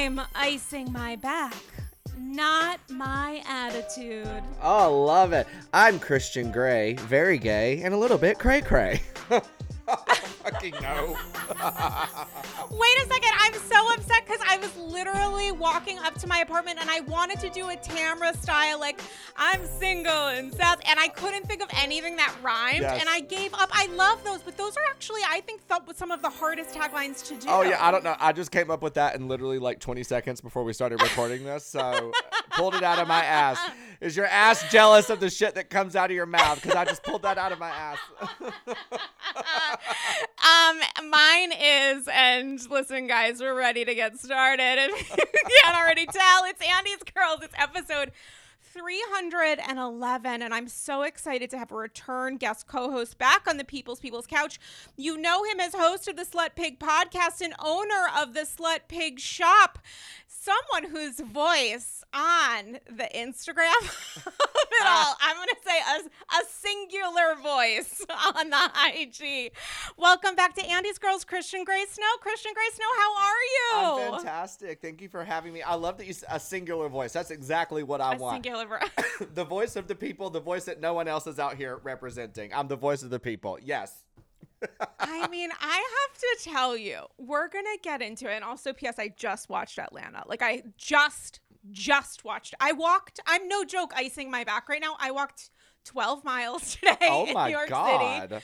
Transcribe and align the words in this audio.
I'm 0.00 0.18
icing 0.34 0.90
my 0.94 1.16
back, 1.16 1.54
not 2.18 2.80
my 2.88 3.42
attitude. 3.46 4.42
Oh, 4.62 5.04
love 5.04 5.34
it. 5.34 5.46
I'm 5.74 5.98
Christian 5.98 6.50
Gray, 6.50 6.94
very 6.94 7.36
gay, 7.36 7.82
and 7.82 7.92
a 7.92 7.98
little 7.98 8.16
bit 8.16 8.38
cray 8.38 8.62
cray. 8.62 9.02
Oh, 9.92 10.04
fucking 10.44 10.74
no. 10.80 11.18
Wait 12.70 12.98
a 12.98 13.08
second. 13.08 13.30
I'm 13.38 13.54
so 13.54 13.92
upset 13.94 14.26
because 14.26 14.40
I 14.48 14.56
was 14.58 14.76
literally 14.76 15.52
walking 15.52 15.98
up 15.98 16.14
to 16.20 16.26
my 16.26 16.38
apartment 16.38 16.78
and 16.80 16.88
I 16.88 17.00
wanted 17.00 17.40
to 17.40 17.50
do 17.50 17.68
a 17.68 17.76
Tamra 17.76 18.36
style, 18.40 18.78
like, 18.78 19.00
I'm 19.36 19.66
single 19.78 20.28
and 20.28 20.52
South, 20.54 20.80
and 20.88 20.98
I 21.00 21.08
couldn't 21.08 21.46
think 21.46 21.62
of 21.62 21.68
anything 21.82 22.16
that 22.16 22.34
rhymed. 22.42 22.82
Yes. 22.82 23.00
And 23.00 23.08
I 23.08 23.20
gave 23.20 23.52
up. 23.54 23.70
I 23.72 23.86
love 23.94 24.22
those, 24.24 24.42
but 24.42 24.56
those 24.56 24.76
are 24.76 24.84
actually, 24.90 25.22
I 25.28 25.40
think, 25.40 25.62
some 25.94 26.10
of 26.10 26.22
the 26.22 26.30
hardest 26.30 26.74
taglines 26.74 27.26
to 27.26 27.34
do. 27.34 27.48
Oh 27.48 27.62
yeah, 27.62 27.84
I 27.84 27.90
don't 27.90 28.04
know. 28.04 28.14
I 28.20 28.32
just 28.32 28.50
came 28.50 28.70
up 28.70 28.82
with 28.82 28.94
that 28.94 29.16
in 29.16 29.28
literally 29.28 29.58
like 29.58 29.80
20 29.80 30.02
seconds 30.02 30.40
before 30.40 30.62
we 30.62 30.72
started 30.72 31.02
recording 31.02 31.44
this, 31.44 31.64
so 31.64 31.80
pulled 32.60 32.74
it 32.74 32.82
out 32.82 32.98
of 32.98 33.08
my 33.08 33.24
ass. 33.24 33.58
Is 34.00 34.16
your 34.16 34.26
ass 34.26 34.64
jealous 34.70 35.10
of 35.10 35.20
the 35.20 35.28
shit 35.28 35.54
that 35.56 35.68
comes 35.68 35.94
out 35.96 36.10
of 36.10 36.16
your 36.16 36.26
mouth? 36.26 36.60
Because 36.62 36.76
I 36.76 36.84
just 36.84 37.02
pulled 37.02 37.22
that 37.22 37.38
out 37.38 37.52
of 37.52 37.58
my 37.58 37.70
ass. 37.70 37.98
Um, 40.42 40.80
mine 41.10 41.52
is, 41.52 42.08
and 42.12 42.58
listen, 42.70 43.06
guys, 43.06 43.40
we're 43.40 43.54
ready 43.54 43.84
to 43.84 43.94
get 43.94 44.18
started. 44.18 44.78
If 44.90 45.18
you 45.18 45.56
can't 45.62 45.76
already 45.76 46.06
tell, 46.06 46.44
it's 46.44 46.62
Andy's 46.66 47.02
Girls. 47.14 47.40
It's 47.42 47.54
episode 47.56 48.12
311, 48.72 50.42
and 50.42 50.54
I'm 50.54 50.68
so 50.68 51.02
excited 51.02 51.50
to 51.50 51.58
have 51.58 51.72
a 51.72 51.76
return 51.76 52.36
guest 52.36 52.66
co-host 52.66 53.18
back 53.18 53.46
on 53.48 53.56
the 53.56 53.64
People's 53.64 54.00
People's 54.00 54.26
Couch. 54.26 54.58
You 54.96 55.18
know 55.18 55.44
him 55.44 55.60
as 55.60 55.74
host 55.74 56.08
of 56.08 56.16
the 56.16 56.24
Slut 56.24 56.54
Pig 56.54 56.78
podcast 56.78 57.40
and 57.40 57.54
owner 57.58 58.08
of 58.18 58.34
the 58.34 58.40
Slut 58.40 58.80
Pig 58.88 59.18
Shop. 59.18 59.78
Someone 60.42 60.90
whose 60.90 61.20
voice 61.20 62.02
on 62.14 62.78
the 62.86 63.06
Instagram 63.14 63.76
of 64.16 64.32
it 64.72 64.86
all, 64.86 65.14
I'm 65.20 65.36
going 65.36 65.48
to 65.48 65.56
say 65.62 65.78
a, 65.78 66.38
a 66.40 66.42
singular 66.48 67.34
voice 67.42 68.02
on 68.34 68.48
the 68.48 68.70
IG. 68.96 69.52
Welcome 69.98 70.36
back 70.36 70.54
to 70.54 70.64
Andy's 70.64 70.96
Girls, 70.98 71.26
Christian 71.26 71.62
Gray 71.64 71.84
Snow. 71.90 72.06
Christian 72.22 72.52
Gray 72.54 72.70
Snow, 72.72 72.86
how 72.96 73.16
are 73.18 74.00
you? 74.06 74.06
I'm 74.14 74.14
fantastic. 74.14 74.80
Thank 74.80 75.02
you 75.02 75.10
for 75.10 75.24
having 75.24 75.52
me. 75.52 75.60
I 75.60 75.74
love 75.74 75.98
that 75.98 76.06
you 76.06 76.14
a 76.30 76.40
singular 76.40 76.88
voice. 76.88 77.12
That's 77.12 77.30
exactly 77.30 77.82
what 77.82 78.00
I 78.00 78.14
A 78.14 78.18
want. 78.18 78.42
singular 78.42 78.66
vo- 78.66 79.26
the 79.34 79.44
voice 79.44 79.76
of 79.76 79.88
the 79.88 79.94
people, 79.94 80.30
the 80.30 80.40
voice 80.40 80.64
that 80.64 80.80
no 80.80 80.94
one 80.94 81.06
else 81.06 81.26
is 81.26 81.38
out 81.38 81.56
here 81.56 81.80
representing. 81.82 82.54
I'm 82.54 82.66
the 82.68 82.76
voice 82.76 83.02
of 83.02 83.10
the 83.10 83.20
people. 83.20 83.58
Yes. 83.62 84.04
I 84.98 85.26
mean, 85.28 85.50
I 85.60 85.74
have 85.76 86.18
to 86.18 86.50
tell 86.50 86.76
you, 86.76 87.02
we're 87.18 87.48
gonna 87.48 87.68
get 87.82 88.02
into 88.02 88.30
it. 88.30 88.34
And 88.34 88.44
also, 88.44 88.72
P.S. 88.72 88.98
I 88.98 89.08
just 89.08 89.48
watched 89.48 89.78
Atlanta. 89.78 90.22
Like, 90.26 90.42
I 90.42 90.62
just, 90.76 91.40
just 91.70 92.24
watched. 92.24 92.54
I 92.60 92.72
walked. 92.72 93.20
I'm 93.26 93.48
no 93.48 93.64
joke, 93.64 93.92
icing 93.96 94.30
my 94.30 94.44
back 94.44 94.68
right 94.68 94.80
now. 94.80 94.96
I 94.98 95.10
walked 95.10 95.50
12 95.84 96.24
miles 96.24 96.76
today 96.76 96.96
Oh 97.06 97.26
in 97.26 97.38
New 97.40 97.48
York 97.48 97.68
god. 97.68 98.30
City. 98.30 98.42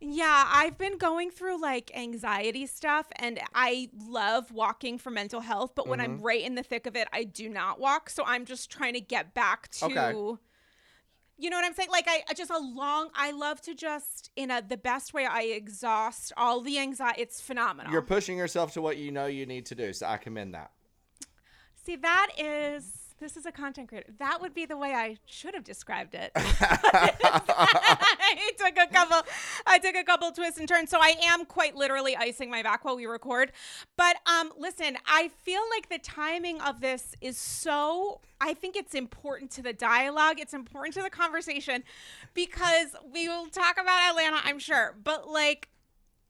Yeah, 0.00 0.48
I've 0.52 0.78
been 0.78 0.96
going 0.96 1.30
through 1.30 1.60
like 1.60 1.90
anxiety 1.96 2.66
stuff, 2.66 3.06
and 3.16 3.40
I 3.54 3.90
love 4.06 4.52
walking 4.52 4.96
for 4.96 5.10
mental 5.10 5.40
health. 5.40 5.72
But 5.74 5.88
when 5.88 5.98
Mm-hmm. 5.98 6.12
I'm 6.12 6.20
right 6.20 6.42
in 6.42 6.54
the 6.54 6.62
thick 6.62 6.86
of 6.86 6.94
it, 6.96 7.08
I 7.12 7.24
do 7.24 7.48
not 7.48 7.80
walk. 7.80 8.08
So 8.10 8.22
I'm 8.24 8.44
just 8.44 8.70
trying 8.70 8.94
to 8.94 9.00
get 9.00 9.34
back 9.34 9.68
to. 9.82 9.86
Okay. 9.86 10.14
You 11.38 11.50
know 11.50 11.56
what 11.56 11.64
I'm 11.64 11.74
saying? 11.74 11.90
Like 11.90 12.06
I 12.08 12.22
I 12.28 12.34
just 12.34 12.50
a 12.50 12.58
long. 12.58 13.10
I 13.14 13.30
love 13.30 13.60
to 13.62 13.74
just 13.74 14.30
in 14.36 14.50
a 14.50 14.60
the 14.60 14.76
best 14.76 15.14
way. 15.14 15.24
I 15.24 15.42
exhaust 15.42 16.32
all 16.36 16.60
the 16.60 16.78
anxiety. 16.78 17.22
It's 17.22 17.40
phenomenal. 17.40 17.92
You're 17.92 18.02
pushing 18.02 18.36
yourself 18.36 18.72
to 18.74 18.82
what 18.82 18.96
you 18.96 19.12
know 19.12 19.26
you 19.26 19.46
need 19.46 19.66
to 19.66 19.74
do, 19.74 19.92
so 19.92 20.06
I 20.06 20.16
commend 20.16 20.54
that. 20.54 20.72
See, 21.84 21.96
that 21.96 22.28
is. 22.36 23.07
This 23.20 23.36
is 23.36 23.46
a 23.46 23.52
content 23.52 23.88
creator. 23.88 24.12
That 24.18 24.40
would 24.40 24.54
be 24.54 24.64
the 24.64 24.76
way 24.76 24.94
I 24.94 25.16
should 25.26 25.54
have 25.54 25.64
described 25.64 26.14
it. 26.14 26.30
I 26.36 27.12
took 28.56 28.78
a 28.78 28.86
couple. 28.86 29.22
I 29.66 29.78
took 29.78 29.96
a 29.96 30.04
couple 30.04 30.30
twists 30.30 30.60
and 30.60 30.68
turns. 30.68 30.90
So 30.90 30.98
I 31.00 31.14
am 31.24 31.44
quite 31.44 31.74
literally 31.74 32.14
icing 32.16 32.48
my 32.48 32.62
back 32.62 32.84
while 32.84 32.94
we 32.96 33.06
record. 33.06 33.50
But 33.96 34.16
um, 34.26 34.52
listen, 34.56 34.98
I 35.06 35.28
feel 35.28 35.62
like 35.74 35.88
the 35.88 35.98
timing 35.98 36.60
of 36.60 36.80
this 36.80 37.16
is 37.20 37.36
so. 37.36 38.20
I 38.40 38.54
think 38.54 38.76
it's 38.76 38.94
important 38.94 39.50
to 39.52 39.62
the 39.62 39.72
dialogue. 39.72 40.38
It's 40.38 40.54
important 40.54 40.94
to 40.94 41.02
the 41.02 41.10
conversation 41.10 41.82
because 42.34 42.94
we 43.12 43.28
will 43.28 43.46
talk 43.46 43.78
about 43.80 44.10
Atlanta. 44.10 44.38
I'm 44.44 44.60
sure, 44.60 44.94
but 45.02 45.28
like 45.28 45.68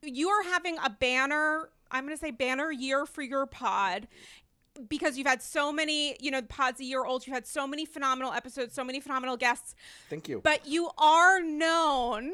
you 0.02 0.30
are 0.30 0.44
having 0.44 0.78
a 0.82 0.88
banner. 0.88 1.68
I'm 1.90 2.04
going 2.04 2.16
to 2.16 2.20
say 2.20 2.30
banner 2.30 2.70
year 2.70 3.06
for 3.06 3.22
your 3.22 3.46
pod 3.46 4.08
because 4.88 5.18
you've 5.18 5.26
had 5.26 5.42
so 5.42 5.72
many, 5.72 6.16
you 6.20 6.30
know, 6.30 6.42
pod's 6.42 6.80
a 6.80 6.84
year 6.84 7.04
old. 7.04 7.26
You've 7.26 7.34
had 7.34 7.46
so 7.46 7.66
many 7.66 7.84
phenomenal 7.84 8.32
episodes, 8.32 8.74
so 8.74 8.84
many 8.84 9.00
phenomenal 9.00 9.36
guests, 9.36 9.74
Thank 10.10 10.28
you. 10.28 10.40
but 10.44 10.66
you 10.66 10.90
are 10.98 11.40
known 11.42 12.32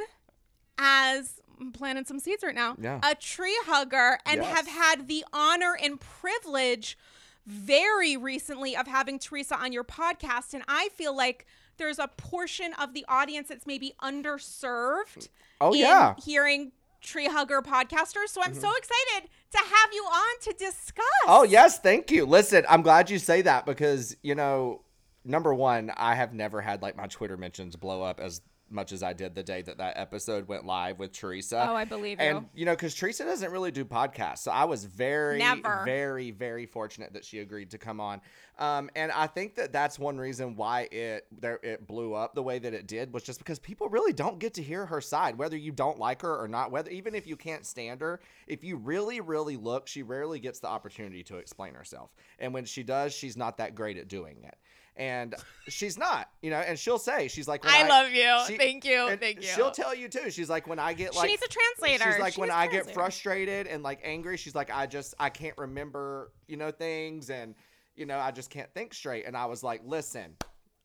as 0.79 1.41
I'm 1.61 1.73
planting 1.73 2.05
some 2.05 2.19
seeds 2.19 2.43
right 2.43 2.55
now. 2.55 2.77
Yeah. 2.81 3.01
A 3.03 3.15
tree 3.15 3.57
hugger 3.67 4.19
and 4.27 4.43
Yes. 4.43 4.57
have 4.57 4.67
had 4.67 5.09
the 5.09 5.25
honor 5.33 5.77
and 5.81 6.01
privilege 6.01 6.99
very 7.47 8.17
recently 8.17 8.77
of 8.77 8.87
having 8.87 9.19
Teresa 9.19 9.57
on 9.57 9.73
your 9.73 9.85
podcast. 9.85 10.53
And 10.55 10.65
I 10.67 10.89
feel 10.95 11.15
like 11.17 11.47
there's 11.77 11.99
a 11.99 12.09
portion 12.09 12.73
of 12.75 12.93
the 12.95 13.05
audience 13.09 13.49
that's 13.49 13.67
maybe 13.67 13.95
underserved. 14.03 15.29
Oh, 15.61 15.73
in 15.73 15.81
yeah. 15.81 16.11
Mm-hmm. 16.17 16.21
Hearing 16.31 16.73
tree 17.01 17.27
hugger 17.27 17.61
podcasters. 17.63 18.29
So 18.29 18.43
I'm 18.43 18.55
so 18.55 18.71
excited 18.77 19.29
to 19.55 19.59
have 19.59 19.93
you 19.93 20.03
on 20.03 20.41
to 20.43 20.53
discuss. 20.53 21.05
Oh, 21.27 21.45
yes, 21.45 21.79
thank 21.79 22.11
you. 22.11 22.27
Listen, 22.27 22.65
I'm 22.69 22.83
glad 22.83 23.11
you 23.11 23.19
say 23.19 23.43
that 23.43 23.67
because, 23.67 24.17
you 24.23 24.35
know, 24.35 24.83
number 25.25 25.55
one, 25.55 25.91
I 25.97 26.15
have 26.15 26.35
never 26.35 26.61
had 26.61 26.83
like 26.83 26.97
my 26.97 27.07
Twitter 27.07 27.37
mentions 27.37 27.77
blow 27.77 28.03
up 28.03 28.21
as 28.21 28.41
much 28.75 28.93
as 28.93 29.03
I 29.03 29.13
did 29.13 29.35
the 29.35 29.43
day 29.43 29.63
that 29.63 29.79
that 29.79 29.97
episode 29.97 30.49
went 30.49 30.67
live 30.67 30.99
with 30.99 31.13
Teresa. 31.13 31.67
Oh, 31.69 31.75
I 31.75 31.85
believe 31.85 32.21
you. 32.21 32.27
And, 32.27 32.47
you 32.55 32.65
know, 32.65 32.73
because 32.73 32.95
Teresa 32.95 33.25
doesn't 33.25 33.51
really 33.51 33.71
do 33.71 33.85
podcasts. 33.85 34.39
So 34.39 34.51
I 34.51 34.65
was 34.65 34.85
very, 34.85 35.39
Never. 35.39 35.83
very, 35.85 36.31
very 36.31 36.67
fortunate 36.67 37.13
that 37.15 37.25
she 37.25 37.39
agreed 37.39 37.71
to 37.71 37.79
come 37.79 38.01
on. 38.01 38.21
Um, 38.59 38.89
and 38.95 39.11
I 39.11 39.27
think 39.27 39.57
that 39.57 39.73
that's 39.73 39.99
one 39.99 40.17
reason 40.17 40.55
why 40.55 40.83
it 40.93 41.27
there 41.41 41.59
it 41.65 41.89
blew 41.89 42.15
up 42.15 42.35
the 42.37 42.43
way 42.43 42.61
that 42.61 42.73
it 42.73 42.87
did 42.87 43.13
was 43.13 43.25
just 43.25 43.41
because 43.41 43.59
people 43.59 43.89
really 43.89 44.13
don't 44.13 44.39
get 44.39 44.55
to 44.55 44.63
hear 44.63 44.87
her 44.87 45.01
side, 45.01 45.37
whether 45.37 45.57
you 45.57 45.73
don't 45.73 45.99
like 45.99 46.23
her 46.23 46.37
or 46.41 46.47
not. 46.47 46.71
Whether 46.71 46.91
even 46.91 47.15
if 47.17 47.27
you 47.27 47.37
can't 47.37 47.67
stand 47.67 48.01
her, 48.01 48.21
if 48.47 48.63
you 48.63 48.77
really, 48.77 49.21
really 49.21 49.57
look, 49.57 49.89
she 49.89 50.03
rarely 50.03 50.39
gets 50.39 50.61
the 50.61 50.69
opportunity 50.69 51.25
to 51.25 51.39
explain 51.39 51.75
herself. 51.75 52.15
And 52.39 52.55
when 52.55 52.65
she 52.65 52.85
does, 52.85 53.13
she's 53.13 53.37
not 53.37 53.57
that 53.59 53.75
great 53.75 53.97
at 53.97 54.07
doing 54.07 54.45
it. 54.45 54.57
And 54.97 55.35
she's 55.69 55.99
not, 55.99 56.29
you 56.41 56.51
know. 56.51 56.59
And 56.59 56.79
she'll 56.79 56.99
say 56.99 57.27
she's 57.29 57.49
like, 57.49 57.65
when 57.65 57.75
I 57.75 57.89
love 57.89 58.13
you. 58.13 58.57
Thank 58.57 58.85
you. 58.85 59.17
Thank 59.19 59.43
you. 59.43 59.49
She'll 59.49 59.73
tell 59.73 59.95
you 59.95 60.09
too. 60.09 60.31
She's 60.31 60.49
like, 60.49 60.69
when 60.69 60.79
I 60.79 60.93
get 60.93 61.17
like, 61.17 61.27
She 61.27 61.33
needs 61.33 61.43
a 61.43 61.49
translator. 61.49 62.13
She's 62.13 62.21
like, 62.21 62.35
She 62.35 62.41
when 62.41 62.51
I 62.51 62.65
I 62.65 62.67
get 62.69 62.93
frustrated 62.93 63.67
and 63.67 63.83
like 63.83 64.01
angry, 64.05 64.37
she's 64.37 64.55
like, 64.55 64.71
I 64.73 64.87
just 64.87 65.15
I 65.19 65.31
can't 65.31 65.59
remember, 65.59 66.31
you 66.47 66.57
know, 66.57 66.71
things 66.71 67.31
and 67.31 67.55
you 67.97 68.07
know, 68.07 68.19
I 68.19 68.31
just 68.31 68.51
can't 68.51 68.73
think 68.73 68.95
straight. 68.95 69.27
And 69.27 69.37
I 69.37 69.47
was 69.47 69.63
like, 69.63 69.83
listen, 69.85 70.37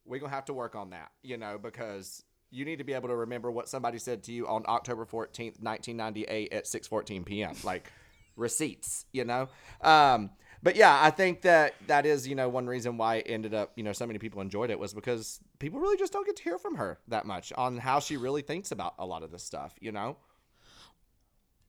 we're 0.06 0.20
gonna 0.20 0.34
have 0.34 0.46
to 0.46 0.54
work 0.54 0.76
on 0.76 0.90
that, 0.92 1.12
you 1.22 1.38
know, 1.38 1.58
because 1.62 2.24
you 2.52 2.66
need 2.66 2.78
to 2.78 2.84
be 2.84 2.94
able 2.94 3.10
to 3.10 3.16
remember 3.16 3.52
what 3.52 3.70
somebody 3.70 4.00
said 4.00 4.24
to 4.24 4.32
you 4.32 4.48
on 4.48 4.64
October 4.68 5.06
14th, 5.06 5.62
1998 5.62 6.54
at 6.54 6.66
6:14 6.66 7.26
p.m. 7.26 7.56
Like 7.64 7.92
receipts, 8.36 9.06
you 9.12 9.26
know. 9.26 9.50
Um, 9.82 10.32
but 10.62 10.76
yeah, 10.76 11.00
I 11.02 11.10
think 11.10 11.42
that 11.42 11.76
that 11.88 12.06
is, 12.06 12.28
you 12.28 12.36
know, 12.36 12.50
one 12.50 12.68
reason 12.68 12.98
why 12.98 13.18
it 13.18 13.26
ended 13.28 13.54
up, 13.54 13.72
you 13.76 13.84
know, 13.84 13.94
so 13.94 14.06
many 14.06 14.20
people 14.20 14.42
enjoyed 14.42 14.70
it 14.70 14.80
was 14.80 14.94
because 14.94 15.40
people 15.60 15.80
really 15.80 15.98
just 15.98 16.12
don't 16.12 16.26
get 16.26 16.36
to 16.38 16.44
hear 16.44 16.58
from 16.58 16.76
her 16.76 17.00
that 17.08 17.26
much 17.26 17.54
on 17.58 17.78
how 17.78 18.00
she 18.00 18.18
really 18.18 18.42
thinks 18.42 18.72
about 18.72 18.94
a 19.00 19.06
lot 19.06 19.24
of 19.24 19.32
this 19.32 19.44
stuff, 19.44 19.76
you 19.80 19.92
know. 19.92 20.18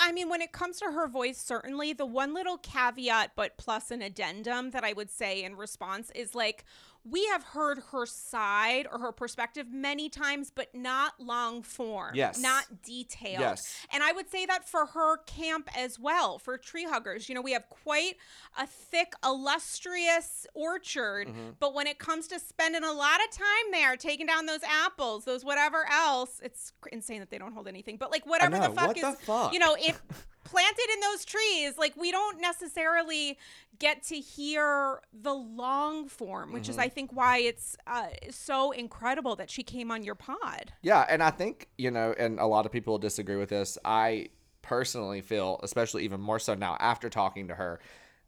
I 0.03 0.13
mean, 0.13 0.31
when 0.31 0.41
it 0.41 0.51
comes 0.51 0.79
to 0.79 0.87
her 0.87 1.07
voice, 1.07 1.37
certainly 1.37 1.93
the 1.93 2.07
one 2.07 2.33
little 2.33 2.57
caveat, 2.57 3.33
but 3.37 3.59
plus 3.59 3.91
an 3.91 4.01
addendum 4.01 4.71
that 4.71 4.83
I 4.83 4.95
would 4.95 5.11
say 5.11 5.45
in 5.45 5.57
response 5.57 6.11
is 6.15 6.35
like, 6.35 6.65
we 7.09 7.25
have 7.27 7.43
heard 7.43 7.79
her 7.93 8.05
side 8.07 8.87
or 8.93 8.99
her 8.99 9.13
perspective 9.13 9.67
many 9.73 10.09
times, 10.09 10.53
but 10.55 10.75
not 10.75 11.15
long 11.19 11.63
form. 11.63 12.15
Yes. 12.15 12.39
Not 12.39 12.83
detailed. 12.83 13.41
Yes. 13.41 13.87
And 13.93 14.03
I 14.03 14.13
would 14.13 14.31
say 14.31 14.45
that 14.47 14.69
for 14.69 14.87
her 14.87 15.17
camp 15.25 15.69
as 15.77 15.99
well, 15.99 16.39
for 16.39 16.59
tree 16.59 16.85
huggers. 16.85 17.29
You 17.29 17.35
know, 17.35 17.41
we 17.41 17.53
have 17.53 17.69
quite 17.71 18.17
a 18.59 18.67
thick, 18.67 19.15
illustrious 19.25 20.47
orchard, 20.55 21.29
Mm-hmm. 21.29 21.51
but 21.59 21.75
when 21.75 21.87
it 21.87 21.99
comes 21.99 22.27
to 22.29 22.39
spending 22.39 22.85
a 22.85 22.93
lot 22.93 23.21
of 23.25 23.31
time 23.37 23.47
there, 23.73 23.97
taking 23.97 24.27
down 24.27 24.47
those 24.47 24.63
apples, 24.63 25.25
those 25.25 25.45
whatever 25.45 25.87
else, 25.91 26.41
it's 26.43 26.73
insane 26.93 27.21
that 27.21 27.31
they 27.31 27.39
don't 27.39 27.53
hold 27.53 27.69
anything, 27.69 27.97
but 27.97 28.11
like 28.11 28.27
whatever 28.27 28.57
the 28.59 28.71
fuck 28.71 28.89
what 28.89 28.97
is, 28.97 29.03
the 29.03 29.13
fuck? 29.13 29.53
you 29.53 29.59
know, 29.59 29.77
if 29.79 30.01
planted 30.51 30.89
in 30.93 31.01
those 31.01 31.25
trees, 31.25 31.79
like 31.79 31.97
we 31.97 32.11
don't 32.11 32.41
necessarily 32.41 33.39
get 33.79 34.03
to 34.05 34.17
hear 34.17 35.01
the 35.13 35.33
long 35.33 36.09
form, 36.09 36.53
which 36.53 36.69
is, 36.69 36.77
Mm-hmm. 36.77 36.81
I 36.81 36.89
think, 36.89 37.13
why 37.13 37.39
it's 37.39 37.77
uh, 37.87 38.09
so 38.31 38.73
incredible 38.73 39.37
that 39.37 39.51
she 39.51 39.63
came 39.63 39.91
on 39.91 40.03
your 40.03 40.15
pod. 40.15 40.73
Yeah, 40.83 41.07
and 41.09 41.23
I 41.23 41.31
think, 41.31 41.69
you 41.79 41.91
know, 41.91 42.15
and 42.19 42.39
a 42.39 42.47
lot 42.47 42.67
of 42.67 42.73
people 42.73 42.99
disagree 42.99 43.37
with 43.37 43.49
this. 43.51 43.79
I 43.85 44.29
personally 44.63 45.21
feel, 45.21 45.61
especially 45.63 46.05
even 46.05 46.21
more 46.21 46.39
so 46.39 46.55
now 46.55 46.77
after 46.81 47.09
talking 47.09 47.49
to 47.49 47.55
her, 47.55 47.81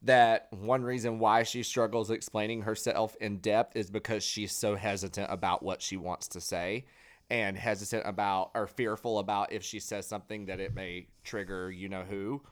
that 0.02 0.48
one 0.50 0.82
reason 0.82 1.18
why 1.18 1.42
she 1.42 1.62
struggles 1.62 2.10
explaining 2.10 2.62
herself 2.62 3.16
in 3.20 3.38
depth 3.38 3.76
is 3.76 3.90
because 3.90 4.24
she's 4.24 4.52
so 4.52 4.74
hesitant 4.74 5.30
about 5.30 5.62
what 5.62 5.80
she 5.82 5.96
wants 5.96 6.28
to 6.28 6.40
say 6.40 6.84
and 7.32 7.56
hesitant 7.56 8.02
about 8.06 8.50
or 8.54 8.66
fearful 8.66 9.18
about 9.18 9.52
if 9.52 9.62
she 9.62 9.80
says 9.80 10.06
something 10.06 10.46
that 10.46 10.60
it 10.60 10.74
may 10.74 11.06
trigger 11.24 11.70
you 11.70 11.88
know 11.88 12.02
who 12.02 12.42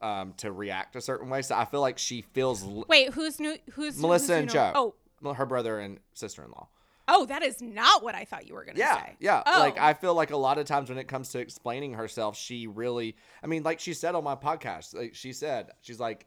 um, 0.00 0.32
to 0.38 0.50
react 0.50 0.96
a 0.96 1.00
certain 1.00 1.28
way. 1.28 1.42
So 1.42 1.54
I 1.54 1.66
feel 1.66 1.82
like 1.82 1.98
she 1.98 2.22
feels 2.22 2.64
Wait, 2.88 3.12
who's 3.12 3.38
new? 3.38 3.56
Who's 3.72 3.98
Melissa 3.98 4.32
who's 4.32 4.40
and 4.40 4.50
Joe. 4.50 4.94
Oh, 5.22 5.32
her 5.34 5.44
brother 5.44 5.78
and 5.78 5.98
sister 6.14 6.42
in 6.42 6.50
law. 6.52 6.68
oh, 7.06 7.26
that 7.26 7.42
is 7.42 7.60
not 7.60 8.02
what 8.02 8.14
I 8.14 8.24
thought 8.24 8.48
you 8.48 8.54
were 8.54 8.64
gonna 8.64 8.78
Yeah, 8.78 8.96
say. 9.04 9.16
yeah. 9.20 9.42
Oh. 9.44 9.58
Like 9.58 9.78
I 9.78 9.92
feel 9.92 10.14
like 10.14 10.30
a 10.30 10.36
lot 10.38 10.56
of 10.56 10.64
times 10.64 10.88
when 10.88 10.96
it 10.96 11.06
comes 11.06 11.28
to 11.30 11.38
explaining 11.38 11.92
herself, 11.92 12.34
she 12.36 12.66
really. 12.66 13.16
I 13.44 13.46
mean, 13.46 13.62
like 13.62 13.78
she 13.78 13.92
said 13.92 14.14
on 14.14 14.24
my 14.24 14.36
podcast, 14.36 14.94
like 14.96 15.14
she 15.14 15.34
said, 15.34 15.70
she's 15.82 16.00
like, 16.00 16.24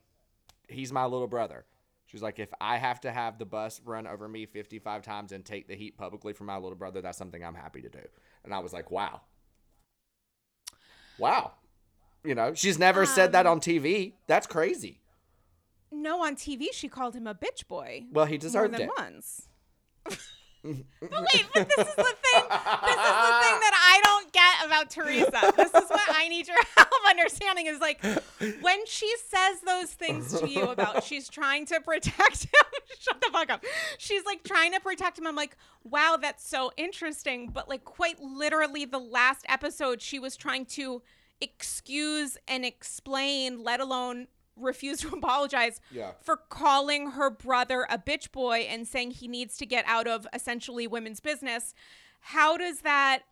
he's 0.67 0.91
my 0.93 1.05
little 1.05 1.27
brother. 1.27 1.65
She's 2.13 2.21
like, 2.21 2.37
if 2.37 2.49
I 2.61 2.77
have 2.77 3.01
to 3.01 3.11
have 3.11 3.39
the 3.39 3.45
bus 3.45 3.81
run 3.83 4.05
over 4.05 4.27
me 4.27 4.45
55 4.45 5.01
times 5.01 5.31
and 5.31 5.43
take 5.43 5.67
the 5.67 5.73
heat 5.75 5.97
publicly 5.97 6.31
for 6.33 6.43
my 6.43 6.57
little 6.57 6.77
brother, 6.77 7.01
that's 7.01 7.17
something 7.17 7.43
I'm 7.43 7.55
happy 7.55 7.81
to 7.81 7.89
do. 7.89 8.03
And 8.43 8.53
I 8.53 8.59
was 8.59 8.71
like, 8.71 8.91
wow. 8.91 9.21
Wow. 11.17 11.53
You 12.23 12.35
know, 12.35 12.53
she's 12.53 12.77
never 12.77 13.07
said 13.07 13.31
that 13.31 13.47
Um, 13.47 13.53
on 13.53 13.59
TV. 13.61 14.13
That's 14.27 14.45
crazy. 14.45 15.01
No, 15.91 16.23
on 16.23 16.35
TV 16.35 16.67
she 16.71 16.87
called 16.87 17.15
him 17.15 17.25
a 17.25 17.33
bitch 17.33 17.67
boy. 17.67 18.03
Well, 18.11 18.25
he 18.25 18.33
more 18.33 18.39
deserved 18.39 18.73
than 18.75 18.81
it. 18.81 18.89
once. 18.95 19.47
but 20.05 20.15
wait, 20.63 21.45
but 21.51 21.67
this 21.67 21.87
is 21.87 21.95
the 21.95 22.03
thing. 22.03 22.43
This 22.45 22.99
is 23.01 23.15
the 23.25 23.35
thing 23.41 23.57
that 23.59 23.72
get 24.33 24.65
about 24.65 24.89
Teresa. 24.89 25.53
This 25.55 25.73
is 25.73 25.89
what 25.89 26.09
I 26.09 26.27
need 26.27 26.47
your 26.47 26.57
help 26.75 26.89
understanding 27.09 27.67
is 27.67 27.79
like 27.79 28.03
when 28.61 28.85
she 28.85 29.11
says 29.27 29.61
those 29.65 29.91
things 29.91 30.39
to 30.39 30.49
you 30.49 30.63
about 30.63 31.03
she's 31.05 31.29
trying 31.29 31.65
to 31.67 31.79
protect 31.79 32.43
him. 32.43 32.81
Shut 32.99 33.21
the 33.21 33.29
fuck 33.31 33.49
up. 33.49 33.63
She's 33.97 34.25
like 34.25 34.43
trying 34.43 34.73
to 34.73 34.79
protect 34.79 35.17
him. 35.19 35.27
I'm 35.27 35.35
like, 35.35 35.55
wow, 35.83 36.17
that's 36.21 36.47
so 36.47 36.71
interesting. 36.75 37.49
But 37.53 37.69
like 37.69 37.83
quite 37.85 38.19
literally 38.21 38.85
the 38.85 38.99
last 38.99 39.45
episode 39.47 40.01
she 40.01 40.19
was 40.19 40.35
trying 40.35 40.65
to 40.67 41.01
excuse 41.39 42.37
and 42.47 42.65
explain, 42.65 43.63
let 43.63 43.79
alone 43.79 44.27
refuse 44.55 44.99
to 45.01 45.09
apologize 45.09 45.81
Yeah. 45.91 46.11
for 46.21 46.37
calling 46.37 47.11
her 47.11 47.29
brother 47.29 47.85
a 47.89 47.97
bitch 47.97 48.31
boy 48.31 48.59
and 48.69 48.87
saying 48.87 49.11
he 49.11 49.27
needs 49.27 49.57
to 49.57 49.65
get 49.65 49.83
out 49.87 50.07
of 50.07 50.27
essentially 50.33 50.87
women's 50.87 51.19
business. 51.19 51.73
How 52.19 52.55
does 52.57 52.81
that 52.81 53.23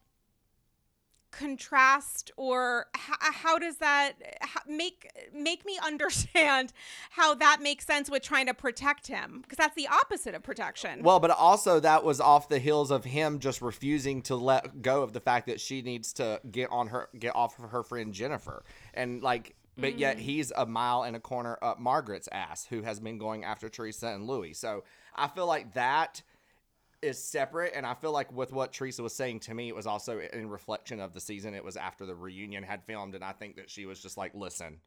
contrast 1.31 2.31
or 2.37 2.87
how, 2.93 3.15
how 3.19 3.59
does 3.59 3.77
that 3.77 4.13
how, 4.41 4.61
make 4.67 5.09
make 5.33 5.65
me 5.65 5.79
understand 5.85 6.73
how 7.11 7.33
that 7.35 7.61
makes 7.61 7.85
sense 7.85 8.09
with 8.09 8.21
trying 8.21 8.45
to 8.45 8.53
protect 8.53 9.07
him 9.07 9.39
because 9.41 9.57
that's 9.57 9.75
the 9.75 9.87
opposite 9.87 10.35
of 10.35 10.43
protection. 10.43 11.03
Well, 11.03 11.19
but 11.19 11.31
also 11.31 11.79
that 11.79 12.03
was 12.03 12.19
off 12.19 12.49
the 12.49 12.59
heels 12.59 12.91
of 12.91 13.05
him 13.05 13.39
just 13.39 13.61
refusing 13.61 14.21
to 14.23 14.35
let 14.35 14.81
go 14.81 15.03
of 15.03 15.13
the 15.13 15.19
fact 15.19 15.47
that 15.47 15.59
she 15.59 15.81
needs 15.81 16.13
to 16.13 16.41
get 16.51 16.69
on 16.71 16.87
her 16.87 17.09
get 17.17 17.35
off 17.35 17.57
of 17.59 17.71
her 17.71 17.83
friend 17.83 18.13
Jennifer. 18.13 18.63
And 18.93 19.23
like 19.23 19.55
but 19.77 19.97
yet 19.97 20.17
mm. 20.17 20.21
he's 20.21 20.51
a 20.55 20.65
mile 20.65 21.03
and 21.03 21.15
a 21.15 21.19
corner 21.19 21.57
up 21.61 21.79
Margaret's 21.79 22.29
ass 22.31 22.65
who 22.65 22.81
has 22.81 22.99
been 22.99 23.17
going 23.17 23.43
after 23.43 23.69
Teresa 23.69 24.07
and 24.07 24.27
Luis. 24.27 24.59
So 24.59 24.83
I 25.15 25.27
feel 25.27 25.47
like 25.47 25.73
that 25.73 26.21
is 27.01 27.23
separate 27.23 27.73
and 27.75 27.85
I 27.85 27.93
feel 27.95 28.11
like 28.11 28.31
with 28.31 28.53
what 28.53 28.73
Teresa 28.73 29.01
was 29.01 29.13
saying 29.13 29.39
to 29.41 29.53
me 29.53 29.67
it 29.67 29.75
was 29.75 29.87
also 29.87 30.19
in 30.19 30.49
reflection 30.49 30.99
of 30.99 31.13
the 31.13 31.19
season 31.19 31.53
it 31.53 31.63
was 31.63 31.75
after 31.75 32.05
the 32.05 32.13
reunion 32.15 32.63
had 32.63 32.83
filmed 32.83 33.15
and 33.15 33.23
I 33.23 33.31
think 33.31 33.55
that 33.55 33.69
she 33.69 33.85
was 33.85 33.99
just 33.99 34.17
like 34.17 34.35
listen 34.35 34.79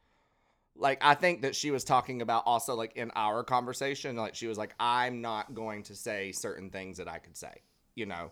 like 0.76 0.99
I 1.02 1.14
think 1.14 1.43
that 1.43 1.55
she 1.55 1.70
was 1.70 1.84
talking 1.84 2.22
about 2.22 2.44
also 2.46 2.75
like 2.75 2.96
in 2.96 3.11
our 3.14 3.44
conversation, 3.44 4.16
like 4.16 4.34
she 4.34 4.46
was 4.46 4.58
like, 4.58 4.75
I'm 4.81 5.20
not 5.20 5.55
going 5.55 5.82
to 5.84 5.94
say 5.94 6.32
certain 6.32 6.70
things 6.70 6.99
that 6.99 7.08
I 7.08 7.19
could 7.19 7.37
say, 7.37 7.62
you 7.94 8.06
know, 8.06 8.31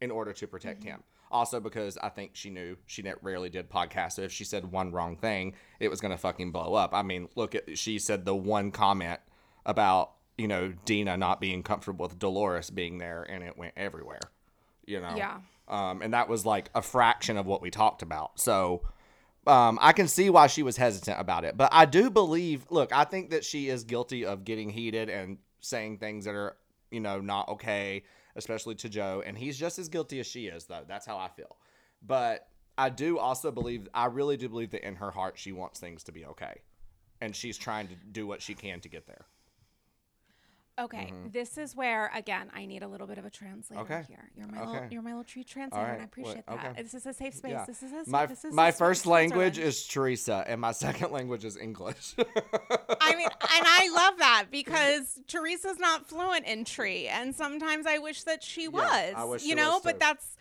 in 0.00 0.10
order 0.10 0.32
to 0.32 0.46
protect 0.46 0.80
mm-hmm. 0.80 0.90
him. 0.90 1.02
Also 1.30 1.58
because 1.58 1.96
I 1.98 2.10
think 2.10 2.32
she 2.34 2.50
knew 2.50 2.76
she 2.86 3.04
rarely 3.22 3.48
did 3.48 3.68
podcasts, 3.68 4.12
so 4.12 4.22
if 4.22 4.32
she 4.32 4.44
said 4.44 4.70
one 4.70 4.92
wrong 4.92 5.16
thing, 5.16 5.54
it 5.80 5.88
was 5.88 6.00
gonna 6.00 6.18
fucking 6.18 6.52
blow 6.52 6.74
up. 6.74 6.94
I 6.94 7.02
mean, 7.02 7.28
look 7.34 7.54
at 7.54 7.76
she 7.78 7.98
said 7.98 8.24
the 8.24 8.36
one 8.36 8.70
comment 8.70 9.20
about 9.66 10.12
you 10.36 10.48
know 10.48 10.72
Dina 10.84 11.16
not 11.16 11.40
being 11.40 11.62
comfortable 11.62 12.06
with 12.06 12.18
Dolores 12.18 12.70
being 12.70 12.98
there, 12.98 13.22
and 13.22 13.42
it 13.42 13.56
went 13.56 13.74
everywhere, 13.76 14.20
you 14.86 15.00
know. 15.00 15.14
Yeah. 15.16 15.38
Um, 15.66 16.02
and 16.02 16.12
that 16.12 16.28
was 16.28 16.44
like 16.44 16.70
a 16.74 16.82
fraction 16.82 17.36
of 17.36 17.46
what 17.46 17.62
we 17.62 17.70
talked 17.70 18.02
about. 18.02 18.38
So 18.38 18.82
um, 19.46 19.78
I 19.80 19.92
can 19.92 20.08
see 20.08 20.30
why 20.30 20.46
she 20.46 20.62
was 20.62 20.76
hesitant 20.76 21.20
about 21.20 21.44
it. 21.44 21.56
But 21.56 21.70
I 21.72 21.86
do 21.86 22.10
believe, 22.10 22.66
look, 22.70 22.92
I 22.92 23.04
think 23.04 23.30
that 23.30 23.44
she 23.44 23.68
is 23.68 23.84
guilty 23.84 24.24
of 24.24 24.44
getting 24.44 24.70
heated 24.70 25.08
and 25.08 25.38
saying 25.60 25.98
things 25.98 26.24
that 26.24 26.34
are, 26.34 26.56
you 26.90 27.00
know, 27.00 27.20
not 27.20 27.48
okay, 27.48 28.04
especially 28.36 28.74
to 28.76 28.88
Joe. 28.88 29.22
And 29.24 29.36
he's 29.36 29.58
just 29.58 29.78
as 29.78 29.88
guilty 29.88 30.20
as 30.20 30.26
she 30.26 30.46
is, 30.46 30.64
though. 30.64 30.84
That's 30.86 31.06
how 31.06 31.16
I 31.16 31.28
feel. 31.28 31.56
But 32.06 32.46
I 32.76 32.90
do 32.90 33.18
also 33.18 33.50
believe, 33.50 33.88
I 33.94 34.06
really 34.06 34.36
do 34.36 34.48
believe 34.48 34.70
that 34.72 34.86
in 34.86 34.96
her 34.96 35.10
heart, 35.10 35.38
she 35.38 35.52
wants 35.52 35.80
things 35.80 36.04
to 36.04 36.12
be 36.12 36.26
okay. 36.26 36.60
And 37.20 37.34
she's 37.34 37.56
trying 37.56 37.88
to 37.88 37.94
do 38.12 38.26
what 38.26 38.42
she 38.42 38.54
can 38.54 38.80
to 38.80 38.88
get 38.88 39.06
there. 39.06 39.24
Okay, 40.76 41.12
this 41.32 41.56
is 41.56 41.76
where 41.76 42.10
again 42.16 42.50
I 42.52 42.66
need 42.66 42.82
a 42.82 42.88
little 42.88 43.06
bit 43.06 43.16
of 43.16 43.24
a 43.24 43.30
translator 43.30 43.82
Okay. 43.82 44.02
here. 44.08 44.28
You're 44.36 44.48
my 44.48 44.58
little, 44.66 44.88
you're 44.90 45.02
my 45.02 45.10
little 45.10 45.22
tree 45.22 45.44
translator, 45.44 45.86
and. 45.86 46.02
I 46.02 46.04
appreciate 46.04 46.42
What- 46.48 46.60
that. 46.62 46.76
This 46.76 46.94
is 46.94 47.06
a 47.06 47.12
safe 47.14 47.34
space. 47.34 47.52
Yeah. 47.52 47.64
This 47.64 47.82
is 47.82 47.92
a, 47.92 48.10
My, 48.10 48.26
this 48.26 48.44
is 48.44 48.52
my 48.52 48.72
first 48.72 49.06
language 49.06 49.56
is 49.58 49.86
Teresa, 49.86 50.42
and 50.48 50.60
my 50.60 50.72
second 50.86 51.12
language 51.12 51.44
is 51.44 51.56
English. 51.56 52.14
I 52.18 53.14
mean, 53.14 53.28
and 53.28 53.66
I 53.66 53.88
love 53.94 54.18
that 54.18 54.46
because 54.50 55.20
Teresa's 55.28 55.78
not 55.78 56.08
fluent 56.08 56.44
in 56.44 56.64
tree, 56.64 57.06
and 57.06 57.32
sometimes 57.34 57.86
I 57.86 57.98
wish 57.98 58.24
that 58.24 58.42
she 58.42 58.66
was. 58.66 59.12
I 59.16 59.22
wish 59.24 59.42
you 59.44 59.50
she 59.50 59.54
know, 59.54 59.74
was, 59.74 59.82
but 59.84 60.00
that's 60.00 60.36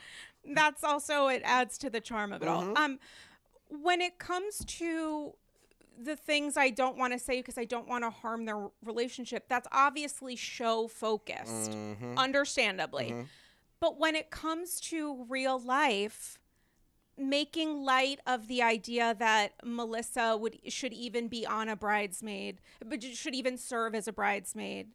that's 0.56 0.83
also 0.83 1.27
it 1.27 1.41
adds 1.45 1.77
to 1.77 1.89
the 1.91 2.01
charm 2.01 2.33
of 2.33 2.41
it 2.41 2.47
Mm-hmm. 2.47 2.69
all. 2.75 2.77
Um, 2.83 3.00
when 3.69 4.01
it 4.01 4.18
comes 4.18 4.65
to 4.65 5.33
the 6.01 6.15
things 6.15 6.57
I 6.57 6.69
don't 6.69 6.97
want 6.97 7.13
to 7.13 7.19
say 7.19 7.37
because 7.39 7.57
I 7.57 7.65
don't 7.65 7.87
want 7.87 8.03
to 8.03 8.09
harm 8.09 8.45
their 8.45 8.69
relationship, 8.83 9.47
that's 9.47 9.67
obviously 9.71 10.35
show 10.35 10.87
focused, 10.87 11.71
Mm-hmm. 11.71 12.17
understandably. 12.17 13.15
But 13.79 13.99
when 13.99 14.15
it 14.15 14.29
comes 14.31 14.79
to 14.81 15.25
real 15.29 15.59
life, 15.59 16.39
making 17.17 17.83
light 17.83 18.19
of 18.25 18.47
the 18.47 18.61
idea 18.63 19.15
that 19.19 19.53
Melissa 19.63 20.35
would 20.37 20.57
should 20.71 20.93
even 20.93 21.27
be 21.27 21.45
on 21.45 21.69
a 21.69 21.75
bridesmaid, 21.75 22.59
but 22.83 23.03
should 23.03 23.35
even 23.35 23.57
serve 23.57 23.93
as 23.93 24.07
a 24.07 24.13
bridesmaid. 24.13 24.88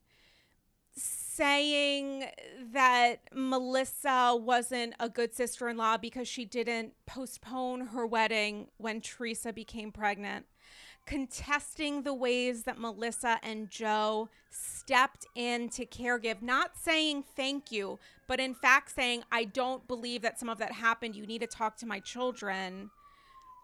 Saying 0.96 2.24
that 2.72 3.20
Melissa 3.32 4.34
wasn't 4.36 4.94
a 4.98 5.08
good 5.08 5.32
sister 5.32 5.68
in 5.68 5.76
law 5.76 5.96
because 5.96 6.26
she 6.26 6.44
didn't 6.44 6.94
postpone 7.06 7.88
her 7.88 8.04
wedding 8.04 8.66
when 8.78 9.00
Teresa 9.00 9.52
became 9.52 9.92
pregnant. 9.92 10.46
Contesting 11.08 12.02
the 12.02 12.14
ways 12.14 12.64
that 12.64 12.78
Melissa 12.78 13.38
and 13.42 13.70
Joe 13.70 14.28
stepped 14.50 15.26
in 15.34 15.68
to 15.70 15.86
caregive, 15.86 16.42
not 16.42 16.76
saying 16.76 17.24
thank 17.34 17.72
you, 17.72 17.98
but 18.26 18.40
in 18.40 18.54
fact 18.54 18.94
saying, 18.94 19.22
I 19.32 19.44
don't 19.44 19.86
believe 19.88 20.22
that 20.22 20.38
some 20.38 20.48
of 20.48 20.58
that 20.58 20.72
happened. 20.72 21.16
You 21.16 21.26
need 21.26 21.40
to 21.40 21.46
talk 21.46 21.76
to 21.78 21.86
my 21.86 22.00
children 22.00 22.90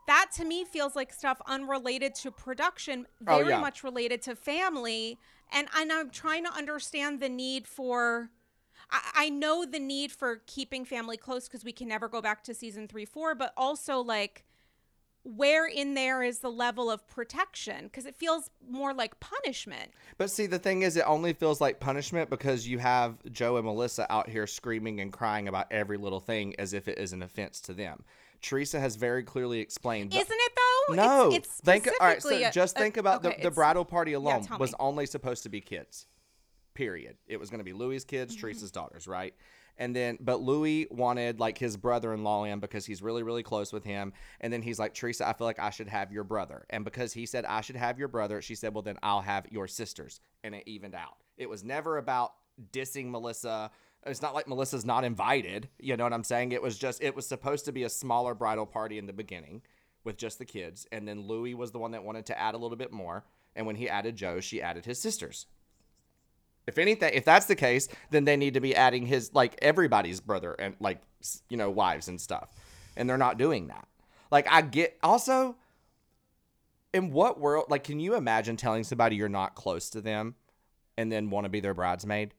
that 0.07 0.31
to 0.37 0.45
me 0.45 0.65
feels 0.65 0.95
like 0.95 1.13
stuff 1.13 1.41
unrelated 1.47 2.15
to 2.17 2.31
production, 2.31 3.07
Oh, 3.27 3.37
very 3.37 3.51
yeah. 3.51 3.61
much 3.61 3.83
related 3.83 4.23
to 4.23 4.37
family. 4.37 5.19
And, 5.53 5.69
and 5.77 5.93
I'm 5.93 6.11
trying 6.11 6.45
to 6.45 6.53
understand 6.53 7.21
the 7.21 7.29
need 7.29 7.67
for. 7.67 8.31
I, 8.91 9.01
I 9.15 9.29
know 9.31 9.65
the 9.65 9.79
need 9.79 10.13
for 10.13 10.43
keeping 10.47 10.85
family 10.85 11.17
close 11.17 11.49
because 11.49 11.65
we 11.65 11.73
can 11.73 11.89
never 11.89 12.09
go 12.09 12.21
back 12.21 12.45
to 12.45 12.55
season 12.55 12.87
three, 12.87 13.05
four, 13.07 13.35
but 13.35 13.53
also 13.57 13.99
like 14.01 14.45
where 15.25 15.67
in 15.67 15.95
there 15.95 16.23
is 16.23 16.41
the 16.41 16.51
level 16.51 16.91
of 16.91 17.07
protection 17.09 17.85
because 17.85 18.05
it 18.07 18.15
feels 18.15 18.51
more 18.69 18.93
like 18.93 19.19
punishment. 19.21 19.91
But 20.19 20.31
see, 20.31 20.47
the 20.47 20.59
thing 20.59 20.83
is, 20.83 20.97
it 20.97 21.05
only 21.07 21.33
feels 21.33 21.61
like 21.61 21.81
punishment 21.81 22.29
because 22.31 22.69
you 22.69 22.79
have 22.79 23.17
Joe 23.33 23.57
and 23.57 23.65
Melissa 23.65 24.07
out 24.13 24.29
here 24.29 24.47
screaming 24.47 25.01
and 25.01 25.13
crying 25.13 25.49
about 25.49 25.67
every 25.71 25.97
little 25.97 26.21
thing 26.21 26.55
as 26.59 26.75
if 26.75 26.89
it 26.89 26.99
is 26.99 27.13
an 27.13 27.23
offense 27.23 27.61
to 27.63 27.73
them. 27.73 28.05
Teresa 28.43 28.79
has 28.79 28.97
very 28.97 29.23
clearly 29.23 29.61
explained. 29.61 30.13
Isn't 30.15 30.27
it 30.31 30.53
though? 30.89 30.95
no, 30.95 31.31
It's, 31.33 31.49
it's 31.49 31.61
think. 31.61 31.89
All 31.99 32.07
right, 32.07 32.23
so 32.23 32.51
just 32.51 32.77
think 32.77 32.99
about 32.99 33.25
okay, 33.25 33.37
the, 33.39 33.45
the 33.49 33.51
bridal 33.51 33.87
party 33.87 34.13
alone 34.13 34.45
tell 34.45 34.59
was 34.59 34.73
me. 34.73 34.77
only 34.79 35.07
supposed 35.07 35.45
to 35.45 35.49
be 35.49 35.63
kids. 35.63 36.07
Period. 36.75 37.17
It 37.27 37.41
was 37.41 37.49
going 37.49 37.61
to 37.61 37.65
be 37.65 37.73
Luis's 37.73 38.05
kids, 38.05 38.35
Mm-hmm. 38.35 38.41
Teresa's 38.43 38.71
daughters, 38.71 39.09
right? 39.09 39.35
And 39.77 39.95
then, 39.95 40.19
but 40.21 40.41
Luis 40.41 40.87
wanted 40.91 41.41
like 41.41 41.59
his 41.59 41.77
brother-in-law 41.77 42.45
in 42.45 42.61
because 42.61 42.87
he's 42.87 43.03
really, 43.03 43.23
really 43.23 43.43
close 43.43 43.73
with 43.73 43.85
him. 43.85 44.13
And 44.41 44.53
then 44.53 44.63
he's 44.63 44.79
like, 44.79 44.95
Teresa, 44.95 45.27
I 45.27 45.33
feel 45.33 45.47
like 45.47 45.59
I 45.59 45.71
should 45.71 45.89
have 45.89 46.13
your 46.13 46.25
brother. 46.25 46.65
And 46.71 46.85
because 46.85 47.13
he 47.13 47.27
said 47.27 47.45
I 47.45 47.61
should 47.61 47.77
have 47.77 47.99
your 47.99 48.09
brother, 48.09 48.41
she 48.41 48.55
said, 48.55 48.73
well, 48.75 48.83
then 48.83 48.99
I'll 49.03 49.23
have 49.23 49.47
your 49.51 49.67
sisters, 49.67 50.21
and 50.43 50.55
it 50.55 50.65
evened 50.67 50.95
out. 50.95 51.17
It 51.37 51.49
was 51.49 51.65
never 51.65 51.99
about 51.99 52.35
dissing 52.73 53.11
Melissa. 53.11 53.71
It's 54.07 54.23
not 54.23 54.35
like 54.35 54.47
Melissa's 54.47 54.85
not 54.85 55.03
invited. 55.03 55.69
You 55.81 55.97
know 55.97 56.05
what 56.05 56.13
I'm 56.13 56.25
saying? 56.25 56.53
It 56.53 56.63
was 56.63 56.79
just 56.79 57.03
it 57.03 57.17
was 57.17 57.27
supposed 57.27 57.65
to 57.65 57.73
be 57.73 57.83
a 57.83 57.89
smaller 57.89 58.35
bridal 58.35 58.67
party 58.67 58.99
in 58.99 59.07
the 59.07 59.13
beginning 59.13 59.63
with 60.05 60.19
just 60.19 60.39
the 60.39 60.45
kids, 60.45 60.87
and 60.93 61.09
then 61.09 61.27
Luis 61.27 61.57
was 61.57 61.73
the 61.73 61.79
one 61.79 61.93
that 61.93 62.05
wanted 62.05 62.27
to 62.27 62.39
add 62.39 62.55
a 62.55 62.59
little 62.59 62.77
bit 62.77 62.93
more 62.93 63.25
And 63.57 63.67
when 63.67 63.77
he 63.77 63.89
added 63.89 64.17
Joe, 64.17 64.41
she 64.41 64.61
added 64.61 64.85
his 64.85 65.01
sisters. 65.01 65.47
If 66.67 66.79
anything, 66.79 67.13
if 67.13 67.25
that's 67.25 67.47
the 67.47 67.57
case, 67.57 67.89
then 68.11 68.25
they 68.25 68.37
need 68.37 68.55
to 68.55 68.61
be 68.61 68.75
adding 68.75 69.07
his 69.07 69.33
like 69.35 69.59
everybody's 69.61 70.21
brother 70.21 70.55
and 70.55 70.75
like 70.81 71.01
you 71.49 71.57
know 71.57 71.71
wives 71.71 72.09
and 72.09 72.21
stuff, 72.21 72.51
and 72.97 73.09
they're 73.09 73.19
not 73.19 73.39
doing 73.39 73.69
that. 73.69 73.87
Like 74.31 74.47
I 74.51 74.63
get 74.63 74.99
also, 75.03 75.57
in 76.93 77.11
what 77.13 77.39
world? 77.39 77.67
Like, 77.69 77.85
can 77.85 78.01
you 78.01 78.15
imagine 78.15 78.57
telling 78.57 78.85
somebody 78.85 79.17
you're 79.17 79.29
not 79.29 79.55
close 79.55 79.91
to 79.91 80.01
them, 80.01 80.37
and 80.97 81.13
then 81.13 81.31
want 81.31 81.45
to 81.45 81.51
be 81.51 81.61
their 81.61 81.75
bridesmaid? 81.75 82.33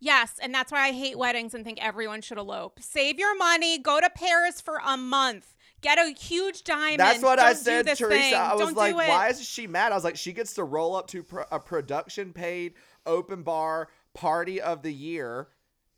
Yes, 0.00 0.32
and 0.42 0.54
that's 0.54 0.72
why 0.72 0.88
I 0.88 0.92
hate 0.92 1.18
weddings 1.18 1.52
and 1.52 1.62
think 1.62 1.78
everyone 1.84 2.22
should 2.22 2.38
elope. 2.38 2.80
Save 2.80 3.18
your 3.18 3.36
money, 3.36 3.78
go 3.78 4.00
to 4.00 4.08
Paris 4.08 4.58
for 4.60 4.80
a 4.84 4.96
month, 4.96 5.54
get 5.82 5.98
a 5.98 6.14
huge 6.18 6.64
diamond. 6.64 7.00
That's 7.00 7.22
what 7.22 7.38
I 7.38 7.52
Don't 7.52 7.58
do 7.58 7.62
said, 7.62 7.84
Teresa. 7.84 8.08
thing. 8.08 8.34
I 8.34 8.54
was 8.54 8.68
Don't 8.68 8.76
like, 8.76 8.96
why 8.96 9.28
is 9.28 9.46
she 9.46 9.66
mad? 9.66 9.92
I 9.92 9.94
was 9.94 10.04
like, 10.04 10.16
she 10.16 10.32
gets 10.32 10.54
to 10.54 10.64
roll 10.64 10.96
up 10.96 11.06
to 11.08 11.22
pro- 11.22 11.44
a 11.52 11.60
production 11.60 12.32
paid 12.32 12.74
open 13.06 13.42
bar 13.42 13.88
party 14.14 14.60
of 14.60 14.82
the 14.82 14.92
year 14.92 15.48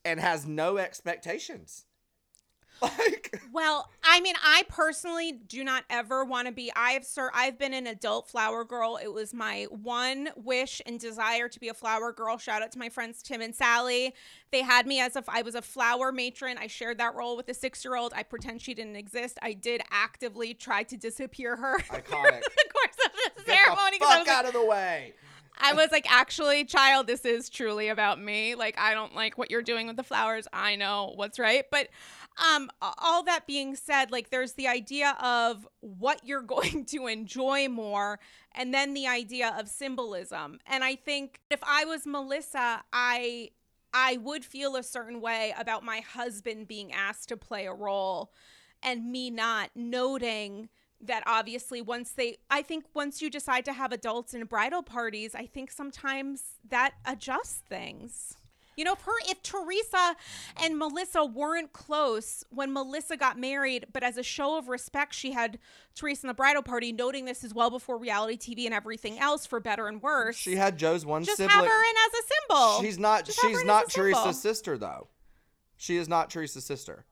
and 0.04 0.20
has 0.20 0.46
no 0.46 0.78
expectations. 0.78 1.86
Like, 2.82 3.40
Well, 3.52 3.88
I 4.02 4.20
mean, 4.20 4.34
I 4.42 4.64
personally 4.68 5.30
do 5.30 5.62
not 5.62 5.84
ever 5.88 6.24
want 6.24 6.48
to 6.48 6.52
be. 6.52 6.72
I've 6.74 7.04
sir, 7.04 7.30
I've 7.32 7.56
been 7.56 7.74
an 7.74 7.86
adult 7.86 8.28
flower 8.28 8.64
girl. 8.64 8.98
It 9.00 9.12
was 9.12 9.32
my 9.32 9.66
one 9.70 10.30
wish 10.34 10.82
and 10.84 10.98
desire 10.98 11.48
to 11.48 11.60
be 11.60 11.68
a 11.68 11.74
flower 11.74 12.12
girl. 12.12 12.38
Shout 12.38 12.60
out 12.60 12.72
to 12.72 12.80
my 12.80 12.88
friends 12.88 13.22
Tim 13.22 13.40
and 13.40 13.54
Sally. 13.54 14.14
They 14.50 14.62
had 14.62 14.88
me 14.88 14.98
as 15.00 15.14
if 15.14 15.28
I 15.28 15.42
was 15.42 15.54
a 15.54 15.62
flower 15.62 16.10
matron. 16.10 16.58
I 16.58 16.66
shared 16.66 16.98
that 16.98 17.14
role 17.14 17.36
with 17.36 17.48
a 17.48 17.54
six 17.54 17.84
year 17.84 17.94
old. 17.94 18.12
I 18.16 18.24
pretend 18.24 18.60
she 18.60 18.74
didn't 18.74 18.96
exist. 18.96 19.38
I 19.42 19.52
did 19.52 19.80
actively 19.92 20.52
try 20.52 20.82
to 20.82 20.96
disappear 20.96 21.54
her 21.54 21.78
Iconic. 21.78 22.02
the 22.10 22.72
course 22.72 22.96
of 23.04 23.12
the 23.36 23.44
get 23.44 23.64
ceremony. 23.64 23.98
the 23.98 24.04
fuck 24.06 24.18
was 24.18 24.26
like, 24.26 24.28
out 24.28 24.46
of 24.46 24.54
the 24.54 24.64
way. 24.64 25.14
I 25.60 25.74
was 25.74 25.92
like, 25.92 26.10
actually, 26.10 26.64
child, 26.64 27.06
this 27.06 27.24
is 27.24 27.48
truly 27.48 27.88
about 27.88 28.20
me. 28.20 28.54
Like, 28.54 28.78
I 28.78 28.94
don't 28.94 29.14
like 29.14 29.38
what 29.38 29.50
you're 29.50 29.62
doing 29.62 29.86
with 29.86 29.96
the 29.96 30.02
flowers. 30.02 30.48
I 30.52 30.76
know 30.76 31.12
what's 31.14 31.38
right. 31.38 31.64
But 31.70 31.88
um, 32.52 32.70
all 32.80 33.22
that 33.24 33.46
being 33.46 33.76
said, 33.76 34.10
like, 34.10 34.30
there's 34.30 34.54
the 34.54 34.68
idea 34.68 35.16
of 35.22 35.66
what 35.80 36.20
you're 36.24 36.42
going 36.42 36.84
to 36.86 37.06
enjoy 37.06 37.68
more, 37.68 38.18
and 38.54 38.72
then 38.72 38.94
the 38.94 39.06
idea 39.06 39.54
of 39.58 39.68
symbolism. 39.68 40.58
And 40.66 40.82
I 40.82 40.96
think 40.96 41.40
if 41.50 41.60
I 41.62 41.84
was 41.84 42.06
Melissa, 42.06 42.82
I 42.92 43.50
I 43.94 44.16
would 44.16 44.44
feel 44.44 44.76
a 44.76 44.82
certain 44.82 45.20
way 45.20 45.54
about 45.58 45.84
my 45.84 46.00
husband 46.00 46.66
being 46.66 46.92
asked 46.92 47.28
to 47.28 47.36
play 47.36 47.66
a 47.66 47.74
role 47.74 48.32
and 48.82 49.10
me 49.10 49.30
not 49.30 49.70
noting 49.74 50.68
that 51.02 51.22
obviously 51.26 51.82
once 51.82 52.12
they 52.12 52.38
I 52.50 52.62
think 52.62 52.84
once 52.94 53.20
you 53.20 53.30
decide 53.30 53.64
to 53.66 53.72
have 53.72 53.92
adults 53.92 54.34
in 54.34 54.44
bridal 54.44 54.82
parties, 54.82 55.34
I 55.34 55.46
think 55.46 55.70
sometimes 55.70 56.42
that 56.68 56.94
adjusts 57.04 57.62
things. 57.68 58.36
You 58.76 58.84
know, 58.84 58.94
if 58.94 59.02
her 59.02 59.12
if 59.26 59.42
Teresa 59.42 60.16
and 60.62 60.78
Melissa 60.78 61.24
weren't 61.24 61.72
close 61.72 62.42
when 62.50 62.72
Melissa 62.72 63.16
got 63.16 63.38
married, 63.38 63.86
but 63.92 64.02
as 64.02 64.16
a 64.16 64.22
show 64.22 64.56
of 64.56 64.68
respect, 64.68 65.14
she 65.14 65.32
had 65.32 65.58
Teresa 65.94 66.26
in 66.26 66.28
the 66.28 66.34
bridal 66.34 66.62
party, 66.62 66.90
noting 66.90 67.26
this 67.26 67.44
is 67.44 67.52
well 67.52 67.68
before 67.70 67.98
reality 67.98 68.38
TV 68.38 68.64
and 68.64 68.72
everything 68.72 69.18
else, 69.18 69.44
for 69.44 69.60
better 69.60 69.88
and 69.88 70.00
worse. 70.00 70.36
She 70.36 70.56
had 70.56 70.78
Joe's 70.78 71.04
one 71.04 71.22
just 71.22 71.36
sibling. 71.36 71.50
have 71.50 71.66
her 71.66 71.82
in 71.82 71.96
as 72.06 72.20
a 72.20 72.26
symbol. 72.32 72.80
she's 72.80 72.98
not. 72.98 73.24
Just 73.26 73.40
She's 73.40 73.64
not. 73.64 73.90
Teresa's 73.90 74.40
sister 74.40 74.78
though. 74.78 75.08
She 75.76 75.96
is 75.96 76.08
not 76.08 76.30
Teresa's 76.30 76.64
sister. 76.64 77.04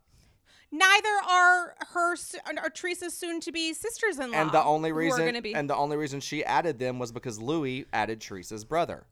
Neither 0.73 1.09
are 1.29 1.75
her 1.89 2.15
or 2.63 2.71
Teresa's 2.71 3.17
soon-to-be 3.17 3.75
sisters-in-law. 3.75 4.37
And 4.37 4.53
the 4.53 4.63
only 4.63 4.93
reason 4.93 5.41
be. 5.43 5.55
and 5.55 5.69
the 5.69 5.75
only 5.75 5.97
reason 5.97 6.21
she 6.21 6.45
added 6.45 6.79
them 6.79 6.99
was 6.99 7.11
because 7.11 7.41
Luis 7.41 7.87
added 7.93 8.21
Teresa's 8.21 8.65
brother. 8.65 9.05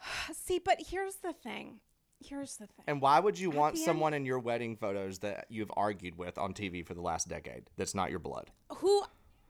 See, 0.32 0.58
but 0.58 0.78
here's 0.88 1.16
the 1.16 1.32
thing. 1.32 1.80
Here's 2.18 2.56
the 2.56 2.66
thing. 2.66 2.84
And 2.86 3.00
why 3.00 3.20
would 3.20 3.38
you 3.38 3.50
At 3.52 3.56
want 3.56 3.74
the 3.74 3.80
end- 3.82 3.86
someone 3.86 4.14
in 4.14 4.24
your 4.24 4.38
wedding 4.38 4.76
photos 4.76 5.18
that 5.20 5.46
you've 5.50 5.70
argued 5.76 6.16
with 6.16 6.38
on 6.38 6.54
TV 6.54 6.84
for 6.84 6.94
the 6.94 7.02
last 7.02 7.28
decade 7.28 7.70
that's 7.76 7.94
not 7.94 8.10
your 8.10 8.18
blood? 8.18 8.50
Who 8.78 9.04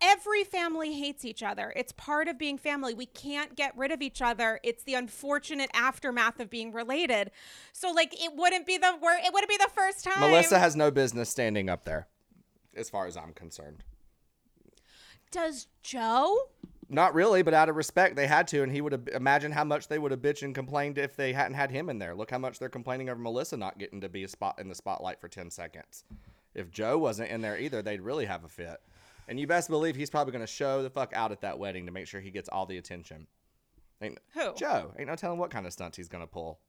every 0.06 0.44
family 0.44 0.92
hates 0.92 1.24
each 1.24 1.42
other. 1.42 1.72
It's 1.74 1.92
part 1.92 2.28
of 2.28 2.38
being 2.38 2.56
family. 2.56 2.94
We 2.94 3.06
can't 3.06 3.56
get 3.56 3.76
rid 3.76 3.90
of 3.90 4.00
each 4.00 4.22
other. 4.22 4.60
It's 4.62 4.84
the 4.84 4.94
unfortunate 4.94 5.70
aftermath 5.74 6.38
of 6.38 6.48
being 6.48 6.72
related. 6.72 7.32
So 7.72 7.90
like 7.90 8.14
it 8.14 8.32
wouldn't 8.34 8.66
be 8.66 8.78
the 8.78 8.96
wor- 9.02 9.18
it 9.22 9.32
wouldn't 9.32 9.50
be 9.50 9.56
the 9.56 9.70
first 9.74 10.04
time. 10.04 10.20
Melissa 10.20 10.58
has 10.58 10.76
no 10.76 10.90
business 10.90 11.28
standing 11.28 11.68
up 11.68 11.84
there, 11.84 12.06
as 12.76 12.88
far 12.88 13.06
as 13.06 13.16
I'm 13.16 13.32
concerned. 13.32 13.82
Does 15.32 15.66
Joe? 15.82 16.50
Not 16.88 17.14
really, 17.14 17.42
but 17.42 17.52
out 17.52 17.68
of 17.68 17.74
respect, 17.74 18.14
they 18.14 18.28
had 18.28 18.46
to, 18.48 18.62
and 18.62 18.70
he 18.70 18.80
would 18.80 18.92
have. 18.92 19.08
Imagine 19.08 19.50
how 19.50 19.64
much 19.64 19.88
they 19.88 19.98
would 19.98 20.12
have 20.12 20.20
bitched 20.20 20.44
and 20.44 20.54
complained 20.54 20.98
if 20.98 21.16
they 21.16 21.32
hadn't 21.32 21.54
had 21.54 21.72
him 21.72 21.90
in 21.90 21.98
there. 21.98 22.14
Look 22.14 22.30
how 22.30 22.38
much 22.38 22.60
they're 22.60 22.68
complaining 22.68 23.10
over 23.10 23.20
Melissa 23.20 23.56
not 23.56 23.78
getting 23.78 24.00
to 24.02 24.08
be 24.08 24.22
a 24.22 24.28
spot 24.28 24.60
in 24.60 24.68
the 24.68 24.74
spotlight 24.74 25.20
for 25.20 25.26
ten 25.26 25.50
seconds. 25.50 26.04
If 26.54 26.70
Joe 26.70 26.96
wasn't 26.96 27.30
in 27.30 27.40
there 27.40 27.58
either, 27.58 27.82
they'd 27.82 28.00
really 28.00 28.26
have 28.26 28.44
a 28.44 28.48
fit. 28.48 28.80
And 29.28 29.40
you 29.40 29.46
best 29.46 29.68
believe 29.68 29.96
he's 29.96 30.10
probably 30.10 30.32
going 30.32 30.44
to 30.44 30.46
show 30.46 30.82
the 30.82 30.90
fuck 30.90 31.12
out 31.14 31.32
at 31.32 31.40
that 31.40 31.58
wedding 31.58 31.86
to 31.86 31.92
make 31.92 32.06
sure 32.06 32.20
he 32.20 32.30
gets 32.30 32.48
all 32.48 32.66
the 32.66 32.78
attention. 32.78 33.26
Ain't, 34.00 34.18
Who? 34.34 34.54
Joe. 34.54 34.92
Ain't 34.98 35.08
no 35.08 35.16
telling 35.16 35.38
what 35.38 35.50
kind 35.50 35.66
of 35.66 35.72
stunts 35.72 35.96
he's 35.96 36.08
going 36.08 36.22
to 36.22 36.28
pull. 36.28 36.60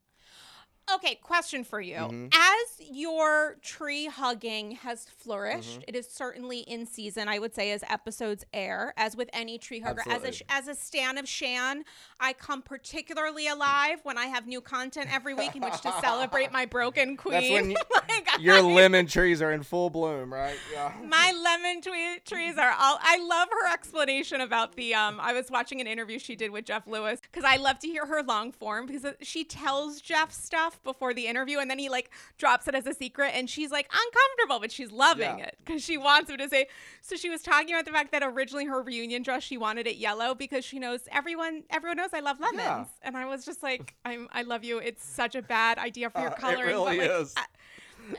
Okay, 0.96 1.16
question 1.16 1.64
for 1.64 1.82
you. 1.82 1.96
Mm-hmm. 1.96 2.28
As 2.34 2.88
your 2.90 3.58
tree 3.62 4.06
hugging 4.08 4.72
has 4.72 5.06
flourished, 5.06 5.68
Mm-hmm. 5.82 5.82
it 5.90 5.96
is 5.96 6.08
certainly 6.10 6.60
in 6.60 6.86
season, 6.86 7.28
I 7.28 7.40
would 7.40 7.54
say, 7.54 7.72
as 7.72 7.84
episodes 7.90 8.46
air, 8.54 8.94
as 8.98 9.16
with 9.18 9.30
any 9.34 9.58
tree 9.58 9.80
hugger. 9.80 10.02
As 10.10 10.24
a, 10.24 10.52
as 10.52 10.68
a 10.68 10.76
stan 10.76 11.18
of 11.18 11.28
Shan, 11.28 11.84
I 12.20 12.34
come 12.34 12.62
particularly 12.62 13.48
alive 13.48 14.00
when 14.04 14.18
I 14.18 14.28
have 14.28 14.48
new 14.48 14.62
content 14.62 15.14
every 15.14 15.34
week 15.34 15.56
in 15.56 15.62
which 15.62 15.82
to 15.82 15.94
celebrate 16.02 16.52
my 16.52 16.66
broken 16.66 17.18
queen. 17.18 17.32
That's 17.42 17.50
when 17.52 17.72
you, 17.72 17.78
Like, 18.10 18.28
your 18.40 18.58
I- 18.58 18.62
lemon 18.62 19.08
trees 19.08 19.42
are 19.42 19.52
in 19.52 19.64
full 19.64 19.90
bloom, 19.90 20.34
right? 20.34 20.56
Yeah. 20.74 20.94
my 21.06 21.34
lemon 21.44 21.82
trees 22.26 22.58
are 22.58 22.72
all 22.80 22.98
i 23.02 23.18
love 23.18 23.48
her 23.52 23.74
explanation 23.74 24.42
about 24.42 24.76
the 24.76 24.94
um 24.94 25.20
i 25.22 25.34
was 25.34 25.50
watching 25.52 25.80
an 25.82 25.88
interview 25.88 26.18
she 26.20 26.36
did 26.36 26.52
with 26.52 26.66
jeff 26.66 26.86
lewis 26.88 27.20
because 27.22 27.44
i 27.46 27.58
love 27.58 27.78
to 27.80 27.88
hear 27.88 28.06
her 28.06 28.22
long 28.24 28.52
form 28.52 28.86
because 28.86 29.06
she 29.22 29.44
tells 29.44 30.02
jeff 30.02 30.32
stuff 30.32 30.77
before 30.84 31.14
the 31.14 31.28
interview 31.28 31.60
and 31.60 31.70
then 31.70 31.80
he 31.80 31.90
like 31.90 32.10
drops 32.38 32.68
it 32.68 32.76
as 32.76 32.86
a 32.88 32.94
secret 32.94 33.32
and 33.34 33.50
she's 33.50 33.72
like 33.72 33.90
uncomfortable 33.92 34.60
but 34.60 34.72
she's 34.72 34.92
loving 34.92 35.40
Yeah. 35.40 35.46
it 35.46 35.58
because 35.66 35.84
she 35.84 35.98
wants 35.98 36.30
him 36.30 36.38
to 36.38 36.50
say 36.50 36.68
so 37.02 37.16
she 37.16 37.30
was 37.30 37.42
talking 37.42 37.74
about 37.74 37.86
the 37.86 37.92
fact 37.92 38.12
that 38.12 38.24
originally 38.24 38.66
her 38.66 38.82
reunion 38.82 39.24
dress 39.24 39.44
she 39.44 39.58
wanted 39.58 39.88
it 39.88 39.98
yellow 39.98 40.36
because 40.36 40.64
she 40.66 40.80
knows 40.80 41.02
everyone 41.12 41.64
everyone 41.70 41.98
knows 41.98 42.10
i 42.14 42.20
love 42.20 42.40
lemons 42.40 42.58
Yeah. 42.60 42.86
and 43.04 43.18
i 43.18 43.26
was 43.26 43.46
just 43.46 43.62
like 43.64 43.96
i'm 44.06 44.28
i 44.32 44.42
love 44.42 44.64
you 44.64 44.78
it's 44.80 45.04
such 45.04 45.36
a 45.36 45.42
bad 45.42 45.78
idea 45.78 46.10
for 46.10 46.20
your 46.22 46.30
Uh, 46.30 46.34
it 46.34 46.40
coloring 46.40 46.68
really 46.68 46.98
but 47.00 47.10
like, 47.10 47.22
is. 47.22 47.34
I- 47.38 47.46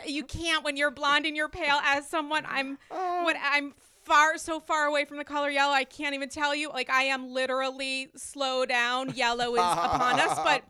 you 0.07 0.23
can't 0.25 0.65
when 0.65 0.77
you're 0.77 0.91
blonde 0.91 1.25
and 1.25 1.35
you're 1.35 1.49
pale 1.49 1.81
as 1.85 2.07
someone 2.09 2.45
i'm 2.49 2.79
Oh. 2.91 3.23
what 3.25 3.37
i'm 3.43 3.73
far 4.09 4.39
so 4.39 4.59
far 4.59 4.87
away 4.87 5.05
from 5.05 5.19
the 5.19 5.25
color 5.25 5.51
yellow 5.51 5.73
i 5.73 5.85
can't 5.85 6.15
even 6.15 6.29
tell 6.29 6.55
you. 6.55 6.71
Like 6.71 6.91
i 6.91 7.05
am 7.05 7.31
literally 7.31 8.09
slow 8.17 8.65
down 8.65 9.15
yellow 9.15 9.55
is 9.55 9.61
upon 9.61 10.19
us. 10.21 10.39
But 10.49 10.63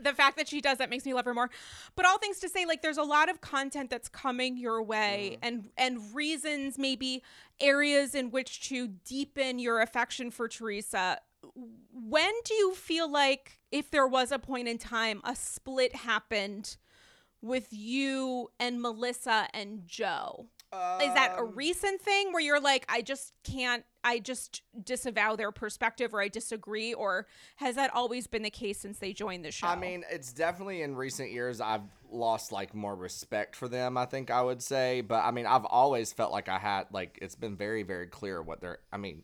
the 0.00 0.12
fact 0.12 0.36
that 0.36 0.48
she 0.48 0.60
does 0.60 0.78
that 0.78 0.90
makes 0.90 1.06
me 1.06 1.14
love 1.14 1.24
her 1.24 1.34
more. 1.34 1.50
But 1.94 2.04
all 2.04 2.18
things 2.18 2.38
to 2.40 2.48
say 2.48 2.66
like 2.66 2.82
there's 2.82 2.98
a 2.98 3.02
lot 3.02 3.30
of 3.30 3.40
content 3.40 3.90
that's 3.90 4.08
coming 4.08 4.56
your 4.56 4.82
way 4.82 5.32
mm. 5.36 5.38
and 5.46 5.70
and 5.76 6.14
reasons 6.14 6.78
maybe 6.78 7.22
areas 7.60 8.14
in 8.14 8.30
which 8.30 8.68
to 8.68 8.88
deepen 8.88 9.58
your 9.58 9.80
affection 9.80 10.30
for 10.30 10.48
teresa. 10.48 11.18
When 11.92 12.32
do 12.44 12.54
you 12.54 12.74
feel 12.74 13.10
like 13.10 13.58
if 13.70 13.90
there 13.90 14.06
was 14.06 14.32
a 14.32 14.38
point 14.38 14.68
in 14.68 14.78
time 14.78 15.20
a 15.24 15.34
split 15.34 15.94
happened 15.94 16.76
with 17.42 17.68
you 17.70 18.48
and 18.58 18.80
melissa 18.80 19.46
and 19.52 19.82
joe 19.86 20.46
is 20.72 21.14
that 21.14 21.34
a 21.36 21.42
Um, 21.42 21.52
recent 21.54 22.00
thing 22.02 22.32
where 22.32 22.42
you're 22.42 22.60
like 22.60 22.84
i 22.88 23.00
just 23.00 23.32
can't 23.44 23.84
i 24.04 24.18
just 24.18 24.62
disavow 24.84 25.34
their 25.36 25.52
perspective 25.52 26.12
or 26.12 26.20
i 26.20 26.28
disagree 26.28 26.92
or 26.92 27.26
has 27.56 27.76
that 27.76 27.94
always 27.94 28.26
been 28.26 28.42
the 28.42 28.50
case 28.50 28.78
since 28.78 28.98
they 28.98 29.12
joined 29.12 29.44
the 29.44 29.50
show 29.50 29.66
I 29.68 29.76
mean, 29.76 30.04
it's 30.10 30.32
definitely 30.32 30.82
in 30.82 30.94
recent 30.96 31.30
years 31.30 31.60
I've 31.60 31.82
lost 32.10 32.52
like 32.52 32.74
more 32.74 32.94
respect 32.94 33.56
for 33.56 33.68
them, 33.68 33.96
I 33.96 34.04
think 34.06 34.30
I 34.30 34.42
would 34.42 34.62
say. 34.62 35.00
But 35.00 35.24
I 35.24 35.30
mean, 35.30 35.46
I've 35.46 35.64
always 35.64 36.12
felt 36.12 36.30
like 36.32 36.48
I 36.48 36.58
had 36.58 36.86
like 36.92 37.18
it's 37.22 37.34
been 37.34 37.56
very, 37.56 37.82
very 37.82 38.06
clear 38.06 38.42
what 38.42 38.60
their 38.60 38.78
I 38.92 38.96
mean, 38.96 39.22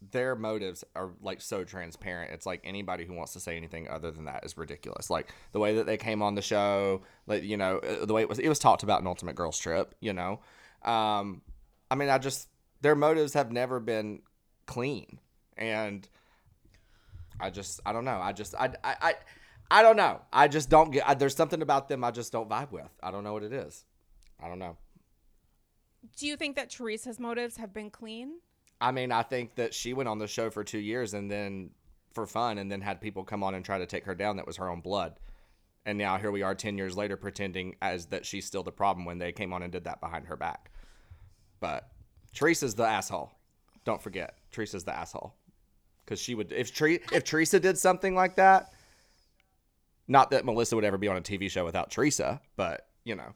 their 0.00 0.36
motives 0.36 0.84
are 0.94 1.10
like 1.20 1.40
so 1.40 1.64
transparent. 1.64 2.32
It's 2.32 2.46
like 2.46 2.60
anybody 2.64 3.04
who 3.04 3.14
wants 3.14 3.32
to 3.32 3.40
say 3.40 3.56
anything 3.56 3.88
other 3.88 4.10
than 4.10 4.26
that 4.26 4.44
is 4.44 4.56
ridiculous. 4.56 5.10
Like 5.10 5.32
the 5.52 5.58
way 5.58 5.76
that 5.76 5.86
they 5.86 5.96
came 5.96 6.22
on 6.22 6.34
the 6.34 6.42
show, 6.42 7.02
like 7.26 7.42
you 7.42 7.56
know, 7.56 7.78
uh, 7.78 8.04
the 8.04 8.14
way 8.14 8.22
it 8.22 8.28
was 8.28 8.38
it 8.38 8.48
was 8.48 8.58
talked 8.58 8.82
about 8.82 9.00
in 9.00 9.06
Ultimate 9.06 9.34
Girls 9.34 9.58
Trip, 9.58 9.94
you 10.00 10.12
know. 10.12 10.40
Um 10.84 11.42
I 11.90 11.94
mean, 11.96 12.08
I 12.08 12.18
just 12.18 12.48
their 12.80 12.94
motives 12.94 13.34
have 13.34 13.50
never 13.50 13.80
been 13.80 14.22
clean. 14.66 15.18
And 15.56 16.08
I 17.40 17.50
just 17.50 17.80
I 17.84 17.92
don't 17.92 18.04
know. 18.04 18.20
I 18.22 18.32
just 18.32 18.54
I 18.54 18.72
I 18.84 18.96
I, 19.00 19.14
I 19.70 19.82
don't 19.82 19.96
know. 19.96 20.22
I 20.32 20.48
just 20.48 20.70
don't 20.70 20.92
get. 20.92 21.08
I, 21.08 21.14
there's 21.14 21.36
something 21.36 21.60
about 21.60 21.88
them 21.88 22.04
I 22.04 22.10
just 22.10 22.32
don't 22.32 22.48
vibe 22.48 22.70
with. 22.70 22.88
I 23.02 23.10
don't 23.10 23.24
know 23.24 23.32
what 23.32 23.42
it 23.42 23.52
is. 23.52 23.84
I 24.40 24.48
don't 24.48 24.60
know. 24.60 24.76
do 26.16 26.26
you 26.26 26.36
think 26.36 26.54
that 26.54 26.70
teresa's 26.70 27.18
motives 27.18 27.56
have 27.56 27.72
been 27.74 27.90
clean 27.90 28.38
I 28.80 28.92
mean, 28.92 29.10
I 29.12 29.22
think 29.22 29.56
that 29.56 29.74
she 29.74 29.92
went 29.92 30.08
on 30.08 30.18
the 30.18 30.26
show 30.26 30.50
for 30.50 30.62
two 30.62 30.78
years 30.78 31.14
and 31.14 31.30
then 31.30 31.70
for 32.14 32.26
fun, 32.26 32.58
and 32.58 32.70
then 32.70 32.80
had 32.80 33.00
people 33.00 33.24
come 33.24 33.42
on 33.42 33.54
and 33.54 33.64
try 33.64 33.78
to 33.78 33.86
take 33.86 34.04
her 34.04 34.14
down. 34.14 34.36
That 34.36 34.46
was 34.46 34.56
her 34.56 34.68
own 34.68 34.80
blood. 34.80 35.18
And 35.86 35.98
now 35.98 36.18
here 36.18 36.30
we 36.30 36.42
are, 36.42 36.54
ten 36.54 36.76
years 36.76 36.96
later, 36.96 37.16
pretending 37.16 37.76
as 37.80 38.06
that 38.06 38.26
she's 38.26 38.44
still 38.44 38.62
the 38.62 38.72
problem 38.72 39.04
when 39.04 39.18
they 39.18 39.32
came 39.32 39.52
on 39.52 39.62
and 39.62 39.72
did 39.72 39.84
that 39.84 40.00
behind 40.00 40.26
her 40.26 40.36
back. 40.36 40.70
But 41.60 41.88
Teresa's 42.34 42.74
the 42.74 42.84
asshole. 42.84 43.32
Don't 43.84 44.02
forget, 44.02 44.36
Teresa's 44.52 44.84
the 44.84 44.94
asshole 44.96 45.34
because 46.04 46.20
she 46.20 46.34
would 46.34 46.52
if 46.52 46.74
Tre- 46.74 47.00
if 47.12 47.24
Teresa 47.24 47.60
did 47.60 47.76
something 47.76 48.14
like 48.14 48.36
that. 48.36 48.72
Not 50.10 50.30
that 50.30 50.46
Melissa 50.46 50.74
would 50.74 50.84
ever 50.84 50.96
be 50.96 51.08
on 51.08 51.18
a 51.18 51.20
TV 51.20 51.50
show 51.50 51.66
without 51.66 51.90
Teresa, 51.90 52.40
but 52.56 52.88
you 53.04 53.14
know. 53.14 53.34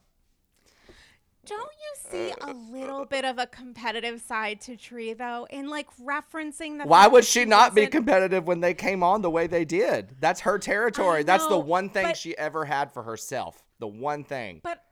Don't 1.44 1.60
you 1.60 2.10
see 2.10 2.32
a 2.40 2.52
little 2.52 3.04
bit 3.04 3.24
of 3.24 3.38
a 3.38 3.46
competitive 3.46 4.20
side 4.20 4.60
to 4.62 4.76
Tree 4.76 5.12
though, 5.12 5.46
in 5.50 5.68
like 5.68 5.88
referencing 5.96 6.78
the? 6.78 6.84
Why 6.84 7.08
would 7.08 7.24
that 7.24 7.28
she 7.28 7.44
not 7.44 7.74
be 7.74 7.86
competitive 7.88 8.46
when 8.46 8.60
they 8.60 8.74
came 8.74 9.02
on 9.02 9.22
the 9.22 9.30
way 9.30 9.46
they 9.48 9.64
did? 9.64 10.16
That's 10.20 10.40
her 10.40 10.58
territory. 10.58 11.20
I 11.20 11.22
That's 11.24 11.46
the 11.48 11.58
one 11.58 11.88
thing 11.90 12.06
but- 12.06 12.16
she 12.16 12.36
ever 12.38 12.64
had 12.64 12.92
for 12.92 13.02
herself. 13.02 13.62
The 13.80 13.88
one 13.88 14.22
thing. 14.22 14.60
But 14.62 14.84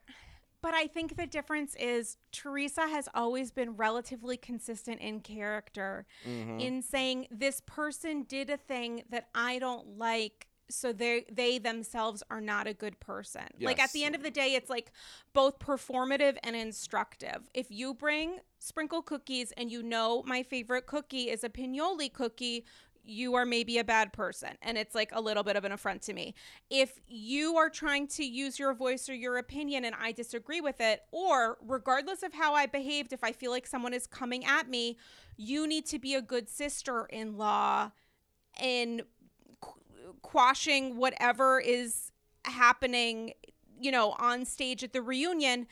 but 0.62 0.74
I 0.74 0.88
think 0.88 1.16
the 1.16 1.26
difference 1.26 1.74
is 1.76 2.18
Teresa 2.32 2.82
has 2.88 3.08
always 3.14 3.50
been 3.50 3.76
relatively 3.76 4.36
consistent 4.36 5.00
in 5.00 5.20
character 5.20 6.04
Mm-hmm. 6.28 6.60
in 6.60 6.82
saying 6.82 7.28
this 7.30 7.62
person 7.64 8.24
did 8.24 8.50
a 8.50 8.56
thing 8.58 9.04
that 9.10 9.28
I 9.34 9.58
don't 9.60 9.96
like 9.96 10.48
so 10.70 10.92
they 10.92 11.24
they 11.30 11.58
themselves 11.58 12.22
are 12.30 12.40
not 12.40 12.66
a 12.66 12.74
good 12.74 12.98
person. 13.00 13.42
Like 13.60 13.80
at 13.80 13.92
the 13.92 14.04
end 14.04 14.14
of 14.14 14.22
the 14.22 14.30
day 14.30 14.54
it's 14.54 14.70
like 14.70 14.92
both 15.32 15.58
performative 15.58 16.36
and 16.42 16.56
instructive. 16.56 17.48
If 17.54 17.70
you 17.70 17.94
bring 17.94 18.40
sprinkle 18.58 19.02
cookies 19.02 19.52
and 19.56 19.70
you 19.70 19.82
know 19.82 20.22
my 20.26 20.42
favorite 20.42 20.86
cookie 20.86 21.30
is 21.30 21.44
a 21.44 21.48
pinoli 21.48 22.12
cookie, 22.12 22.64
you 23.04 23.34
are 23.34 23.46
maybe 23.46 23.78
a 23.78 23.84
bad 23.84 24.12
person 24.12 24.50
and 24.62 24.76
it's 24.76 24.94
like 24.94 25.10
a 25.12 25.20
little 25.20 25.42
bit 25.42 25.56
of 25.56 25.64
an 25.64 25.72
affront 25.72 26.02
to 26.02 26.12
me. 26.12 26.34
If 26.68 27.00
you 27.08 27.56
are 27.56 27.70
trying 27.70 28.06
to 28.08 28.24
use 28.24 28.58
your 28.58 28.74
voice 28.74 29.08
or 29.08 29.14
your 29.14 29.38
opinion 29.38 29.84
and 29.84 29.94
I 30.00 30.12
disagree 30.12 30.60
with 30.60 30.80
it 30.80 31.02
or 31.10 31.58
regardless 31.66 32.22
of 32.22 32.34
how 32.34 32.54
I 32.54 32.66
behaved 32.66 33.12
if 33.12 33.24
I 33.24 33.32
feel 33.32 33.50
like 33.50 33.66
someone 33.66 33.94
is 33.94 34.06
coming 34.06 34.44
at 34.44 34.68
me, 34.68 34.96
you 35.36 35.66
need 35.66 35.86
to 35.86 35.98
be 35.98 36.14
a 36.14 36.22
good 36.22 36.48
sister-in-law 36.48 37.90
in 38.60 39.02
quashing 40.22 40.96
whatever 40.96 41.60
is 41.60 42.12
happening, 42.44 43.32
you 43.80 43.90
know, 43.90 44.14
on 44.18 44.44
stage 44.44 44.82
at 44.84 44.92
the 44.92 45.02
reunion 45.02 45.66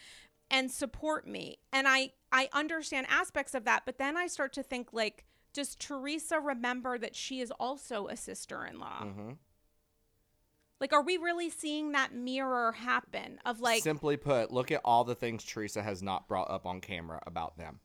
and 0.50 0.71
support 0.71 1.26
me. 1.26 1.59
And 1.73 1.87
I 1.88 2.12
I 2.33 2.49
understand 2.52 3.07
aspects 3.09 3.54
of 3.54 3.64
that, 3.64 3.83
but 3.87 3.99
then 3.99 4.16
I 4.16 4.26
start 4.26 4.52
to 4.54 4.62
think 4.62 4.92
like 4.92 5.25
does 5.54 5.75
Teresa 5.75 6.38
remember 6.38 6.99
that 6.99 7.16
she 7.16 7.40
is 7.40 7.50
also 7.52 8.07
a 8.07 8.16
sister-in-law? 8.16 9.02
Mhm. 9.02 9.38
Like 10.80 10.92
are 10.92 11.02
we 11.02 11.16
really 11.16 11.50
seeing 11.50 11.92
that 11.92 12.14
mirror 12.14 12.73
happen 12.73 13.40
of 13.45 13.61
like 13.61 13.83
Simply 13.83 14.16
put, 14.16 14.52
look 14.52 14.71
at 14.71 14.80
all 14.85 15.04
the 15.04 15.14
things 15.14 15.45
Teresa 15.45 15.83
has 15.83 16.02
not 16.02 16.28
brought 16.28 16.50
up 16.50 16.66
on 16.66 16.80
camera 16.80 17.21
about 17.26 17.57
them. 17.57 17.80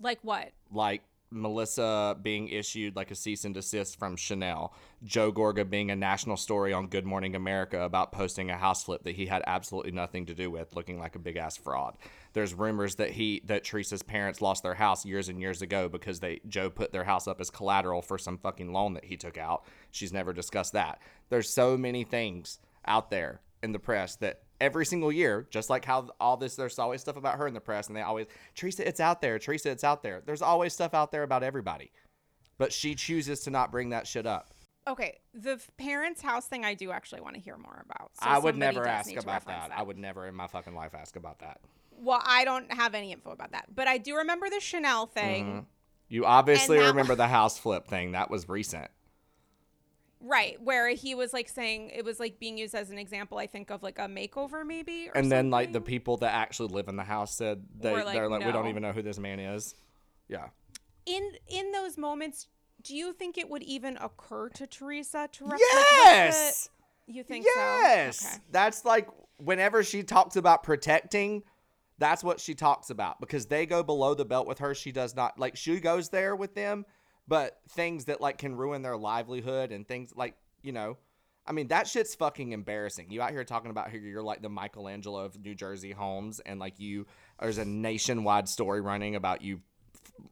like 0.00 0.18
what? 0.22 0.52
Like 0.70 1.02
Melissa 1.30 2.16
being 2.22 2.48
issued 2.48 2.94
like 2.94 3.10
a 3.10 3.14
cease 3.14 3.44
and 3.44 3.54
desist 3.54 3.98
from 3.98 4.16
Chanel, 4.16 4.72
Joe 5.02 5.32
Gorga 5.32 5.68
being 5.68 5.90
a 5.90 5.96
national 5.96 6.36
story 6.36 6.72
on 6.72 6.86
Good 6.86 7.04
Morning 7.04 7.34
America 7.34 7.82
about 7.82 8.12
posting 8.12 8.50
a 8.50 8.56
house 8.56 8.84
flip 8.84 9.02
that 9.02 9.16
he 9.16 9.26
had 9.26 9.42
absolutely 9.46 9.90
nothing 9.90 10.26
to 10.26 10.34
do 10.34 10.50
with, 10.50 10.76
looking 10.76 10.98
like 10.98 11.16
a 11.16 11.18
big 11.18 11.36
ass 11.36 11.56
fraud. 11.56 11.96
There's 12.34 12.54
rumors 12.54 12.94
that 12.96 13.10
he 13.10 13.42
that 13.46 13.64
Teresa's 13.64 14.02
parents 14.02 14.40
lost 14.40 14.62
their 14.62 14.74
house 14.74 15.04
years 15.04 15.28
and 15.28 15.40
years 15.40 15.60
ago 15.60 15.88
because 15.88 16.20
they 16.20 16.40
Joe 16.48 16.70
put 16.70 16.92
their 16.92 17.04
house 17.04 17.26
up 17.26 17.40
as 17.40 17.50
collateral 17.50 18.02
for 18.02 18.16
some 18.16 18.38
fucking 18.38 18.72
loan 18.72 18.94
that 18.94 19.04
he 19.04 19.16
took 19.16 19.36
out. 19.36 19.64
She's 19.90 20.12
never 20.12 20.32
discussed 20.32 20.72
that. 20.74 21.00
There's 21.30 21.50
so 21.50 21.76
many 21.76 22.04
things 22.04 22.60
out 22.86 23.10
there 23.10 23.40
in 23.62 23.72
the 23.72 23.78
press 23.78 24.14
that 24.16 24.42
every 24.60 24.86
single 24.86 25.12
year, 25.12 25.46
just 25.50 25.70
like 25.70 25.84
how 25.84 26.10
all 26.20 26.36
this, 26.36 26.56
there's 26.56 26.78
always 26.78 27.00
stuff 27.00 27.16
about 27.16 27.38
her 27.38 27.46
in 27.46 27.54
the 27.54 27.60
press, 27.60 27.88
and 27.88 27.96
they 27.96 28.02
always, 28.02 28.26
Teresa, 28.54 28.86
it's 28.86 29.00
out 29.00 29.20
there. 29.20 29.38
Teresa, 29.38 29.70
it's 29.70 29.84
out 29.84 30.02
there. 30.02 30.22
There's 30.24 30.42
always 30.42 30.72
stuff 30.72 30.94
out 30.94 31.12
there 31.12 31.22
about 31.22 31.42
everybody. 31.42 31.90
But 32.56 32.72
she 32.72 32.94
chooses 32.94 33.40
to 33.40 33.50
not 33.50 33.72
bring 33.72 33.90
that 33.90 34.06
shit 34.06 34.26
up. 34.26 34.54
Okay, 34.86 35.18
the 35.32 35.60
parents' 35.78 36.20
house 36.20 36.46
thing 36.46 36.64
I 36.64 36.74
do 36.74 36.92
actually 36.92 37.22
want 37.22 37.34
to 37.34 37.40
hear 37.40 37.56
more 37.56 37.84
about. 37.84 38.10
So 38.20 38.28
I 38.28 38.38
would 38.38 38.56
never 38.56 38.86
ask 38.86 39.10
about 39.10 39.26
reference 39.26 39.68
that. 39.68 39.78
I 39.78 39.82
would 39.82 39.98
never 39.98 40.28
in 40.28 40.34
my 40.34 40.46
fucking 40.46 40.74
life 40.74 40.94
ask 40.94 41.16
about 41.16 41.38
that. 41.40 41.60
Well, 41.96 42.20
I 42.22 42.44
don't 42.44 42.70
have 42.72 42.94
any 42.94 43.12
info 43.12 43.30
about 43.30 43.52
that, 43.52 43.66
but 43.74 43.88
I 43.88 43.98
do 43.98 44.16
remember 44.16 44.50
the 44.50 44.60
Chanel 44.60 45.06
thing. 45.06 45.46
Mm-hmm. 45.46 45.60
You 46.08 46.26
obviously 46.26 46.78
remember 46.78 47.14
the 47.14 47.26
house 47.26 47.58
flip 47.58 47.88
thing. 47.88 48.12
That 48.12 48.30
was 48.30 48.48
recent. 48.48 48.90
Right, 50.26 50.56
where 50.62 50.88
he 50.88 51.14
was 51.14 51.34
like 51.34 51.50
saying 51.50 51.90
it 51.94 52.02
was 52.02 52.18
like 52.18 52.38
being 52.38 52.56
used 52.56 52.74
as 52.74 52.88
an 52.90 52.96
example, 52.96 53.36
I 53.36 53.46
think, 53.46 53.70
of 53.70 53.82
like 53.82 53.98
a 53.98 54.06
makeover 54.06 54.66
maybe. 54.66 55.10
Or 55.14 55.18
And 55.18 55.30
then 55.30 55.50
like 55.50 55.74
the 55.74 55.82
people 55.82 56.16
that 56.18 56.32
actually 56.32 56.68
live 56.72 56.88
in 56.88 56.96
the 56.96 57.04
house 57.04 57.36
said 57.36 57.62
they 57.78 57.92
Were 57.92 58.04
like, 58.04 58.14
they're 58.14 58.28
like 58.30 58.44
we 58.46 58.50
don't 58.50 58.64
"No." 58.64 58.70
even 58.70 58.82
know 58.82 58.92
who 58.92 59.02
this 59.02 59.18
man 59.18 59.38
is. 59.38 59.74
Yeah. 60.28 60.46
in 61.04 61.32
in 61.48 61.72
those 61.72 61.98
moments, 61.98 62.48
do 62.82 62.96
you 62.96 63.12
think 63.12 63.36
it 63.36 63.50
would 63.50 63.62
even 63.64 63.98
occur 63.98 64.48
to 64.50 64.66
Teresa 64.66 65.28
to 65.32 65.44
reference? 65.44 65.62
Yes. 65.62 66.68
you 67.06 67.22
think 67.22 67.44
Yes. 67.44 68.20
so? 68.20 68.28
Okay. 68.28 68.36
That's 68.50 68.84
like 68.86 69.08
whenever 69.36 69.82
she 69.82 70.02
talks 70.02 70.36
about 70.36 70.62
protecting, 70.62 71.42
that's 71.98 72.24
what 72.24 72.40
she 72.40 72.54
talks 72.54 72.88
about 72.88 73.20
because 73.20 73.44
they 73.44 73.66
go 73.66 73.82
below 73.82 74.14
the 74.14 74.24
belt 74.24 74.46
with 74.46 74.58
her. 74.60 74.74
She 74.74 74.90
does 74.90 75.14
not 75.14 75.38
like 75.38 75.54
she 75.56 75.80
goes 75.80 76.08
there 76.08 76.34
with 76.34 76.54
them, 76.54 76.86
but 77.26 77.58
things 77.70 78.06
that 78.06 78.20
like 78.20 78.38
can 78.38 78.56
ruin 78.56 78.82
their 78.82 78.96
livelihood 78.96 79.72
and 79.72 79.86
things 79.86 80.12
like, 80.14 80.34
you 80.62 80.72
know, 80.72 80.98
I 81.46 81.52
mean, 81.52 81.68
that 81.68 81.86
shit's 81.86 82.14
fucking 82.14 82.52
embarrassing. 82.52 83.10
You 83.10 83.20
out 83.20 83.30
here 83.30 83.44
talking 83.44 83.70
about 83.70 83.90
here 83.90 84.00
you're 84.00 84.22
like 84.22 84.42
the 84.42 84.48
Michelangelo 84.48 85.24
of 85.24 85.38
New 85.38 85.54
Jersey 85.54 85.92
homes 85.92 86.40
and 86.40 86.58
like 86.58 86.80
you 86.80 87.06
there's 87.40 87.58
a 87.58 87.64
nationwide 87.64 88.48
story 88.48 88.80
running 88.80 89.14
about 89.14 89.42
you 89.42 89.60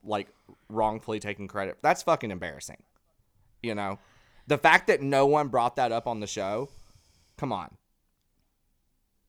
like 0.04 0.28
wrongfully 0.68 1.20
taking 1.20 1.48
credit. 1.48 1.78
That's 1.82 2.02
fucking 2.02 2.30
embarrassing. 2.30 2.82
You 3.62 3.74
know? 3.74 3.98
The 4.46 4.58
fact 4.58 4.88
that 4.88 5.00
no 5.00 5.26
one 5.26 5.48
brought 5.48 5.76
that 5.76 5.92
up 5.92 6.06
on 6.06 6.20
the 6.20 6.26
show, 6.26 6.68
come 7.36 7.52
on. 7.52 7.76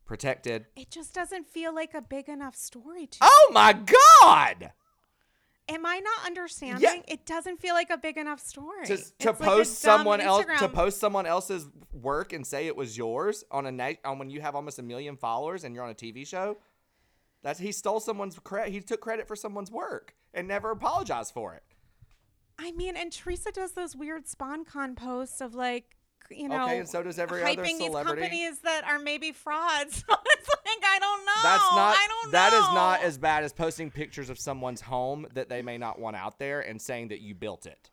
Protected. 0.06 0.66
It 0.76 0.90
just 0.90 1.14
doesn't 1.14 1.48
feel 1.48 1.74
like 1.74 1.94
a 1.94 2.02
big 2.02 2.28
enough 2.28 2.56
story 2.56 3.08
to. 3.08 3.18
Oh 3.22 3.52
my 3.54 3.74
god! 3.74 4.72
Am 5.70 5.86
I 5.86 6.00
not 6.00 6.26
understanding? 6.26 7.04
It 7.08 7.26
doesn't 7.26 7.62
feel 7.62 7.74
like 7.74 7.90
a 7.90 7.98
big 7.98 8.18
enough 8.18 8.40
story. 8.40 8.86
To, 8.86 8.98
to 9.20 9.34
post 9.34 9.82
dumb 9.84 10.00
someone 10.00 10.22
else 10.22 10.46
to 10.60 10.68
post 10.68 11.00
someone 11.00 11.26
else's 11.26 11.68
work 11.94 12.34
and 12.34 12.46
say 12.46 12.68
it 12.68 12.76
was 12.76 12.98
yours 12.98 13.46
on 13.50 13.66
a 13.66 13.72
night 13.72 14.00
on 14.04 14.20
when 14.20 14.30
you 14.30 14.42
have 14.42 14.56
almost 14.56 14.80
a 14.80 14.84
million 14.84 15.16
followers 15.16 15.64
and 15.64 15.74
you're 15.74 15.84
on 15.84 15.90
a 15.90 15.96
TV 15.96 16.28
show. 16.28 16.58
That's 17.44 17.60
he 17.60 17.72
stole 17.72 18.00
someone's 18.00 18.38
credit. 18.40 18.74
He 18.74 18.82
took 18.82 19.02
credit 19.02 19.28
for 19.28 19.36
someone's 19.36 19.72
work 19.72 20.16
and 20.34 20.48
never 20.48 20.72
apologized 20.72 21.34
for 21.34 21.54
it. 21.54 21.64
I 22.60 22.72
mean, 22.72 22.96
and 22.96 23.12
Teresa 23.12 23.52
does 23.52 23.72
those 23.74 23.96
weird 23.96 24.26
sponcon 24.26 24.96
posts 24.96 25.42
of 25.42 25.56
like, 25.56 25.96
you 26.36 26.50
know, 26.50 26.66
Okay, 26.66 26.80
and 26.80 26.88
so 26.90 27.02
does 27.04 27.20
every 27.20 27.42
other 27.44 27.62
hyping 27.62 27.78
these 27.78 27.78
celebrity. 27.88 28.22
companies 28.22 28.60
that 28.60 28.84
are 28.86 29.00
maybe 29.00 29.32
frauds. 29.32 30.04
So 30.08 30.16
it's 30.26 30.50
like 30.66 30.84
I 30.86 31.00
don't 31.00 31.26
know. 31.26 31.32
That's 31.44 31.64
not 31.76 31.96
I 31.98 32.08
don't 32.08 32.26
know. 32.28 32.32
that 32.32 32.54
is 32.54 32.76
not 32.76 33.04
as 33.04 33.18
bad 33.18 33.44
as 33.44 33.54
posting 33.54 33.90
pictures 33.92 34.30
of 34.30 34.38
someone's 34.40 34.82
home 34.82 35.28
that 35.34 35.50
they 35.50 35.62
may 35.62 35.78
not 35.78 36.00
want 36.00 36.16
out 36.16 36.40
there 36.40 36.62
and 36.62 36.82
saying 36.82 37.10
that 37.10 37.22
you 37.22 37.34
built 37.36 37.66
it. 37.66 37.90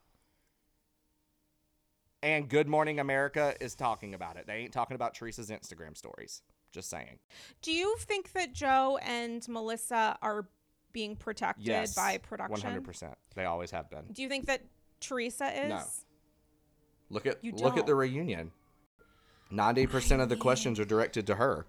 And 2.22 2.48
Good 2.48 2.68
Morning 2.68 3.00
America 3.00 3.55
is 3.61 3.74
talking 3.74 4.12
about 4.14 4.37
it. 4.37 4.46
They 4.46 4.55
ain't 4.57 4.72
talking 4.72 4.94
about 4.94 5.14
Teresa's 5.14 5.48
Instagram 5.50 5.96
stories. 5.96 6.42
Just 6.72 6.90
saying. 6.90 7.18
Do 7.62 7.72
you 7.72 7.96
think 8.00 8.33
that 8.33 8.53
Joe 8.53 8.98
and 9.03 9.46
Melissa 9.48 10.18
are 10.22 10.46
being 10.92 11.16
protected 11.16 11.66
Yes. 11.66 11.94
by 11.94 12.18
production? 12.18 12.53
One 12.53 12.61
hundred 12.61 12.85
percent. 12.85 13.14
They 13.35 13.44
always 13.44 13.70
have 13.70 13.88
been. 13.90 14.05
Do 14.12 14.22
you 14.22 14.29
think 14.29 14.46
that 14.46 14.62
Teresa 15.00 15.46
is? 15.64 15.68
No. 15.70 15.83
Look 17.11 17.27
at 17.27 17.44
You 17.44 17.53
look 17.53 17.77
at 17.77 17.87
the 17.87 17.94
reunion. 17.94 18.53
Ninety 19.51 19.87
percent 19.87 20.23
of 20.23 20.29
the 20.29 20.37
questions 20.37 20.79
are 20.79 20.85
directed 20.85 21.27
to 21.27 21.35
her. 21.35 21.66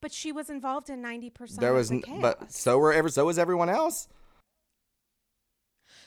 But 0.00 0.12
she 0.12 0.32
was 0.32 0.48
involved 0.48 0.88
in 0.88 1.02
ninety 1.02 1.30
percent. 1.30 1.60
There 1.60 1.70
of 1.70 1.76
was, 1.76 1.88
the 1.90 2.02
n- 2.08 2.20
but 2.20 2.52
so 2.52 2.78
were 2.78 2.92
ever 2.92 3.08
so 3.08 3.26
was 3.26 3.38
everyone 3.38 3.68
else. 3.68 4.08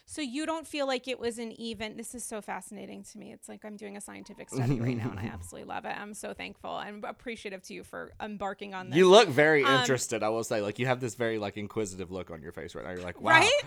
So 0.08 0.22
you 0.22 0.46
don't 0.46 0.68
feel 0.68 0.86
like 0.86 1.08
it 1.08 1.20
was 1.20 1.40
an 1.40 1.52
even. 1.60 1.98
This 1.98 2.14
is 2.14 2.24
so 2.24 2.40
fascinating 2.40 3.04
to 3.12 3.18
me. 3.18 3.34
It's 3.34 3.50
like 3.50 3.66
I'm 3.66 3.76
doing 3.76 3.98
a 3.98 4.02
scientific 4.02 4.50
study 4.52 4.80
right 4.80 4.96
now, 4.96 5.10
and 5.10 5.20
I 5.20 5.24
absolutely 5.34 5.68
love 5.68 5.86
it. 5.86 5.96
I'm 6.00 6.14
so 6.14 6.34
thankful. 6.34 6.70
I'm 6.70 7.04
appreciative 7.04 7.64
to 7.64 7.74
you 7.74 7.84
for 7.84 8.14
embarking 8.22 8.76
on 8.76 8.90
this. 8.90 8.98
You 8.98 9.10
look 9.10 9.28
very 9.28 9.64
Um, 9.64 9.80
interested. 9.80 10.22
I 10.22 10.30
will 10.30 10.44
say, 10.44 10.62
like 10.62 10.78
you 10.78 10.86
have 10.86 11.00
this 11.00 11.16
very 11.16 11.40
like 11.40 11.58
inquisitive 11.58 12.12
look 12.12 12.30
on 12.30 12.42
your 12.42 12.52
face 12.52 12.76
right 12.76 12.86
now. 12.86 12.92
You're 12.92 13.02
like, 13.02 13.20
wow. 13.20 13.32
right? 13.32 13.62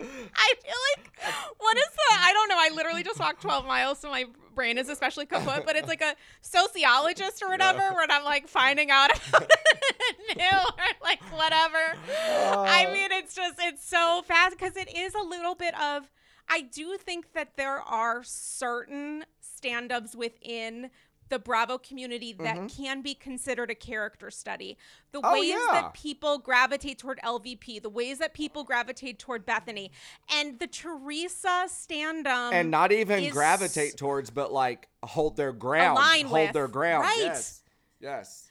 I 0.00 0.54
feel 0.62 0.74
like 0.96 1.10
what 1.58 1.76
is 1.76 1.84
the? 1.84 2.14
I 2.18 2.32
don't 2.32 2.48
know. 2.48 2.56
I 2.58 2.70
literally 2.74 3.02
just 3.02 3.18
walked 3.20 3.42
12 3.42 3.64
miles 3.66 3.98
so 4.00 4.10
my 4.10 4.24
brain 4.54 4.78
is 4.78 4.88
especially 4.88 5.26
kaput, 5.26 5.64
but 5.66 5.76
it's 5.76 5.88
like 5.88 6.00
a 6.02 6.14
sociologist 6.40 7.42
or 7.42 7.48
whatever, 7.48 7.78
where 7.94 8.06
I'm 8.10 8.24
like 8.24 8.48
finding 8.48 8.90
out 8.90 9.10
about 9.28 9.50
new 10.36 10.44
or 10.44 10.84
like 11.02 11.22
whatever. 11.32 11.96
I 12.08 12.86
Uh. 12.88 12.92
mean, 12.92 13.12
it's 13.12 13.34
just 13.34 13.54
it's 13.60 13.84
so 13.88 14.22
fast 14.26 14.56
because 14.58 14.76
it 14.76 14.94
is 14.96 15.14
a 15.14 15.22
little 15.22 15.54
bit 15.54 15.78
of. 15.80 16.10
I 16.48 16.60
do 16.60 16.98
think 16.98 17.32
that 17.32 17.56
there 17.56 17.80
are 17.80 18.22
certain 18.22 19.24
stand-ups 19.40 20.14
within 20.14 20.90
the 21.34 21.38
Bravo 21.40 21.78
community 21.78 22.32
that 22.32 22.68
can 22.68 23.02
be 23.02 23.12
considered 23.12 23.68
a 23.68 23.74
character 23.74 24.30
study. 24.30 24.78
The 25.10 25.18
Mm-hmm. 25.18 25.26
Oh, 25.26 25.32
ways 25.40 25.48
yeah. 25.48 25.66
that 25.72 25.94
people 25.94 26.38
gravitate 26.38 26.98
toward 26.98 27.18
LVP, 27.24 27.82
the 27.82 27.88
ways 27.88 28.18
that 28.18 28.34
people 28.34 28.62
gravitate 28.62 29.18
toward 29.18 29.44
Bethany, 29.44 29.90
and 30.32 30.58
the 30.58 30.66
Teresa 30.68 31.64
stand-up 31.66 32.52
and 32.52 32.70
not 32.70 32.92
even 32.92 33.30
gravitate 33.30 33.96
towards, 33.96 34.30
but 34.30 34.52
like 34.52 34.88
hold 35.02 35.36
their 35.36 35.52
ground, 35.52 35.98
hold 35.98 36.32
with. 36.32 36.52
their 36.52 36.68
ground. 36.68 37.02
Right. 37.04 37.18
Yes, 37.18 37.62
yes. 38.00 38.43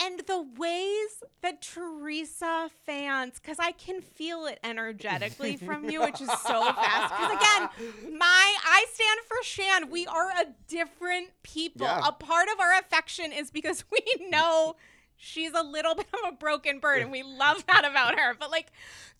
And 0.00 0.20
the 0.26 0.44
ways 0.56 1.22
that 1.42 1.62
Teresa 1.62 2.70
fans, 2.84 3.38
because 3.40 3.58
I 3.58 3.72
can 3.72 4.00
feel 4.00 4.46
it 4.46 4.58
energetically 4.64 5.56
from 5.56 5.88
you, 5.88 6.00
which 6.00 6.20
is 6.20 6.28
so 6.28 6.62
fast. 6.72 7.14
Because 7.14 7.32
again, 7.32 8.18
my 8.18 8.56
I 8.64 8.86
stand 8.92 9.20
for 9.26 9.36
Shan. 9.42 9.90
We 9.90 10.06
are 10.06 10.30
a 10.30 10.46
different 10.68 11.30
people. 11.42 11.86
Yeah. 11.86 12.08
A 12.08 12.12
part 12.12 12.48
of 12.52 12.60
our 12.60 12.78
affection 12.78 13.32
is 13.32 13.50
because 13.50 13.84
we 13.92 14.28
know 14.28 14.76
she's 15.16 15.52
a 15.52 15.62
little 15.62 15.94
bit 15.96 16.06
of 16.12 16.32
a 16.32 16.36
broken 16.36 16.80
bird, 16.80 17.02
and 17.02 17.12
we 17.12 17.22
love 17.22 17.64
that 17.66 17.84
about 17.84 18.18
her. 18.18 18.34
But 18.34 18.50
like, 18.50 18.72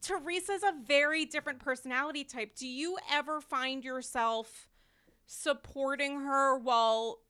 Teresa's 0.02 0.62
a 0.62 0.72
very 0.86 1.24
different 1.24 1.60
personality 1.60 2.24
type. 2.24 2.54
Do 2.56 2.66
you 2.66 2.98
ever 3.12 3.40
find 3.40 3.84
yourself 3.84 4.68
supporting 5.26 6.20
her 6.20 6.58
while 6.58 7.20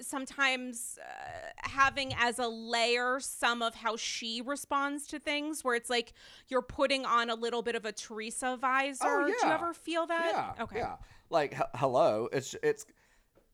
sometimes 0.00 0.98
uh, 1.00 1.68
having 1.68 2.12
as 2.18 2.38
a 2.38 2.48
layer 2.48 3.20
some 3.20 3.62
of 3.62 3.74
how 3.74 3.96
she 3.96 4.42
responds 4.44 5.06
to 5.08 5.18
things 5.18 5.64
where 5.64 5.74
it's 5.74 5.90
like 5.90 6.12
you're 6.48 6.62
putting 6.62 7.04
on 7.04 7.30
a 7.30 7.34
little 7.34 7.62
bit 7.62 7.74
of 7.74 7.84
a 7.84 7.92
Teresa 7.92 8.56
visor. 8.60 9.04
Oh, 9.04 9.26
yeah. 9.26 9.34
Do 9.40 9.46
you 9.46 9.52
ever 9.52 9.72
feel 9.72 10.06
that? 10.06 10.30
Yeah. 10.32 10.64
Okay. 10.64 10.78
Yeah. 10.78 10.96
Like 11.30 11.54
h- 11.54 11.62
hello, 11.74 12.28
it's 12.32 12.56
it's 12.62 12.86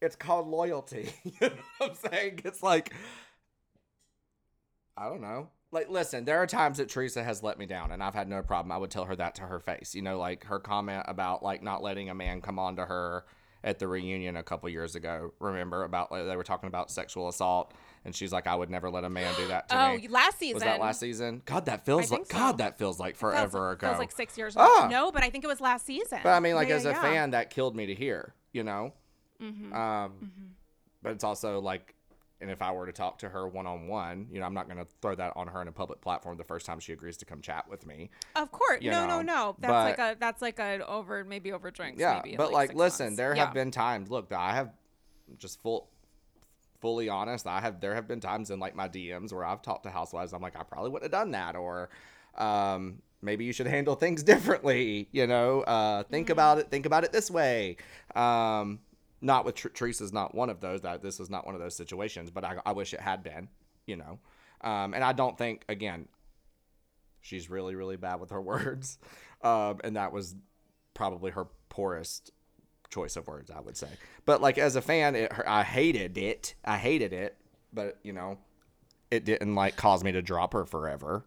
it's 0.01 0.17
called 0.17 0.49
loyalty. 0.49 1.13
you 1.25 1.33
know 1.41 1.51
what 1.79 1.91
I'm 1.91 2.11
saying? 2.11 2.41
It's 2.45 2.63
like 2.63 2.93
I 4.97 5.09
don't 5.09 5.21
know. 5.21 5.49
Like 5.73 5.91
listen, 5.91 6.25
there 6.25 6.39
are 6.39 6.47
times 6.47 6.79
that 6.79 6.89
Teresa 6.89 7.23
has 7.23 7.43
let 7.43 7.59
me 7.59 7.67
down 7.67 7.93
and 7.93 8.03
I've 8.03 8.15
had 8.15 8.29
no 8.29 8.43
problem. 8.43 8.73
I 8.73 8.79
would 8.79 8.91
tell 8.91 9.05
her 9.05 9.17
that 9.17 9.35
to 9.37 9.43
her 9.43 9.61
face. 9.61 9.95
You 9.95 10.03
know, 10.03 10.19
like 10.19 10.45
her 10.45 10.59
comment 10.59 11.05
about 11.07 11.43
like 11.43 11.63
not 11.63 11.83
letting 11.83 12.09
a 12.09 12.15
man 12.15 12.41
come 12.41 12.59
on 12.59 12.77
to 12.77 12.87
her 12.87 13.25
at 13.67 13.79
the 13.79 13.87
reunion 13.87 14.37
a 14.37 14.43
couple 14.43 14.69
years 14.71 14.95
ago. 14.95 15.33
Remember 15.41 15.83
about 15.85 16.11
like, 16.11 16.25
they 16.25 16.37
were 16.37 16.45
talking 16.45 16.69
about 16.69 16.91
sexual 16.91 17.29
assault 17.29 17.75
and 18.05 18.15
she's 18.15 18.33
like 18.33 18.47
I 18.47 18.55
would 18.55 18.71
never 18.71 18.89
let 18.89 19.03
a 19.05 19.11
man 19.11 19.35
do 19.37 19.49
that 19.49 19.69
to 19.71 19.79
Oh, 19.89 19.97
me. 19.97 20.07
last 20.09 20.39
season. 20.39 20.55
Was 20.55 20.63
that 20.63 20.81
last 20.81 21.01
season? 21.01 21.43
God, 21.45 21.67
that 21.67 21.85
feels 21.85 22.11
like 22.13 22.27
so. 22.27 22.33
God, 22.39 22.59
that 22.59 22.79
feels 22.79 23.01
like 23.01 23.17
Feels- 23.17 23.33
forever 23.33 23.73
ago. 23.73 23.89
Feels 23.89 23.99
like 23.99 24.13
six 24.13 24.39
years 24.39 24.55
ago. 24.55 24.87
No, 24.89 25.11
but 25.11 25.25
I 25.25 25.31
think 25.31 25.43
it 25.43 25.49
was 25.49 25.61
last 25.61 25.85
season. 25.85 26.21
But 26.23 26.31
I 26.31 26.39
mean, 26.41 26.55
like 26.55 26.69
Yeah, 26.69 26.77
as 26.77 26.85
yeah, 26.85 26.93
a 26.97 27.03
fan, 27.03 27.33
that 27.33 27.51
killed 27.51 27.75
me 27.75 27.87
to 27.87 27.95
hear. 27.95 28.33
You 28.53 28.63
know. 28.63 28.93
Mhm. 29.43 29.75
Um, 29.75 30.13
Mm-hmm. 30.13 30.47
but 31.03 31.13
it's 31.13 31.25
also 31.25 31.61
like, 31.61 31.96
and 32.41 32.51
if 32.51 32.61
I 32.61 32.71
were 32.73 32.85
to 32.87 32.93
talk 32.93 33.19
to 33.21 33.29
her 33.31 33.49
one 33.49 33.67
on 33.67 33.89
one, 33.89 34.27
you 34.31 34.41
know, 34.41 34.47
I'm 34.47 34.53
not 34.55 34.67
going 34.67 34.79
to 34.79 34.87
throw 35.01 35.15
that 35.15 35.33
on 35.37 35.47
her 35.49 35.63
in 35.63 35.69
a 35.69 35.73
public 35.73 36.01
platform 36.03 36.37
the 36.37 36.45
first 36.45 36.67
time 36.67 36.79
she 36.81 36.93
agrees 36.93 37.17
to 37.19 37.25
come 37.25 37.41
chat 37.41 37.67
with 37.69 37.87
me. 37.87 38.11
Of 38.35 38.53
course. 38.53 38.83
you 38.83 38.91
No, 38.91 39.07
no, 39.07 39.23
know, 39.23 39.23
no. 39.23 39.57
That's 39.59 39.71
but- 39.73 39.99
like 39.99 39.99
a 39.99 40.17
that's 40.21 40.43
like 40.43 40.59
a 40.59 40.87
over 40.87 41.25
maybe 41.25 41.53
over 41.53 41.71
drinks. 41.71 41.99
yeah, 42.01 42.21
maybe, 42.25 42.37
but 42.37 42.53
like, 42.53 42.71
six 42.71 42.79
listen, 42.79 43.07
months. 43.07 43.17
there 43.17 43.35
Yeah. 43.35 43.45
have 43.47 43.55
been 43.55 43.71
times. 43.71 44.11
Look, 44.11 44.33
I 44.33 44.55
have 44.55 44.71
just 45.39 45.61
full. 45.63 45.89
Fully 46.83 47.09
honest, 47.09 47.47
I 47.47 47.61
have. 47.63 47.81
There 47.81 47.95
have 47.95 48.07
been 48.07 48.21
times 48.21 48.51
in 48.51 48.61
like 48.61 48.77
my 48.77 48.87
DMs 48.87 49.33
where 49.33 49.45
I've 49.47 49.63
talked 49.63 49.85
to 49.85 49.91
housewives. 49.91 50.35
I'm 50.35 50.43
like, 50.43 50.57
I 50.61 50.63
probably 50.63 50.91
wouldn't 50.91 51.11
have 51.11 51.21
done 51.23 51.31
that, 51.31 51.57
or 51.57 51.89
um, 52.37 52.99
maybe 53.23 53.47
you 53.47 53.53
should 53.55 53.67
handle 53.77 53.95
things 53.95 54.23
differently. 54.23 55.09
You 55.11 55.27
know, 55.27 55.63
uh, 55.63 56.03
think 56.05 56.29
about 56.29 56.59
it. 56.59 56.71
Think 56.71 56.85
about 56.85 57.03
it 57.03 57.13
this 57.13 57.31
way. 57.31 57.79
Um, 58.15 58.81
not 59.27 59.45
with 59.45 59.57
Tr- 59.57 59.69
Teresa's 59.69 60.13
not 60.13 60.35
one 60.35 60.49
of 60.49 60.61
those. 60.61 60.81
That 60.83 61.03
this 61.03 61.19
was 61.19 61.29
not 61.29 61.45
one 61.45 61.55
of 61.55 61.61
those 61.61 61.77
situations, 61.77 62.31
but 62.31 62.45
I, 62.45 62.57
I 62.65 62.73
wish 62.73 62.95
it 62.95 63.01
had 63.01 63.23
been. 63.23 63.49
You 63.87 63.97
know, 63.97 64.19
um, 64.63 64.95
and 64.95 65.05
I 65.05 65.13
don't 65.13 65.37
think 65.37 65.65
again. 65.69 66.09
She's 67.21 67.51
really, 67.51 67.75
really 67.75 67.97
bad 67.97 68.21
with 68.21 68.31
her 68.31 68.41
words, 68.53 68.99
um, 69.43 69.81
and 69.85 69.97
that 69.97 70.13
was 70.13 70.35
probably 70.95 71.33
her 71.33 71.47
poorest 71.69 72.31
choice 72.89 73.17
of 73.17 73.27
words, 73.27 73.51
I 73.51 73.61
would 73.61 73.77
say. 73.77 73.89
But 74.25 74.41
like 74.41 74.59
as 74.59 74.77
a 74.77 74.83
fan, 74.83 75.15
it, 75.15 75.33
I 75.47 75.63
hated 75.63 76.17
it. 76.17 76.55
I 76.65 76.79
hated 76.79 77.13
it, 77.13 77.37
but 77.73 77.99
you 78.03 78.13
know, 78.13 78.39
it 79.11 79.25
didn't 79.25 79.55
like 79.55 79.77
cause 79.77 80.03
me 80.05 80.13
to 80.13 80.23
drop 80.23 80.53
her 80.53 80.65
forever. 80.65 81.25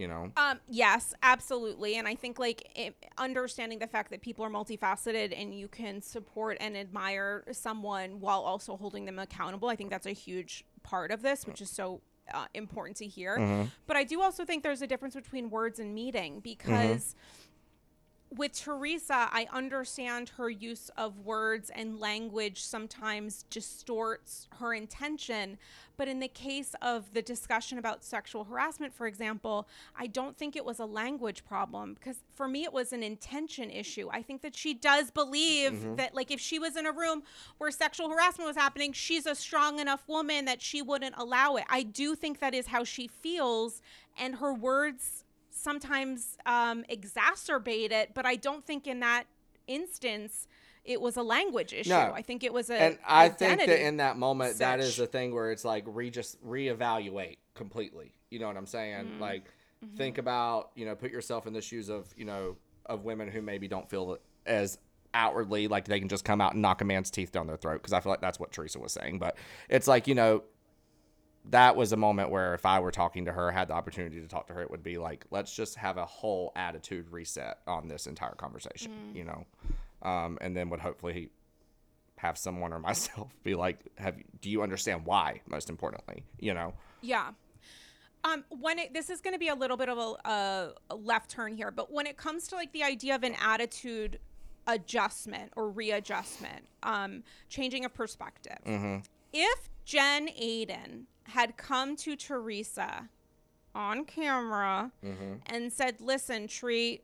You 0.00 0.08
know. 0.08 0.32
Um, 0.38 0.58
yes, 0.66 1.12
absolutely. 1.22 1.96
And 1.96 2.08
I 2.08 2.14
think 2.14 2.38
like 2.38 2.70
it, 2.74 2.96
understanding 3.18 3.78
the 3.78 3.86
fact 3.86 4.10
that 4.12 4.22
people 4.22 4.46
are 4.46 4.50
multifaceted 4.50 5.38
and 5.38 5.54
you 5.54 5.68
can 5.68 6.00
support 6.00 6.56
and 6.58 6.74
admire 6.74 7.44
someone 7.52 8.18
while 8.18 8.40
also 8.40 8.78
holding 8.78 9.04
them 9.04 9.18
accountable, 9.18 9.68
I 9.68 9.76
think 9.76 9.90
that's 9.90 10.06
a 10.06 10.12
huge 10.12 10.64
part 10.82 11.10
of 11.10 11.20
this, 11.20 11.46
which 11.46 11.60
is 11.60 11.68
so 11.68 12.00
uh, 12.32 12.46
important 12.54 12.96
to 12.96 13.06
hear. 13.06 13.36
Mm-hmm. 13.36 13.64
But 13.86 13.98
I 13.98 14.04
do 14.04 14.22
also 14.22 14.46
think 14.46 14.62
there's 14.62 14.80
a 14.80 14.86
difference 14.86 15.14
between 15.14 15.50
words 15.50 15.78
and 15.78 15.94
meaning 15.94 16.40
because. 16.40 17.14
With 18.32 18.52
Teresa, 18.52 19.28
I 19.32 19.48
understand 19.52 20.28
her 20.36 20.48
use 20.48 20.88
of 20.96 21.18
words 21.18 21.68
and 21.74 21.98
language 21.98 22.62
sometimes 22.62 23.44
distorts 23.50 24.46
her 24.60 24.72
intention. 24.72 25.58
But 25.96 26.06
in 26.06 26.20
the 26.20 26.28
case 26.28 26.76
of 26.80 27.12
the 27.12 27.22
discussion 27.22 27.76
about 27.76 28.04
sexual 28.04 28.44
harassment, 28.44 28.94
for 28.94 29.08
example, 29.08 29.68
I 29.98 30.06
don't 30.06 30.38
think 30.38 30.54
it 30.54 30.64
was 30.64 30.78
a 30.78 30.86
language 30.86 31.44
problem 31.44 31.94
because 31.94 32.18
for 32.36 32.46
me 32.46 32.62
it 32.62 32.72
was 32.72 32.92
an 32.92 33.02
intention 33.02 33.68
issue. 33.68 34.08
I 34.12 34.22
think 34.22 34.42
that 34.42 34.56
she 34.56 34.74
does 34.74 35.10
believe 35.10 35.72
mm-hmm. 35.72 35.96
that, 35.96 36.14
like, 36.14 36.30
if 36.30 36.40
she 36.40 36.60
was 36.60 36.76
in 36.76 36.86
a 36.86 36.92
room 36.92 37.24
where 37.58 37.72
sexual 37.72 38.08
harassment 38.08 38.46
was 38.46 38.56
happening, 38.56 38.92
she's 38.92 39.26
a 39.26 39.34
strong 39.34 39.80
enough 39.80 40.06
woman 40.06 40.44
that 40.44 40.62
she 40.62 40.82
wouldn't 40.82 41.16
allow 41.18 41.56
it. 41.56 41.64
I 41.68 41.82
do 41.82 42.14
think 42.14 42.38
that 42.38 42.54
is 42.54 42.68
how 42.68 42.84
she 42.84 43.08
feels, 43.08 43.82
and 44.16 44.36
her 44.36 44.54
words 44.54 45.24
sometimes 45.60 46.36
um, 46.46 46.84
exacerbate 46.90 47.92
it, 47.92 48.12
but 48.14 48.26
I 48.26 48.36
don't 48.36 48.64
think 48.64 48.86
in 48.86 49.00
that 49.00 49.24
instance 49.66 50.48
it 50.84 51.00
was 51.00 51.16
a 51.16 51.22
language 51.22 51.72
issue. 51.72 51.90
No. 51.90 52.12
I 52.14 52.22
think 52.22 52.42
it 52.42 52.52
was 52.52 52.70
a 52.70 52.74
and 52.74 52.98
I 53.06 53.28
think 53.28 53.60
that 53.60 53.86
in 53.86 53.98
that 53.98 54.16
moment, 54.16 54.58
that 54.58 54.80
is 54.80 54.94
such. 54.94 54.96
the 54.96 55.06
thing 55.06 55.34
where 55.34 55.52
it's 55.52 55.64
like 55.64 55.84
re 55.86 56.10
just 56.10 56.42
reevaluate 56.44 57.36
completely. 57.54 58.12
You 58.30 58.38
know 58.38 58.46
what 58.46 58.56
I'm 58.56 58.66
saying? 58.66 59.04
Mm-hmm. 59.04 59.20
Like, 59.20 59.44
think 59.96 60.18
about 60.18 60.70
you 60.74 60.86
know, 60.86 60.94
put 60.94 61.10
yourself 61.10 61.46
in 61.46 61.52
the 61.52 61.60
shoes 61.60 61.88
of 61.88 62.12
you 62.16 62.24
know 62.24 62.56
of 62.86 63.04
women 63.04 63.28
who 63.28 63.42
maybe 63.42 63.68
don't 63.68 63.88
feel 63.88 64.18
as 64.46 64.78
outwardly 65.12 65.66
like 65.66 65.86
they 65.86 65.98
can 65.98 66.08
just 66.08 66.24
come 66.24 66.40
out 66.40 66.52
and 66.52 66.62
knock 66.62 66.80
a 66.80 66.84
man's 66.84 67.10
teeth 67.10 67.32
down 67.32 67.46
their 67.46 67.56
throat 67.56 67.74
because 67.74 67.92
I 67.92 68.00
feel 68.00 68.10
like 68.10 68.20
that's 68.20 68.38
what 68.40 68.52
Teresa 68.52 68.78
was 68.78 68.92
saying. 68.92 69.18
But 69.18 69.36
it's 69.68 69.86
like 69.86 70.06
you 70.06 70.14
know. 70.14 70.42
That 71.46 71.74
was 71.74 71.92
a 71.92 71.96
moment 71.96 72.30
where 72.30 72.54
if 72.54 72.66
I 72.66 72.80
were 72.80 72.90
talking 72.90 73.24
to 73.24 73.32
her, 73.32 73.50
had 73.50 73.68
the 73.68 73.74
opportunity 73.74 74.20
to 74.20 74.28
talk 74.28 74.46
to 74.48 74.52
her, 74.52 74.60
it 74.62 74.70
would 74.70 74.82
be 74.82 74.98
like, 74.98 75.24
let's 75.30 75.54
just 75.54 75.76
have 75.76 75.96
a 75.96 76.04
whole 76.04 76.52
attitude 76.54 77.10
reset 77.10 77.58
on 77.66 77.88
this 77.88 78.06
entire 78.06 78.34
conversation, 78.34 78.92
Mm. 78.92 79.16
you 79.16 79.24
know, 79.24 79.46
um, 80.02 80.38
and 80.40 80.54
then 80.56 80.68
would 80.70 80.80
hopefully 80.80 81.30
have 82.16 82.36
someone 82.36 82.72
or 82.72 82.78
myself 82.90 83.34
be 83.42 83.54
like, 83.54 83.78
"Have 83.96 84.16
do 84.40 84.50
you 84.50 84.62
understand 84.62 85.06
why?" 85.06 85.40
Most 85.46 85.70
importantly, 85.70 86.24
you 86.38 86.52
know. 86.52 86.74
Yeah. 87.00 87.30
Um, 88.22 88.44
when 88.50 88.78
it, 88.78 88.92
this 88.92 89.08
is 89.08 89.22
going 89.22 89.32
to 89.32 89.38
be 89.38 89.48
a 89.48 89.54
little 89.54 89.78
bit 89.78 89.88
of 89.88 89.96
a, 89.96 90.28
a, 90.28 90.72
a 90.90 90.94
left 90.94 91.30
turn 91.30 91.54
here, 91.54 91.70
but 91.70 91.90
when 91.90 92.06
it 92.06 92.18
comes 92.18 92.48
to 92.48 92.54
like 92.54 92.70
the 92.72 92.82
idea 92.84 93.14
of 93.14 93.22
an 93.22 93.34
attitude 93.42 94.18
adjustment 94.66 95.52
or 95.56 95.70
readjustment, 95.70 96.66
um, 96.82 97.22
changing 97.48 97.86
of 97.86 97.94
perspective, 97.94 98.58
if 99.32 99.70
Jen 99.90 100.28
Aydin 100.28 101.06
had 101.24 101.56
come 101.56 101.96
to 101.96 102.14
Teresa 102.14 103.08
on 103.74 104.04
camera 104.04 104.92
and 105.46 105.72
said, 105.72 106.00
"Listen, 106.00 106.46
Tree, 106.46 107.00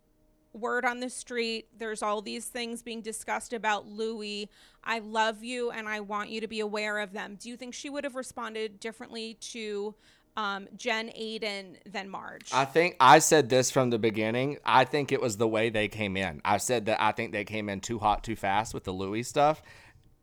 word 0.52 0.84
on 0.84 1.00
the 1.00 1.10
street. 1.10 1.66
There's 1.76 2.00
all 2.00 2.22
these 2.22 2.46
things 2.46 2.82
being 2.82 3.02
discussed 3.02 3.52
about 3.52 3.88
Luis. 3.88 4.46
I 4.84 5.00
love 5.00 5.42
you 5.42 5.72
and 5.72 5.88
I 5.88 5.98
want 5.98 6.30
you 6.30 6.40
to 6.40 6.46
be 6.46 6.60
aware 6.60 7.00
of 7.00 7.12
them. 7.12 7.36
Do 7.40 7.48
you 7.48 7.56
think 7.56 7.74
she 7.74 7.90
would 7.90 8.04
have 8.04 8.14
responded 8.14 8.78
differently 8.78 9.34
to 9.52 9.96
um, 10.36 10.68
Jen 10.76 11.08
Aydin 11.08 11.78
than 11.90 12.08
Marge? 12.08 12.50
I 12.52 12.66
think 12.66 12.94
I 13.00 13.18
said 13.18 13.48
this 13.48 13.72
from 13.72 13.90
the 13.90 13.98
beginning. 13.98 14.58
I 14.64 14.84
think 14.84 15.10
it 15.10 15.20
was 15.20 15.38
the 15.38 15.48
way 15.48 15.70
they 15.70 15.88
came 15.88 16.16
in. 16.16 16.40
I 16.44 16.58
said 16.58 16.86
that 16.86 17.02
I 17.02 17.10
think 17.10 17.32
they 17.32 17.44
came 17.44 17.68
in 17.68 17.80
too 17.80 17.98
hot, 17.98 18.22
too 18.22 18.36
fast 18.36 18.74
with 18.74 18.84
the 18.84 18.92
Luis 18.92 19.26
stuff, 19.26 19.60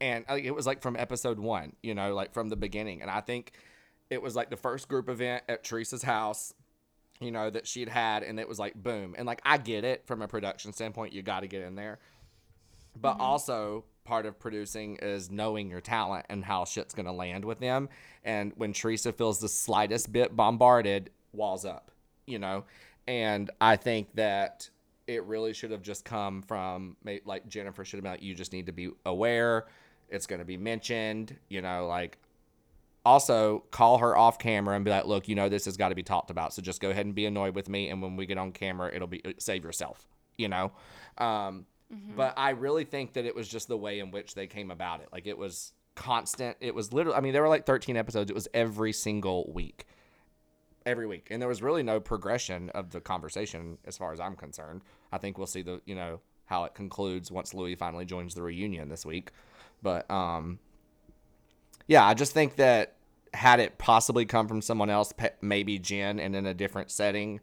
and 0.03 0.25
uh, 0.29 0.33
it 0.35 0.53
was 0.53 0.67
like 0.67 0.81
from 0.81 0.97
episode 0.97 1.39
one, 1.39 1.77
you 1.81 1.95
know, 1.95 2.13
like 2.13 2.33
from 2.33 2.49
the 2.49 2.57
beginning. 2.57 3.01
And 3.01 3.09
I 3.09 3.21
think 3.21 3.53
it 4.09 4.21
was 4.21 4.35
like 4.35 4.49
the 4.49 4.57
first 4.57 4.89
group 4.89 5.07
event 5.07 5.43
at 5.47 5.63
Teresa's 5.63 6.03
house. 6.03 6.53
You 7.21 7.31
know 7.31 7.49
that 7.49 7.65
she'd 7.65 7.87
had, 7.87 8.23
and 8.23 8.37
it 8.37 8.49
was 8.49 8.59
like 8.59 8.73
boom, 8.75 9.15
and 9.17 9.25
like 9.25 9.41
I 9.45 9.57
get 9.57 9.85
it 9.85 10.05
from 10.05 10.21
a 10.21 10.27
production 10.27 10.73
standpoint, 10.73 11.13
you 11.13 11.21
got 11.21 11.39
to 11.39 11.47
get 11.47 11.61
in 11.61 11.75
there. 11.75 11.99
But 12.99 13.19
also 13.19 13.85
part 14.03 14.25
of 14.25 14.37
producing 14.37 14.97
is 14.97 15.31
knowing 15.31 15.69
your 15.69 15.79
talent 15.79 16.25
and 16.29 16.43
how 16.43 16.65
shit's 16.65 16.93
gonna 16.93 17.13
land 17.13 17.45
with 17.45 17.59
them. 17.59 17.87
And 18.25 18.51
when 18.57 18.73
Teresa 18.73 19.13
feels 19.13 19.39
the 19.39 19.47
slightest 19.47 20.11
bit 20.11 20.35
bombarded, 20.35 21.11
walls 21.31 21.63
up, 21.63 21.91
you 22.25 22.39
know. 22.39 22.65
And 23.07 23.49
I 23.61 23.77
think 23.77 24.13
that 24.15 24.69
it 25.07 25.23
really 25.23 25.53
should 25.53 25.71
have 25.71 25.81
just 25.81 26.03
come 26.03 26.41
from 26.41 26.97
like 27.23 27.47
Jennifer 27.47 27.85
should 27.85 27.97
have 27.97 28.03
been 28.03 28.13
like, 28.13 28.23
you 28.23 28.35
just 28.35 28.51
need 28.51 28.65
to 28.65 28.73
be 28.73 28.89
aware. 29.05 29.67
It's 30.13 30.27
gonna 30.27 30.45
be 30.45 30.57
mentioned, 30.57 31.35
you 31.49 31.61
know, 31.61 31.87
like 31.87 32.17
also 33.05 33.63
call 33.71 33.97
her 33.97 34.15
off 34.15 34.39
camera 34.39 34.75
and 34.75 34.85
be 34.85 34.91
like, 34.91 35.05
look, 35.05 35.27
you 35.27 35.35
know, 35.35 35.49
this 35.49 35.65
has 35.65 35.75
got 35.75 35.89
to 35.89 35.95
be 35.95 36.03
talked 36.03 36.31
about. 36.31 36.53
So 36.53 36.61
just 36.61 36.79
go 36.81 36.89
ahead 36.89 37.05
and 37.05 37.13
be 37.13 37.25
annoyed 37.25 37.53
with 37.55 37.67
me. 37.67 37.89
And 37.89 38.01
when 38.01 38.15
we 38.15 38.25
get 38.25 38.37
on 38.37 38.51
camera, 38.51 38.91
it'll 38.93 39.07
be 39.07 39.21
uh, 39.25 39.33
save 39.39 39.63
yourself, 39.63 40.07
you 40.37 40.47
know? 40.47 40.71
Um, 41.17 41.65
But 42.15 42.33
I 42.37 42.51
really 42.51 42.85
think 42.85 43.13
that 43.13 43.25
it 43.25 43.35
was 43.35 43.47
just 43.47 43.67
the 43.67 43.77
way 43.77 43.99
in 43.99 44.09
which 44.11 44.35
they 44.35 44.47
came 44.47 44.71
about 44.71 45.01
it. 45.01 45.09
Like 45.11 45.27
it 45.27 45.37
was 45.37 45.73
constant. 45.95 46.57
It 46.59 46.73
was 46.73 46.93
literally, 46.93 47.17
I 47.17 47.21
mean, 47.21 47.33
there 47.33 47.41
were 47.41 47.49
like 47.49 47.65
13 47.65 47.97
episodes. 47.97 48.31
It 48.31 48.33
was 48.33 48.47
every 48.53 48.93
single 48.93 49.51
week. 49.53 49.85
Every 50.85 51.05
week. 51.05 51.27
And 51.29 51.41
there 51.41 51.49
was 51.49 51.61
really 51.61 51.83
no 51.83 51.99
progression 51.99 52.69
of 52.71 52.91
the 52.91 52.99
conversation 53.01 53.77
as 53.85 53.97
far 53.97 54.11
as 54.11 54.19
I'm 54.19 54.35
concerned. 54.35 54.81
I 55.11 55.17
think 55.17 55.37
we'll 55.37 55.47
see 55.47 55.61
the, 55.61 55.81
you 55.85 55.95
know, 55.95 56.19
how 56.45 56.63
it 56.63 56.73
concludes 56.73 57.31
once 57.31 57.53
Luis 57.53 57.77
finally 57.77 58.05
joins 58.05 58.33
the 58.33 58.41
reunion 58.41 58.89
this 58.89 59.05
week. 59.05 59.31
But, 59.83 60.09
um, 60.09 60.57
yeah, 61.87 62.03
I 62.03 62.15
just 62.15 62.33
think 62.33 62.55
that 62.55 62.95
had 63.33 63.59
it 63.59 63.77
possibly 63.77 64.25
come 64.25 64.47
from 64.47 64.61
someone 64.61 64.89
else, 64.89 65.11
pe- 65.11 65.31
maybe 65.41 65.77
Jen, 65.77 66.19
and 66.19 66.35
in 66.35 66.45
a 66.45 66.53
different 66.53 66.89
setting, 66.89 67.41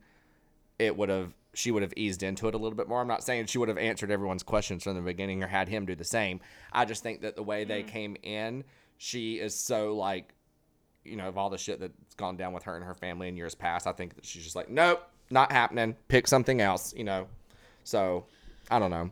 it 0.78 0.96
would 0.96 1.08
have 1.08 1.34
she 1.52 1.70
would 1.70 1.82
have 1.82 1.92
eased 1.96 2.22
into 2.22 2.48
it 2.48 2.54
a 2.54 2.58
little 2.58 2.76
bit 2.76 2.88
more. 2.88 3.00
I'm 3.00 3.08
not 3.08 3.24
saying 3.24 3.46
she 3.46 3.58
would 3.58 3.68
have 3.68 3.78
answered 3.78 4.10
everyone's 4.10 4.42
questions 4.42 4.84
from 4.84 4.94
the 4.94 5.02
beginning 5.02 5.42
or 5.42 5.48
had 5.48 5.68
him 5.68 5.84
do 5.84 5.94
the 5.94 6.04
same. 6.04 6.40
I 6.72 6.84
just 6.84 7.02
think 7.02 7.22
that 7.22 7.34
the 7.36 7.42
way 7.42 7.64
they 7.64 7.82
came 7.82 8.16
in, 8.22 8.64
she 8.98 9.40
is 9.40 9.54
so 9.54 9.96
like, 9.96 10.32
you 11.04 11.16
know, 11.16 11.26
of 11.26 11.36
all 11.36 11.50
the 11.50 11.58
shit 11.58 11.80
that's 11.80 12.14
gone 12.16 12.36
down 12.36 12.52
with 12.52 12.62
her 12.64 12.76
and 12.76 12.84
her 12.84 12.94
family 12.94 13.28
in 13.28 13.36
years 13.36 13.54
past. 13.54 13.86
I 13.86 13.92
think 13.92 14.14
that 14.14 14.24
she's 14.24 14.44
just 14.44 14.54
like, 14.54 14.70
nope, 14.70 15.02
not 15.30 15.50
happening. 15.50 15.96
Pick 16.08 16.28
something 16.28 16.60
else, 16.60 16.94
you 16.96 17.04
know. 17.04 17.26
So 17.82 18.26
I 18.70 18.78
don't 18.78 18.90
know. 18.90 19.10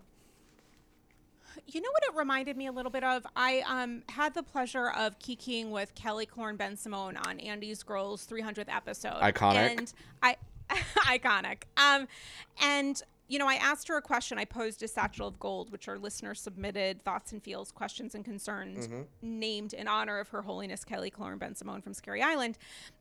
You 1.70 1.82
know 1.82 1.90
what 1.92 2.02
it 2.04 2.18
reminded 2.18 2.56
me 2.56 2.66
a 2.66 2.72
little 2.72 2.90
bit 2.90 3.04
of? 3.04 3.26
I 3.36 3.62
um, 3.66 4.02
had 4.08 4.32
the 4.32 4.42
pleasure 4.42 4.90
of 4.90 5.18
kikiing 5.18 5.68
with 5.68 5.94
Kelly 5.94 6.26
Killoren 6.26 6.56
Bensimon 6.56 7.18
on 7.26 7.38
Andy's 7.40 7.82
Girls 7.82 8.26
300th 8.26 8.74
episode. 8.74 9.20
Iconic. 9.20 9.78
And 9.78 9.92
I, 10.22 10.36
iconic. 10.70 11.64
Um, 11.76 12.08
and 12.62 13.02
you 13.28 13.38
know, 13.38 13.46
I 13.46 13.56
asked 13.56 13.88
her 13.88 13.98
a 13.98 14.02
question. 14.02 14.38
I 14.38 14.46
posed 14.46 14.82
a 14.82 14.88
satchel 14.88 15.28
of 15.28 15.38
gold, 15.38 15.70
which 15.70 15.86
are 15.86 15.98
listener 15.98 16.34
submitted 16.34 17.04
thoughts 17.04 17.32
and 17.32 17.42
feels, 17.42 17.70
questions 17.70 18.14
and 18.14 18.24
concerns, 18.24 18.88
named 19.20 19.74
in 19.74 19.86
honor 19.86 20.18
of 20.18 20.30
Her 20.30 20.40
Holiness 20.40 20.82
Kelly 20.82 21.10
Killoren 21.10 21.38
Bensimon 21.38 21.82
from 21.84 21.92
Scary 21.92 22.22
Island. 22.22 22.56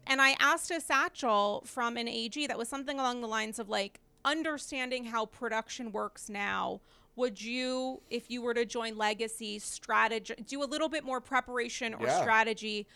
And 0.06 0.22
I 0.22 0.36
asked 0.42 0.70
a 0.70 0.82
satchel 0.82 1.64
from 1.66 1.96
an 1.96 2.10
AG 2.10 2.46
that 2.46 2.58
was 2.58 2.68
something 2.68 3.00
along 3.00 3.22
the 3.22 3.28
lines 3.28 3.58
of 3.58 3.70
like 3.70 4.02
understanding 4.26 5.06
how 5.06 5.26
production 5.26 5.94
works 5.94 6.30
now 6.30 6.82
would 7.18 7.42
you 7.42 8.02
if 8.10 8.30
you 8.32 8.42
were 8.42 8.54
to 8.54 8.64
join 8.66 8.96
legacy 8.98 9.60
strategy 9.60 10.34
do 10.48 10.64
a 10.64 10.66
little 10.66 10.90
bit 10.90 11.04
more 11.04 11.20
preparation 11.20 11.94
or 11.96 12.06
Yeah. 12.06 12.22
strategy 12.22 12.88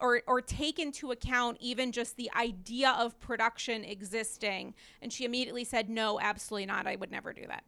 or 0.00 0.22
or 0.26 0.40
take 0.40 0.78
into 0.78 1.10
account 1.10 1.56
even 1.60 1.90
just 1.90 2.16
the 2.16 2.30
idea 2.36 2.90
of 2.90 3.18
production 3.18 3.84
existing 3.84 4.74
and 5.02 5.12
she 5.12 5.24
immediately 5.24 5.64
said 5.64 5.88
no 5.88 6.20
absolutely 6.20 6.66
not 6.66 6.86
i 6.86 6.94
would 6.96 7.10
never 7.10 7.32
do 7.32 7.46
that 7.48 7.64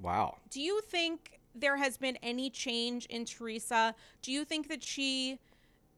Wow. 0.00 0.38
do 0.50 0.60
you 0.60 0.80
think 0.82 1.38
there 1.54 1.76
has 1.76 1.96
been 1.96 2.16
any 2.20 2.50
change 2.50 3.06
in 3.06 3.24
Teresa? 3.24 3.94
Do 4.22 4.32
you 4.32 4.44
think 4.44 4.68
that 4.68 4.82
she, 4.82 5.38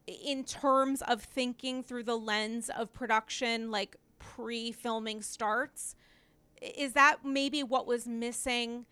in 0.07 0.45
terms 0.45 1.01
of 1.03 1.23
thinking 1.23 1.83
through 1.83 2.03
the 2.03 2.19
lens 2.19 2.69
of 2.77 2.93
production, 2.93 3.71
like 3.71 3.97
pre 4.19 4.71
filming 4.71 5.23
starts, 5.23 5.97
is 6.61 6.93
that 6.93 7.25
maybe 7.25 7.63
what 7.63 7.87
was 7.87 8.07
missing 8.07 8.85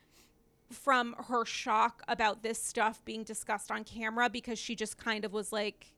from 0.71 1.15
her 1.29 1.45
shock 1.45 2.03
about 2.09 2.43
this 2.43 2.63
stuff 2.63 3.05
being 3.05 3.23
discussed 3.25 3.71
on 3.71 3.85
camera? 3.85 4.29
Because 4.31 4.59
she 4.59 4.75
just 4.75 4.97
kind 4.99 5.25
of 5.25 5.33
was 5.33 5.53
like, 5.53 5.93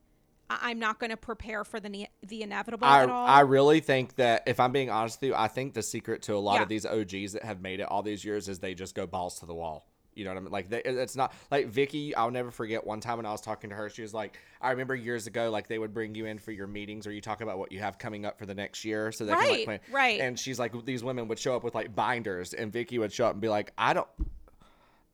I- 0.51 0.59
I'm 0.71 0.79
not 0.79 0.99
going 1.01 1.11
to 1.11 1.17
prepare 1.17 1.65
for 1.65 1.81
the 1.81 1.89
ne- 1.89 2.11
the 2.27 2.43
inevitable 2.43 2.87
I, 2.87 3.03
at 3.05 3.11
all. 3.11 3.27
I 3.27 3.41
really 3.41 3.81
think 3.81 4.17
that 4.17 4.43
if 4.47 4.61
I'm 4.61 4.73
being 4.73 4.91
honest 4.91 5.21
with 5.21 5.29
you, 5.31 5.35
I 5.35 5.49
think 5.49 5.75
the 5.75 5.83
secret 5.83 6.23
to 6.23 6.35
a 6.35 6.39
lot 6.39 6.57
Yeah. 6.57 6.63
of 6.63 6.69
these 6.69 6.87
OGs 6.87 7.33
that 7.33 7.43
have 7.45 7.61
made 7.61 7.81
it 7.81 7.85
all 7.89 8.03
these 8.03 8.25
years 8.25 8.49
is 8.49 8.59
they 8.59 8.75
just 8.75 8.95
go 8.95 9.07
balls 9.07 9.41
to 9.41 9.47
the 9.47 9.55
wall. 9.55 9.87
You 10.15 10.25
know 10.25 10.31
what 10.31 10.39
I 10.39 10.41
mean? 10.41 10.51
Like 10.53 10.71
they, 10.71 10.81
it's 10.83 11.15
not 11.15 11.35
like 11.51 11.67
Vicki. 11.67 12.15
I'll 12.15 12.31
never 12.31 12.51
forget 12.51 12.87
one 12.87 13.01
time 13.01 13.19
when 13.19 13.27
I 13.27 13.33
was 13.33 13.43
talking 13.43 13.69
to 13.69 13.77
her. 13.77 13.91
She 13.91 14.01
was 14.01 14.15
like, 14.15 14.39
"I 14.63 14.71
remember 14.71 14.95
years 14.95 15.27
ago, 15.27 15.51
like 15.51 15.69
they 15.69 15.79
would 15.79 15.93
bring 15.93 16.15
you 16.15 16.25
in 16.25 16.39
for 16.39 16.53
your 16.53 16.67
meetings, 16.67 17.07
or 17.07 17.13
you 17.13 17.21
talk 17.21 17.43
about 17.43 17.59
what 17.59 17.71
you 17.71 17.81
have 17.81 17.99
coming 17.99 18.25
up 18.25 18.39
for 18.39 18.47
the 18.47 18.55
next 18.55 18.83
year, 18.87 19.13
so 19.13 19.27
they 19.27 19.33
can 19.35 19.41
like 19.43 19.49
Right, 19.51 19.65
plan." 19.67 19.81
right. 19.93 20.21
And 20.21 20.39
she's 20.39 20.59
like, 20.59 20.73
these 20.87 21.05
women 21.05 21.29
would 21.29 21.39
show 21.39 21.55
up 21.55 21.63
with 21.65 21.75
like 21.75 21.95
binders, 21.95 22.55
and 22.55 22.73
Vicki 22.73 22.99
would 22.99 23.13
show 23.13 23.27
up 23.27 23.33
and 23.33 23.43
be 23.43 23.51
like, 23.51 23.73
"I 23.77 23.93
don't." 23.93 24.09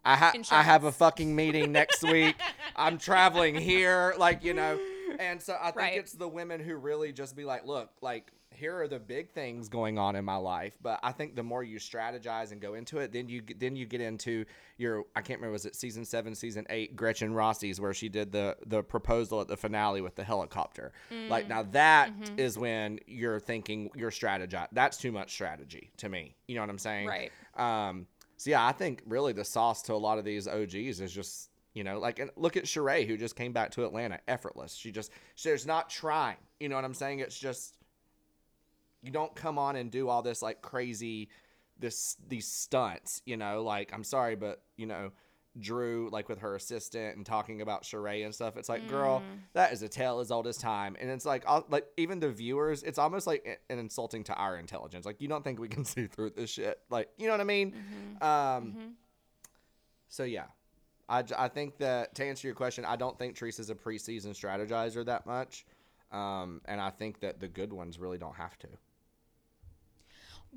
I, 0.04 0.16
ha- 0.16 0.32
I 0.50 0.62
have 0.62 0.84
a 0.84 0.92
fucking 0.92 1.34
meeting 1.34 1.72
next 1.72 2.02
week. 2.02 2.36
I'm 2.76 2.98
traveling 2.98 3.54
here, 3.70 4.14
like 4.18 4.42
you 4.44 4.54
know, 4.54 4.78
and 5.18 5.40
so 5.40 5.56
I 5.60 5.66
think 5.66 5.76
Right. 5.76 5.96
it's 5.98 6.12
the 6.12 6.28
women 6.28 6.60
who 6.60 6.76
really 6.76 7.12
just 7.12 7.36
be 7.36 7.44
like, 7.44 7.66
look, 7.66 7.90
like 8.00 8.30
here 8.54 8.78
are 8.78 8.86
the 8.88 8.98
big 8.98 9.30
things 9.30 9.68
going 9.70 9.98
on 9.98 10.14
in 10.14 10.24
my 10.26 10.36
life. 10.36 10.74
But 10.82 11.00
I 11.02 11.12
think 11.12 11.36
the 11.36 11.42
more 11.42 11.64
you 11.64 11.78
strategize 11.78 12.52
and 12.52 12.60
go 12.60 12.74
into 12.74 12.98
it, 12.98 13.10
then 13.12 13.28
you 13.28 13.42
then 13.58 13.76
you 13.76 13.86
get 13.86 14.00
into 14.00 14.44
your 14.76 15.04
I 15.16 15.22
can't 15.22 15.38
remember 15.38 15.52
was 15.52 15.64
it 15.66 15.74
season 15.74 16.04
seven, 16.04 16.34
season 16.34 16.66
eight, 16.68 16.94
Gretchen 16.96 17.32
Rossi's 17.32 17.80
where 17.80 17.94
she 17.94 18.08
did 18.08 18.30
the 18.32 18.56
the 18.66 18.82
proposal 18.82 19.40
at 19.40 19.48
the 19.48 19.56
finale 19.56 20.00
with 20.02 20.16
the 20.16 20.24
helicopter. 20.24 20.92
Like 21.28 21.48
now 21.48 21.62
that 21.72 22.10
is 22.36 22.58
when 22.58 22.98
you're 23.06 23.40
thinking 23.40 23.90
you're 23.94 24.10
strategize. 24.10 24.68
That's 24.72 24.96
too 24.98 25.12
much 25.12 25.32
strategy 25.32 25.90
to 25.98 26.08
me. 26.08 26.34
You 26.46 26.56
know 26.56 26.60
what 26.62 26.70
I'm 26.70 26.78
saying? 26.78 27.08
Right. 27.08 27.30
Um, 27.56 28.06
so 28.42 28.50
yeah, 28.50 28.66
I 28.66 28.72
think 28.72 29.02
really 29.06 29.32
the 29.32 29.44
sauce 29.44 29.82
to 29.82 29.92
a 29.92 29.94
lot 29.94 30.18
of 30.18 30.24
these 30.24 30.48
OGs 30.48 31.00
is 31.00 31.12
just 31.12 31.48
you 31.74 31.84
know 31.84 32.00
like 32.00 32.18
and 32.18 32.28
look 32.34 32.56
at 32.56 32.64
Sheree 32.64 33.06
who 33.06 33.16
just 33.16 33.36
came 33.36 33.52
back 33.52 33.70
to 33.72 33.84
Atlanta 33.84 34.18
effortless. 34.26 34.74
She 34.74 34.90
just 34.90 35.12
she's 35.36 35.64
not 35.64 35.88
trying. 35.88 36.38
You 36.58 36.68
know 36.68 36.74
what 36.74 36.84
I'm 36.84 36.92
saying? 36.92 37.20
It's 37.20 37.38
just 37.38 37.76
you 39.00 39.12
don't 39.12 39.32
come 39.36 39.60
on 39.60 39.76
and 39.76 39.92
do 39.92 40.08
all 40.08 40.22
this 40.22 40.42
like 40.42 40.60
crazy 40.60 41.28
this 41.78 42.16
these 42.26 42.48
stunts. 42.48 43.22
You 43.26 43.36
know, 43.36 43.62
like 43.62 43.92
I'm 43.94 44.02
sorry, 44.02 44.34
but 44.34 44.60
you 44.76 44.86
know. 44.86 45.12
Drew, 45.60 46.08
like 46.10 46.28
with 46.28 46.38
her 46.40 46.54
assistant 46.56 47.16
and 47.16 47.26
talking 47.26 47.60
about 47.60 47.82
Sheree 47.82 48.24
and 48.24 48.34
stuff, 48.34 48.56
it's 48.56 48.68
like, 48.68 48.88
girl, 48.88 49.22
that 49.52 49.72
is 49.72 49.82
a 49.82 49.88
tale 49.88 50.20
as 50.20 50.30
old 50.30 50.46
as 50.46 50.56
time. 50.56 50.96
And 51.00 51.10
it's 51.10 51.26
like, 51.26 51.44
I'll, 51.46 51.66
like 51.68 51.86
even 51.96 52.20
the 52.20 52.30
viewers, 52.30 52.82
it's 52.82 52.98
almost 52.98 53.26
like 53.26 53.60
an 53.68 53.78
insulting 53.78 54.24
to 54.24 54.34
our 54.34 54.56
intelligence. 54.56 55.04
Like, 55.04 55.20
you 55.20 55.28
don't 55.28 55.44
think 55.44 55.58
we 55.60 55.68
can 55.68 55.84
see 55.86 56.06
through 56.06 56.30
this 56.30 56.50
shit? 56.50 56.78
Like, 56.90 57.10
you 57.18 57.26
know 57.26 57.32
what 57.32 57.40
I 57.40 57.44
mean? 57.44 57.74
Um, 58.20 58.94
so 60.08 60.24
yeah, 60.24 60.44
I, 61.08 61.24
I 61.36 61.48
think 61.48 61.78
that 61.78 62.14
to 62.16 62.24
answer 62.24 62.46
your 62.46 62.54
question, 62.54 62.84
I 62.84 62.96
don't 62.96 63.18
think 63.18 63.36
Teresa's 63.36 63.70
a 63.70 63.74
preseason 63.74 64.30
strategizer 64.30 65.04
that 65.06 65.26
much, 65.26 65.66
um, 66.10 66.60
and 66.66 66.80
I 66.80 66.90
think 66.90 67.20
that 67.20 67.40
the 67.40 67.48
good 67.48 67.72
ones 67.72 67.98
really 67.98 68.18
don't 68.18 68.36
have 68.36 68.58
to. 68.60 68.68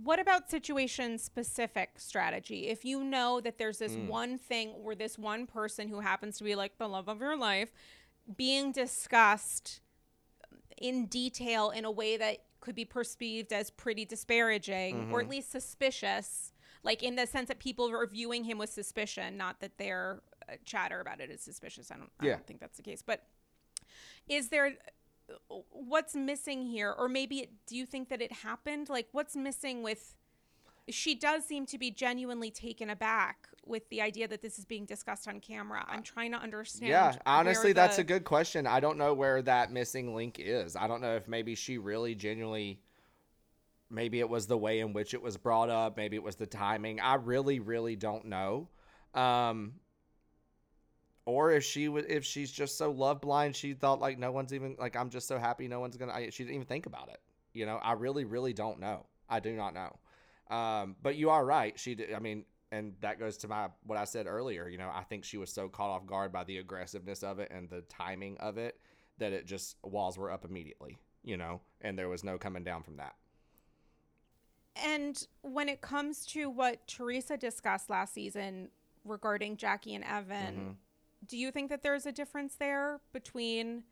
What 0.03 0.19
about 0.19 0.49
situation 0.49 1.17
specific 1.17 1.91
strategy? 1.97 2.67
If 2.67 2.83
you 2.83 3.01
know 3.03 3.39
that 3.39 3.57
there's 3.57 3.77
this 3.77 3.95
one 3.95 4.37
thing 4.37 4.73
or 4.83 4.93
this 4.93 5.17
one 5.17 5.47
person 5.47 5.87
who 5.87 6.01
happens 6.01 6.37
to 6.37 6.43
be 6.43 6.53
like 6.53 6.77
the 6.77 6.87
love 6.87 7.07
of 7.07 7.21
your 7.21 7.37
life 7.37 7.71
being 8.35 8.73
discussed 8.73 9.79
in 10.77 11.05
detail 11.05 11.69
in 11.69 11.85
a 11.85 11.91
way 11.91 12.17
that 12.17 12.39
could 12.59 12.75
be 12.75 12.83
perceived 12.83 13.53
as 13.53 13.71
pretty 13.71 14.03
disparaging 14.03 15.07
or 15.11 15.21
at 15.21 15.29
least 15.29 15.49
suspicious, 15.49 16.51
like 16.83 17.01
in 17.01 17.15
the 17.15 17.25
sense 17.25 17.47
that 17.47 17.59
people 17.59 17.89
are 17.89 18.05
viewing 18.05 18.43
him 18.43 18.57
with 18.57 18.69
suspicion, 18.69 19.37
not 19.37 19.61
that 19.61 19.77
their 19.77 20.21
uh, 20.49 20.53
chatter 20.65 20.99
about 20.99 21.21
it 21.21 21.29
is 21.29 21.39
suspicious. 21.39 21.89
I 21.89 21.95
don't, 21.95 22.11
I 22.19 22.25
Yeah. 22.25 22.31
don't 22.33 22.47
think 22.47 22.59
that's 22.59 22.75
the 22.77 22.83
case. 22.83 23.01
But 23.01 23.23
is 24.27 24.49
there 24.49 24.73
what's 25.69 26.15
missing 26.15 26.65
here 26.65 26.93
or 26.97 27.07
maybe 27.07 27.39
it, 27.39 27.49
do 27.67 27.75
you 27.75 27.85
think 27.85 28.09
that 28.09 28.21
it 28.21 28.31
happened 28.31 28.89
like 28.89 29.07
what's 29.11 29.35
missing 29.35 29.81
with 29.81 30.15
she 30.89 31.15
does 31.15 31.43
seem 31.43 31.65
to 31.65 31.79
be 31.79 31.89
genuinely 31.89 32.51
taken 32.51 32.91
aback 32.91 33.47
with 33.65 33.89
the 33.89 34.01
idea 34.01 34.27
that 34.27 34.41
this 34.43 34.59
is 34.59 34.65
being 34.65 34.85
discussed 34.85 35.27
on 35.27 35.39
camera 35.39 35.83
i'm 35.87 36.03
trying 36.03 36.31
to 36.31 36.37
understand 36.37 36.89
Yeah, 36.89 37.15
honestly, 37.25 37.73
that's 37.73 37.97
a 37.97 38.03
good 38.03 38.23
question. 38.23 38.67
I 38.67 38.79
don't 38.79 38.97
know 38.97 39.13
where 39.13 39.41
that 39.41 39.71
missing 39.71 40.15
link 40.15 40.37
is. 40.39 40.75
I 40.75 40.87
don't 40.87 41.01
know 41.01 41.15
if 41.15 41.27
maybe 41.27 41.55
she 41.55 41.77
really 41.79 42.13
genuinely, 42.13 42.79
maybe 43.89 44.19
it 44.19 44.29
was 44.29 44.45
the 44.45 44.57
way 44.57 44.79
in 44.79 44.93
which 44.93 45.13
it 45.13 45.21
was 45.21 45.37
brought 45.37 45.69
up. 45.69 45.97
Maybe 45.97 46.15
it 46.15 46.23
was 46.23 46.35
the 46.35 46.45
timing. 46.45 46.99
I 46.99 47.15
really, 47.15 47.59
really 47.59 47.95
don't 47.95 48.25
know. 48.25 48.69
Um, 49.15 49.73
or 51.25 51.51
if 51.51 51.63
she 51.63 51.87
was, 51.89 52.05
if 52.07 52.23
she's 52.23 52.51
just 52.51 52.77
so 52.77 52.91
love 52.91 53.21
blind, 53.21 53.55
she 53.55 53.73
thought 53.73 53.99
like 53.99 54.17
no 54.19 54.31
one's 54.31 54.53
even 54.53 54.75
like 54.79 54.95
I'm 54.95 55.09
just 55.09 55.27
so 55.27 55.37
happy 55.37 55.67
no 55.67 55.79
one's 55.79 55.97
gonna. 55.97 56.13
I, 56.13 56.29
she 56.29 56.43
didn't 56.43 56.55
even 56.55 56.67
think 56.67 56.85
about 56.85 57.09
it. 57.09 57.19
You 57.53 57.65
know, 57.65 57.77
I 57.77 57.93
really, 57.93 58.25
really 58.25 58.53
don't 58.53 58.79
know. 58.79 59.05
I 59.29 59.39
do 59.39 59.53
not 59.53 59.73
know. 59.73 60.55
Um, 60.55 60.95
but 61.01 61.15
you 61.15 61.29
are 61.29 61.43
right. 61.43 61.79
She, 61.79 61.95
did, 61.95 62.13
I 62.13 62.19
mean, 62.19 62.45
and 62.71 62.93
that 63.01 63.17
goes 63.17 63.37
to 63.37 63.47
my 63.47 63.69
what 63.83 63.97
I 63.97 64.03
said 64.05 64.27
earlier. 64.27 64.67
You 64.67 64.77
know, 64.77 64.91
I 64.93 65.03
think 65.03 65.23
she 65.23 65.37
was 65.37 65.51
so 65.51 65.69
caught 65.69 65.89
off 65.89 66.05
guard 66.05 66.31
by 66.31 66.43
the 66.43 66.57
aggressiveness 66.57 67.23
of 67.23 67.39
it 67.39 67.49
and 67.51 67.69
the 67.69 67.81
timing 67.81 68.37
of 68.39 68.57
it 68.57 68.79
that 69.17 69.31
it 69.33 69.45
just 69.47 69.77
walls 69.83 70.17
were 70.17 70.29
up 70.29 70.45
immediately. 70.45 70.97
You 71.23 71.37
know, 71.37 71.61
and 71.81 71.97
there 71.97 72.09
was 72.09 72.23
no 72.23 72.37
coming 72.37 72.63
down 72.63 72.83
from 72.83 72.97
that. 72.97 73.15
And 74.75 75.25
when 75.41 75.69
it 75.69 75.81
comes 75.81 76.25
to 76.27 76.49
what 76.49 76.85
Teresa 76.87 77.37
discussed 77.37 77.89
last 77.89 78.13
season 78.13 78.69
regarding 79.05 79.57
Jackie 79.57 79.95
and 79.95 80.03
Evan, 80.03 80.55
Mhm. 80.55 80.75
Do 81.27 81.37
you 81.37 81.51
think 81.51 81.69
that 81.69 81.83
there's 81.83 82.05
a 82.05 82.11
difference 82.11 82.55
there 82.55 82.99
between 83.13 83.83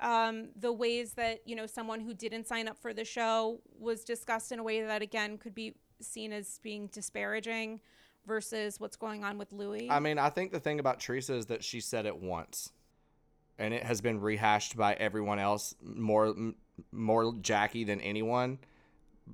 um, 0.00 0.48
the 0.56 0.72
ways 0.72 1.12
that 1.14 1.40
you 1.46 1.56
know 1.56 1.66
someone 1.66 2.00
who 2.00 2.14
didn't 2.14 2.46
sign 2.46 2.68
up 2.68 2.76
for 2.78 2.92
the 2.92 3.04
show 3.04 3.60
was 3.78 4.04
discussed 4.04 4.52
in 4.52 4.58
a 4.58 4.62
way 4.62 4.82
that 4.82 5.02
again 5.02 5.38
could 5.38 5.54
be 5.54 5.74
seen 6.00 6.32
as 6.32 6.60
being 6.62 6.88
disparaging 6.88 7.80
versus 8.26 8.80
what's 8.80 8.96
going 8.96 9.24
on 9.24 9.38
with 9.38 9.52
Luis? 9.52 9.88
I 9.90 10.00
mean, 10.00 10.18
I 10.18 10.28
think 10.30 10.52
the 10.52 10.60
thing 10.60 10.80
about 10.80 11.00
Teresa 11.00 11.34
is 11.34 11.46
that 11.46 11.64
she 11.64 11.80
said 11.80 12.06
it 12.06 12.16
once, 12.16 12.72
and 13.58 13.72
it 13.72 13.84
has 13.84 14.00
been 14.00 14.20
rehashed 14.20 14.76
by 14.76 14.94
everyone 14.94 15.38
else 15.38 15.74
more 15.82 16.34
more 16.92 17.34
Jackie 17.40 17.84
than 17.84 18.00
anyone, 18.00 18.58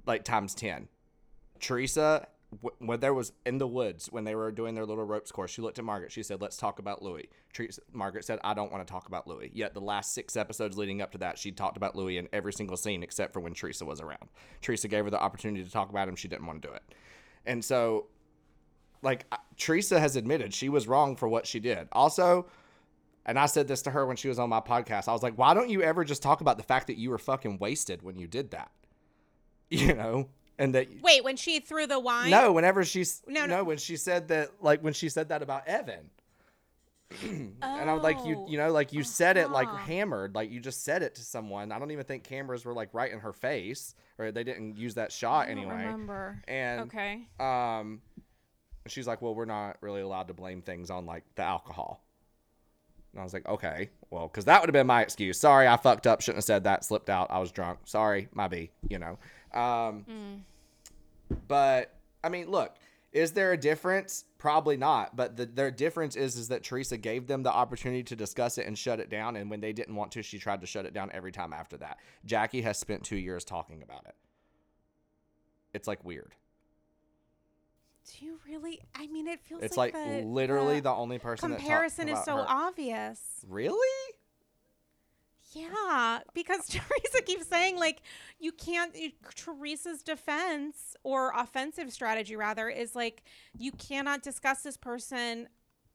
like 0.06 0.24
times 0.24 0.54
ten. 0.54 0.88
Teresa, 1.60 2.26
when 2.78 3.00
there 3.00 3.14
was 3.14 3.32
in 3.46 3.58
the 3.58 3.66
woods 3.66 4.08
when 4.10 4.24
they 4.24 4.34
were 4.34 4.52
doing 4.52 4.74
their 4.74 4.84
little 4.84 5.04
ropes 5.04 5.32
course, 5.32 5.50
she 5.50 5.62
looked 5.62 5.78
at 5.78 5.84
Margaret. 5.84 6.12
She 6.12 6.22
said, 6.22 6.40
"Let's 6.40 6.56
talk 6.56 6.78
about 6.78 7.02
Luis." 7.02 7.26
Teresa, 7.52 7.80
Margaret 7.92 8.24
said, 8.24 8.38
"I 8.44 8.52
don't 8.52 8.70
want 8.70 8.86
to 8.86 8.90
talk 8.90 9.08
about 9.08 9.26
Luis." 9.26 9.50
Yet 9.54 9.74
the 9.74 9.80
last 9.80 10.12
six 10.12 10.36
episodes 10.36 10.76
leading 10.76 11.00
up 11.00 11.12
to 11.12 11.18
that, 11.18 11.38
she 11.38 11.50
talked 11.50 11.76
about 11.76 11.96
Luis 11.96 12.18
in 12.18 12.28
every 12.32 12.52
single 12.52 12.76
scene 12.76 13.02
except 13.02 13.32
for 13.32 13.40
when 13.40 13.54
Teresa 13.54 13.84
was 13.84 14.00
around. 14.00 14.28
Teresa 14.60 14.88
gave 14.88 15.04
her 15.04 15.10
the 15.10 15.20
opportunity 15.20 15.64
to 15.64 15.70
talk 15.70 15.88
about 15.88 16.08
him. 16.08 16.16
She 16.16 16.28
didn't 16.28 16.46
want 16.46 16.60
to 16.60 16.68
do 16.68 16.74
it, 16.74 16.82
and 17.46 17.64
so 17.64 18.08
like 19.00 19.26
Teresa 19.56 19.98
has 19.98 20.16
admitted 20.16 20.52
she 20.54 20.68
was 20.68 20.86
wrong 20.86 21.16
for 21.16 21.28
what 21.28 21.46
she 21.46 21.58
did. 21.58 21.88
Also, 21.92 22.46
and 23.24 23.38
I 23.38 23.46
said 23.46 23.66
this 23.66 23.82
to 23.82 23.90
her 23.90 24.06
when 24.06 24.16
she 24.16 24.28
was 24.28 24.38
on 24.38 24.48
my 24.50 24.60
podcast. 24.60 25.08
I 25.08 25.12
was 25.12 25.22
like, 25.22 25.38
"Why 25.38 25.54
don't 25.54 25.70
you 25.70 25.82
ever 25.82 26.04
just 26.04 26.22
talk 26.22 26.40
about 26.40 26.56
the 26.58 26.62
fact 26.64 26.86
that 26.88 26.98
you 26.98 27.10
were 27.10 27.18
fucking 27.18 27.58
wasted 27.58 28.02
when 28.02 28.16
you 28.16 28.26
did 28.26 28.50
that?" 28.50 28.70
You 29.70 29.94
know, 29.94 30.28
and 30.62 30.74
that 30.74 30.88
Wait, 31.02 31.24
when 31.24 31.36
she 31.36 31.60
threw 31.60 31.86
the 31.86 31.98
wine? 31.98 32.30
no, 32.30 32.52
whenever 32.52 32.84
she's 32.84 33.22
No, 33.26 33.42
no, 33.42 33.56
no. 33.58 33.64
when 33.64 33.76
she 33.78 33.96
said 33.96 34.28
that, 34.28 34.50
like 34.62 34.80
when 34.82 34.92
she 34.92 35.08
said 35.08 35.28
that 35.30 35.42
about 35.42 35.66
Evan. 35.66 36.10
And 37.62 37.90
I 37.90 37.94
was 37.94 38.02
like, 38.02 38.24
you, 38.24 38.40
you 38.46 38.56
know, 38.58 38.70
like 38.70 38.92
you 38.92 39.02
said 39.02 39.36
it 39.36 39.50
like 39.50 39.68
Uh-huh. 39.68 39.76
hammered, 39.78 40.34
like 40.34 40.50
you 40.50 40.60
just 40.60 40.84
said 40.84 41.02
it 41.02 41.14
to 41.16 41.22
someone. 41.22 41.72
I 41.72 41.78
don't 41.78 41.90
even 41.90 42.04
think 42.04 42.22
cameras 42.24 42.64
were 42.64 42.72
like 42.72 42.90
right 42.94 43.10
in 43.12 43.18
her 43.20 43.32
face, 43.32 43.94
or 44.18 44.30
they 44.30 44.44
didn't 44.44 44.76
use 44.76 44.94
that 44.94 45.10
shot 45.12 45.46
I 45.46 45.46
don't 45.48 45.56
anyway. 45.58 45.74
remember. 45.84 46.42
And 46.48 46.80
Okay. 46.82 47.26
um 47.40 48.00
she's 48.86 49.06
like 49.06 49.20
well 49.22 49.34
we're 49.34 49.44
not 49.44 49.76
really 49.80 50.00
allowed 50.00 50.28
to 50.28 50.34
blame 50.34 50.60
things 50.62 50.90
on 50.90 51.06
like 51.06 51.22
the 51.36 51.42
alcohol 51.42 52.02
and 53.12 53.20
i 53.20 53.24
was 53.24 53.32
like 53.32 53.46
okay 53.46 53.90
well 54.10 54.26
because 54.26 54.44
that 54.46 54.60
would 54.60 54.68
have 54.68 54.72
been 54.72 54.88
my 54.88 55.02
excuse 55.02 55.38
sorry 55.38 55.68
i 55.68 55.76
fucked 55.76 56.04
up 56.06 56.20
shouldn't 56.20 56.38
have 56.38 56.44
said 56.44 56.64
that 56.64 56.84
slipped 56.84 57.08
out 57.08 57.30
i 57.30 57.38
was 57.38 57.52
drunk 57.52 57.78
sorry 57.84 58.28
my 58.32 58.48
b 58.48 58.70
you 58.88 58.98
know 58.98 59.18
um 59.54 60.04
Mm. 60.10 60.40
But 61.48 61.94
i 62.24 62.28
mean 62.28 62.50
look 62.50 62.76
is 63.12 63.32
there 63.32 63.52
a 63.52 63.56
difference 63.56 64.24
probably 64.38 64.76
not 64.76 65.14
but 65.16 65.36
the 65.36 65.46
their 65.46 65.70
difference 65.70 66.16
is 66.16 66.36
is 66.36 66.48
that 66.48 66.62
teresa 66.62 66.96
gave 66.96 67.26
them 67.26 67.42
the 67.42 67.52
opportunity 67.52 68.02
to 68.02 68.16
discuss 68.16 68.58
it 68.58 68.66
and 68.66 68.78
shut 68.78 69.00
it 69.00 69.10
down 69.10 69.36
and 69.36 69.50
when 69.50 69.60
they 69.60 69.72
didn't 69.72 69.94
want 69.94 70.10
to 70.12 70.22
she 70.22 70.38
tried 70.38 70.60
to 70.60 70.66
shut 70.66 70.86
it 70.86 70.92
down 70.94 71.10
every 71.12 71.32
time 71.32 71.52
after 71.52 71.76
that 71.76 71.98
jackie 72.24 72.62
has 72.62 72.78
spent 72.78 73.02
two 73.04 73.16
years 73.16 73.44
talking 73.44 73.82
about 73.82 74.04
it 74.06 74.14
it's 75.74 75.86
like 75.88 76.04
weird 76.04 76.34
Do 78.18 78.26
you 78.26 78.38
really? 78.48 78.80
I 78.94 79.06
mean, 79.06 79.28
it 79.28 79.40
feels 79.40 79.62
It's 79.62 79.76
like, 79.76 79.94
like, 79.94 80.04
the, 80.22 80.22
literally 80.26 80.76
the 80.76 80.90
the 80.90 80.94
only 80.94 81.18
person 81.18 81.54
comparison 81.54 82.08
is 82.08 82.22
so 82.24 82.36
her. 82.36 82.44
obvious. 82.48 83.20
Really? 83.48 83.78
Yeah, 85.52 86.20
because 86.34 86.66
Teresa 86.68 87.22
keeps 87.24 87.46
saying 87.46 87.78
like 87.78 88.02
you 88.38 88.52
can't. 88.52 88.94
you- 88.96 89.12
Teresa's 89.34 90.02
defense 90.02 90.96
or 91.04 91.32
offensive 91.36 91.92
strategy 91.92 92.36
rather 92.36 92.68
is 92.68 92.94
like 92.94 93.22
you 93.58 93.72
cannot 93.72 94.22
discuss 94.22 94.62
this 94.62 94.76
person 94.76 95.48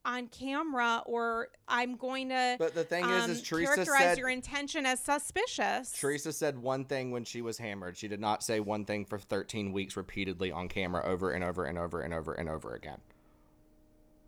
on 0.04 0.28
camera, 0.28 1.02
or 1.06 1.48
I'm 1.66 1.96
going 1.96 2.30
to 2.30 2.56
But 2.58 2.74
the 2.74 2.84
thing 2.84 3.04
um, 3.04 3.30
is, 3.30 3.38
is 3.38 3.42
Teresa 3.42 3.74
characterize 3.74 4.00
said 4.00 4.18
your 4.18 4.30
intention 4.30 4.86
as 4.86 5.00
suspicious. 5.00 5.92
Teresa 5.92 6.32
said 6.32 6.58
one 6.58 6.84
thing 6.84 7.10
when 7.10 7.24
she 7.24 7.42
was 7.42 7.58
hammered. 7.58 7.96
She 7.96 8.08
did 8.08 8.20
not 8.20 8.42
say 8.42 8.60
one 8.60 8.84
thing 8.84 9.04
for 9.04 9.18
13 9.18 9.72
weeks 9.72 9.96
repeatedly 9.96 10.50
on 10.50 10.68
camera 10.68 11.04
over 11.04 11.32
and 11.32 11.44
over 11.44 11.64
and 11.64 11.78
over 11.78 12.00
and 12.00 12.14
over 12.14 12.32
and 12.32 12.48
over 12.48 12.74
again. 12.74 13.00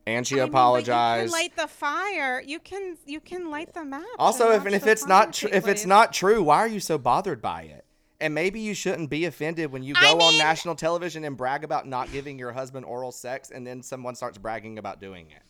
And 0.06 0.26
she 0.26 0.36
I 0.36 0.44
mean, 0.44 0.52
but 0.52 0.58
apologized. 0.58 1.22
you 1.26 1.32
can 1.36 1.42
light 1.42 1.56
the 1.56 1.68
fire. 1.68 2.42
You 2.44 2.58
can 2.58 2.96
you 3.06 3.20
can 3.20 3.50
light 3.50 3.74
the 3.74 3.84
match. 3.84 4.04
also, 4.18 4.50
if 4.50 4.64
and 4.66 4.74
if 4.74 4.86
it's 4.86 5.06
not 5.06 5.32
tr- 5.34 5.48
if 5.52 5.68
it's 5.68 5.84
not 5.86 6.12
true, 6.12 6.42
why 6.42 6.58
are 6.58 6.68
you 6.68 6.80
so 6.80 6.98
bothered 6.98 7.40
by 7.42 7.62
it? 7.62 7.84
And 8.22 8.34
maybe 8.34 8.60
you 8.60 8.74
shouldn't 8.74 9.08
be 9.08 9.24
offended 9.24 9.72
when 9.72 9.82
you 9.82 9.94
go 9.94 10.00
I 10.00 10.12
on 10.26 10.36
national 10.36 10.74
television 10.74 11.24
and 11.24 11.36
brag 11.36 11.64
about 11.64 11.86
not 11.86 12.12
giving 12.12 12.38
your 12.38 12.52
husband 12.52 12.84
oral 12.86 13.12
sex, 13.12 13.50
and 13.50 13.66
then 13.66 13.82
someone 13.82 14.14
starts 14.14 14.36
bragging 14.36 14.78
about 14.78 15.00
doing 15.00 15.30
it. 15.30 15.42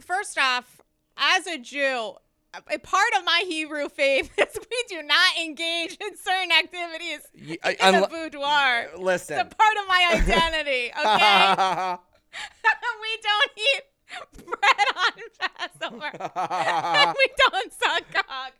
First 0.00 0.38
off, 0.38 0.80
as 1.16 1.46
a 1.46 1.58
Jew, 1.58 2.14
a 2.54 2.78
part 2.78 3.12
of 3.18 3.24
my 3.24 3.44
Hebrew 3.46 3.88
faith 3.88 4.30
is 4.38 4.46
we 4.58 4.84
do 4.88 5.02
not 5.02 5.36
engage 5.42 5.96
in 6.00 6.16
certain 6.16 6.52
activities 6.52 7.20
You- 7.34 7.58
in 7.64 7.76
I- 7.80 8.00
the 8.00 8.06
boudoir. 8.08 8.88
Listen. 8.98 9.38
It's 9.38 9.52
a 9.52 9.56
part 9.56 9.76
of 9.76 9.88
my 9.88 10.10
identity, 10.22 10.90
okay? 10.98 11.96
we 13.02 13.18
don't 13.22 13.52
eat 13.58 13.84
bread 14.46 14.88
on 14.96 15.14
Passover. 15.38 16.10
we 17.18 17.26
don't 17.38 17.72
suck 17.72 18.04
cock. 18.12 18.52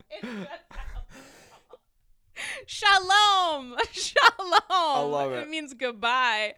Shalom. 2.66 3.76
Shalom. 3.92 4.11
Shalom. 4.70 5.11
love 5.11 5.32
it. 5.32 5.42
It 5.42 5.48
means 5.50 5.74
goodbye. 5.74 6.54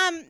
Um 0.00 0.24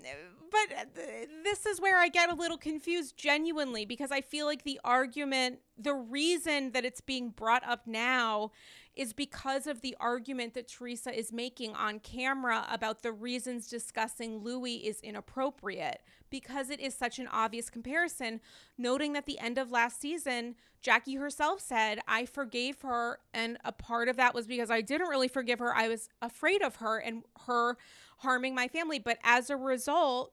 but 0.51 0.77
uh, 0.77 0.85
th- 0.95 1.29
this 1.45 1.67
is 1.67 1.81
where 1.81 1.99
I 1.99 2.09
get 2.09 2.31
a 2.31 2.35
little 2.35 2.59
confused 2.59 3.17
genuinely 3.17 3.85
because 3.85 4.11
I 4.11 4.21
feel 4.21 4.47
like 4.47 4.65
the 4.65 4.81
argument, 4.85 5.61
the 5.77 5.95
reason 5.95 6.73
that 6.73 6.85
it's 6.85 7.01
being 7.01 7.31
brought 7.31 7.67
up 7.67 7.87
now 7.87 8.51
is 8.99 9.13
because 9.13 9.69
of 9.69 9.81
the 9.81 9.97
argument 10.01 10.55
that 10.55 10.69
Teresa 10.69 11.17
is 11.17 11.33
making 11.33 11.75
on 11.75 12.01
camera 12.01 12.67
about 12.69 13.03
the 13.03 13.13
reasons 13.13 13.69
discussing 13.69 14.39
Luis 14.39 14.83
is 14.83 15.01
inappropriate 15.01 16.03
because 16.31 16.69
it 16.69 16.81
is 16.81 16.95
such 16.95 17.21
an 17.21 17.29
obvious 17.29 17.71
comparison. 17.71 18.41
Noting 18.77 19.13
that 19.13 19.27
the 19.27 19.39
end 19.39 19.57
of 19.57 19.71
last 19.71 20.01
season, 20.01 20.57
Jackie 20.83 21.15
herself 21.15 21.61
said, 21.61 22.01
I 22.09 22.27
forgave 22.27 22.83
her. 22.83 23.21
And 23.33 23.59
a 23.65 23.73
part 23.73 24.09
of 24.09 24.17
that 24.17 24.35
was 24.35 24.49
because 24.49 24.71
I 24.71 24.81
didn't 24.81 25.09
really 25.09 25.29
forgive 25.29 25.61
her. 25.61 25.75
I 25.75 25.89
was 25.89 26.09
afraid 26.21 26.63
of 26.63 26.77
her 26.77 26.99
and 26.99 27.23
her 27.47 27.77
harming 28.19 28.55
my 28.55 28.67
family. 28.67 28.99
But 28.99 29.19
as 29.23 29.49
a 29.49 29.57
result, 29.57 30.33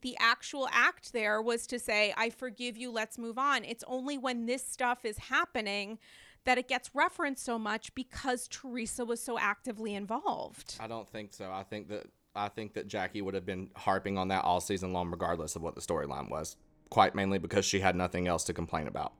the 0.00 0.16
actual 0.20 0.68
act 0.72 1.12
there 1.12 1.40
was 1.40 1.66
to 1.68 1.78
say, 1.78 2.12
I 2.16 2.30
forgive 2.30 2.76
you, 2.76 2.90
let's 2.90 3.18
move 3.18 3.38
on. 3.38 3.64
It's 3.64 3.84
only 3.86 4.18
when 4.18 4.46
this 4.46 4.66
stuff 4.66 5.04
is 5.04 5.18
happening 5.18 5.98
that 6.44 6.58
it 6.58 6.68
gets 6.68 6.90
referenced 6.94 7.44
so 7.44 7.58
much 7.58 7.94
because 7.94 8.46
Teresa 8.48 9.04
was 9.04 9.22
so 9.22 9.38
actively 9.38 9.94
involved. 9.94 10.76
I 10.78 10.86
don't 10.86 11.08
think 11.08 11.32
so. 11.32 11.50
I 11.52 11.64
think 11.64 11.88
that 11.88 12.06
I 12.34 12.48
think 12.48 12.74
that 12.74 12.86
Jackie 12.86 13.22
would 13.22 13.34
have 13.34 13.46
been 13.46 13.70
harping 13.74 14.18
on 14.18 14.28
that 14.28 14.44
all 14.44 14.60
season 14.60 14.92
long, 14.92 15.10
regardless 15.10 15.56
of 15.56 15.62
what 15.62 15.74
the 15.74 15.80
storyline 15.80 16.30
was. 16.30 16.56
Quite 16.90 17.14
mainly 17.14 17.38
because 17.38 17.64
she 17.64 17.80
had 17.80 17.96
nothing 17.96 18.28
else 18.28 18.44
to 18.44 18.52
complain 18.52 18.86
about, 18.86 19.12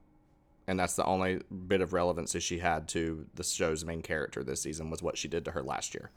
and 0.69 0.79
that's 0.79 0.95
the 0.95 1.05
only 1.05 1.41
bit 1.67 1.81
of 1.81 1.93
relevance 1.93 2.33
that 2.33 2.43
she 2.43 2.61
had 2.61 2.87
to 2.89 3.27
the 3.35 3.43
show's 3.43 3.85
main 3.85 4.03
character 4.03 4.45
this 4.45 4.63
season 4.63 4.89
was 4.89 5.03
what 5.03 5.19
she 5.19 5.27
did 5.27 5.45
to 5.47 5.51
her 5.51 5.65
last 5.65 5.95
year. 5.95 6.11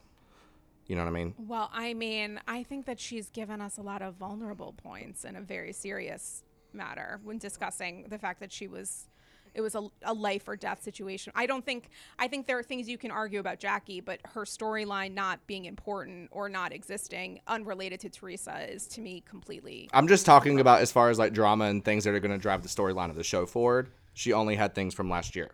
You 0.89 0.95
know 0.95 1.03
what 1.03 1.09
I 1.09 1.13
mean? 1.13 1.35
Well, 1.37 1.69
I 1.71 1.93
mean, 1.93 2.41
I 2.47 2.63
think 2.63 2.87
that 2.87 2.99
she's 2.99 3.29
given 3.29 3.61
us 3.61 3.77
a 3.77 3.81
lot 3.81 4.01
of 4.01 4.15
vulnerable 4.15 4.73
points 4.73 5.23
in 5.23 5.35
a 5.35 5.41
very 5.41 5.71
serious 5.71 6.43
matter 6.73 7.19
when 7.23 7.37
discussing 7.37 8.07
the 8.09 8.17
fact 8.17 8.39
that 8.39 8.51
she 8.51 8.67
was 8.67 9.07
it 9.53 9.61
was 9.61 9.75
a, 9.75 9.87
a 10.03 10.13
life 10.13 10.47
or 10.47 10.55
death 10.55 10.83
situation. 10.83 11.31
I 11.35 11.45
don't 11.45 11.63
think 11.63 11.89
I 12.17 12.27
think 12.27 12.47
there 12.47 12.57
are 12.57 12.63
things 12.63 12.89
you 12.89 12.97
can 12.97 13.11
argue 13.11 13.39
about 13.39 13.59
Jackie, 13.59 14.01
but 14.01 14.19
her 14.33 14.45
storyline 14.45 15.13
not 15.13 15.45
being 15.45 15.65
important 15.65 16.29
or 16.31 16.49
not 16.49 16.73
existing 16.73 17.41
unrelated 17.47 17.99
to 18.01 18.09
Teresa 18.09 18.67
is 18.67 18.87
to 18.87 19.01
me 19.01 19.21
completely 19.21 19.89
I'm 19.93 20.07
just 20.07 20.25
talking 20.25 20.59
about 20.59 20.81
as 20.81 20.91
far 20.91 21.11
as 21.11 21.19
like 21.19 21.33
drama 21.33 21.65
and 21.65 21.85
things 21.85 22.03
that 22.05 22.15
are 22.15 22.19
going 22.19 22.31
to 22.31 22.39
drive 22.39 22.63
the 22.63 22.69
storyline 22.69 23.11
of 23.11 23.15
the 23.15 23.23
show 23.23 23.45
forward. 23.45 23.91
She 24.15 24.33
only 24.33 24.55
had 24.55 24.73
things 24.73 24.95
from 24.95 25.07
last 25.07 25.35
year. 25.35 25.51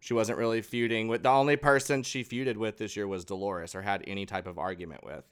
She 0.00 0.14
wasn't 0.14 0.38
really 0.38 0.62
feuding 0.62 1.08
with 1.08 1.22
the 1.22 1.30
only 1.30 1.56
person 1.56 2.02
she 2.02 2.22
feuded 2.22 2.56
with 2.56 2.78
this 2.78 2.96
year 2.96 3.06
was 3.08 3.24
Dolores 3.24 3.74
or 3.74 3.82
had 3.82 4.04
any 4.06 4.26
type 4.26 4.46
of 4.46 4.58
argument 4.58 5.04
with. 5.04 5.24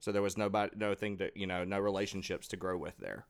So 0.00 0.12
there 0.12 0.22
was 0.22 0.36
nobody, 0.36 0.70
no 0.76 0.94
thing 0.94 1.18
to, 1.18 1.30
you 1.34 1.46
know, 1.46 1.64
no 1.64 1.78
relationships 1.78 2.48
to 2.48 2.56
grow 2.56 2.76
with 2.76 2.96
there. 2.98 3.26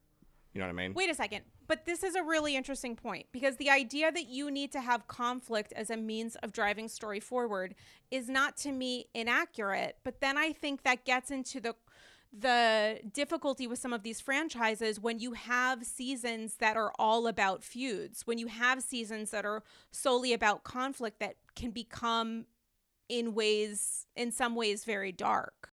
You 0.52 0.60
know 0.60 0.66
what 0.66 0.72
I 0.72 0.88
mean? 0.88 0.94
Wait 0.94 1.10
a 1.10 1.14
second. 1.14 1.42
But 1.66 1.84
this 1.84 2.02
is 2.02 2.14
a 2.14 2.22
really 2.22 2.56
interesting 2.56 2.96
point 2.96 3.26
because 3.32 3.56
the 3.56 3.70
idea 3.70 4.10
that 4.10 4.28
you 4.28 4.50
need 4.50 4.72
to 4.72 4.80
have 4.80 5.06
conflict 5.06 5.72
as 5.74 5.90
a 5.90 5.96
means 5.96 6.36
of 6.36 6.52
driving 6.52 6.88
story 6.88 7.20
forward 7.20 7.74
is 8.10 8.28
not 8.28 8.56
to 8.58 8.72
me 8.72 9.06
inaccurate. 9.14 9.98
But 10.04 10.20
then 10.20 10.38
I 10.38 10.52
think 10.52 10.82
that 10.82 11.04
gets 11.04 11.30
into 11.30 11.60
the 11.60 11.74
the 12.32 13.00
difficulty 13.12 13.66
with 13.66 13.78
some 13.78 13.92
of 13.92 14.02
these 14.02 14.20
franchises 14.20 15.00
when 15.00 15.18
you 15.18 15.32
have 15.32 15.84
seasons 15.84 16.56
that 16.56 16.76
are 16.76 16.92
all 16.98 17.26
about 17.26 17.64
feuds, 17.64 18.26
when 18.26 18.38
you 18.38 18.48
have 18.48 18.82
seasons 18.82 19.30
that 19.30 19.46
are 19.46 19.62
solely 19.90 20.32
about 20.32 20.62
conflict 20.62 21.20
that 21.20 21.36
can 21.56 21.70
become 21.70 22.44
in 23.08 23.34
ways 23.34 24.06
in 24.14 24.30
some 24.30 24.54
ways 24.54 24.84
very 24.84 25.12
dark. 25.12 25.72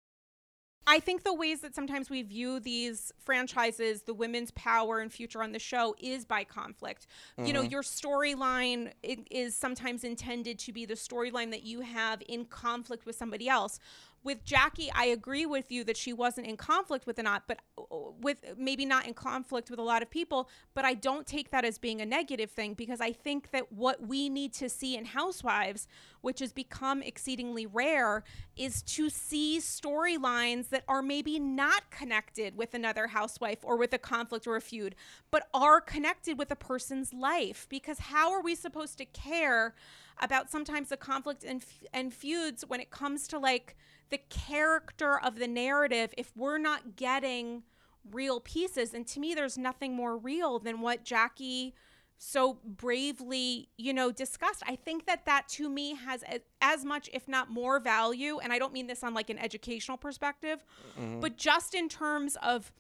I 0.86 1.00
think 1.00 1.24
the 1.24 1.34
ways 1.34 1.62
that 1.62 1.74
sometimes 1.74 2.10
we 2.10 2.24
view 2.24 2.60
these 2.60 3.14
franchises, 3.18 4.02
the 4.02 4.14
women's 4.14 4.52
power 4.52 5.00
and 5.00 5.12
future 5.12 5.42
on 5.42 5.54
the 5.54 5.60
show, 5.60 5.96
is 5.98 6.26
by 6.26 6.44
conflict. 6.44 7.08
Mm-hmm. 7.38 7.48
You 7.48 7.54
know, 7.54 7.62
your 7.62 7.84
storyline 7.84 8.92
is 9.02 9.56
sometimes 9.56 10.04
intended 10.04 10.60
to 10.60 10.74
be 10.74 10.86
the 10.86 10.96
storyline 10.96 11.52
that 11.52 11.64
you 11.64 11.82
have 11.82 12.22
in 12.28 12.46
conflict 12.46 13.06
with 13.06 13.16
somebody 13.16 13.48
else 13.48 13.80
with 14.24 14.44
Jackie, 14.46 14.92
I 14.94 15.06
agree 15.06 15.46
with 15.46 15.72
you 15.72 15.84
that 15.84 15.98
she 15.98 16.14
wasn't 16.14 16.48
in 16.48 16.58
conflict 16.58 17.06
with 17.06 17.20
Anat, 17.20 17.44
but 17.48 17.60
uh, 17.78 17.84
with 18.22 18.44
maybe 18.58 18.86
not 18.86 19.06
in 19.08 19.14
conflict 19.14 19.70
with 19.70 19.80
a 19.80 19.84
lot 19.84 20.02
of 20.02 20.10
people. 20.10 20.50
But 20.74 20.86
I 20.86 20.94
don't 20.94 21.28
take 21.28 21.52
that 21.52 21.66
as 21.66 21.78
being 21.78 22.02
a 22.02 22.06
negative 22.06 22.52
thing 22.52 22.74
because 22.74 23.02
I 23.02 23.12
think 23.12 23.52
that 23.52 23.72
what 23.72 24.06
we 24.06 24.30
need 24.30 24.54
to 24.54 24.70
see 24.70 24.96
in 24.96 25.06
Housewives, 25.06 25.88
which 26.22 26.40
has 26.40 26.54
become 26.54 27.02
exceedingly 27.02 27.66
rare, 27.66 28.24
is 28.56 28.82
to 28.84 29.10
see 29.10 29.60
storylines 29.60 30.70
that 30.70 30.84
are 30.88 31.02
maybe 31.02 31.40
not 31.40 31.90
connected 31.92 32.56
with 32.56 32.74
another 32.74 33.08
housewife 33.08 33.60
or 33.64 33.78
with 33.78 33.94
a 33.94 33.98
conflict 33.98 34.48
or 34.48 34.56
a 34.56 34.62
feud, 34.62 34.96
but 35.32 35.48
are 35.54 35.82
connected 35.82 36.38
with 36.38 36.52
a 36.52 36.56
person's 36.56 37.14
life. 37.14 37.68
Because 37.70 38.00
how 38.00 38.32
are 38.32 38.42
we 38.42 38.56
supposed 38.56 38.98
to 39.00 39.06
care 39.06 39.74
about 40.22 40.50
sometimes 40.50 40.90
the 40.90 40.98
conflict 40.98 41.44
and, 41.44 41.64
and 41.94 42.14
feuds 42.14 42.64
when 42.68 42.80
it 42.80 42.92
comes 42.92 43.28
to 43.30 43.40
like, 43.40 43.76
the 44.14 44.20
character 44.30 45.20
of 45.20 45.40
the 45.40 45.48
narrative 45.48 46.14
if 46.20 46.32
we're 46.36 46.60
not 46.60 46.96
getting 46.96 47.64
real 48.12 48.40
pieces. 48.40 48.94
And 48.94 49.08
to 49.08 49.20
me, 49.20 49.34
there's 49.34 49.58
nothing 49.58 49.96
more 49.96 50.16
real 50.16 50.60
than 50.60 50.82
what 50.82 51.04
Jackie 51.04 51.74
so 52.20 52.60
bravely, 52.64 53.70
you 53.76 53.92
know, 53.92 54.12
discussed. 54.12 54.62
I 54.68 54.76
think 54.76 55.08
that 55.08 55.26
that 55.26 55.48
to 55.50 55.68
me 55.68 55.96
has 55.96 56.24
as 56.62 56.86
much, 56.86 57.10
if 57.12 57.28
not 57.28 57.50
more 57.50 57.80
value. 57.80 58.38
And 58.38 58.54
I 58.54 58.60
don't 58.60 58.72
mean 58.72 58.86
this 58.86 59.04
on 59.04 59.16
like 59.16 59.32
an 59.32 59.40
educational 59.40 59.98
perspective, 59.98 60.64
mm-hmm. 61.00 61.20
but 61.20 61.36
just 61.36 61.74
in 61.74 61.90
terms 61.90 62.38
of 62.44 62.72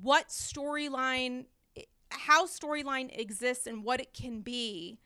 what 0.00 0.28
storyline, 0.28 1.44
how 2.10 2.46
storyline 2.46 3.16
exists 3.18 3.66
and 3.66 3.84
what 3.84 4.00
it 4.00 4.14
can 4.14 4.40
be 4.40 4.98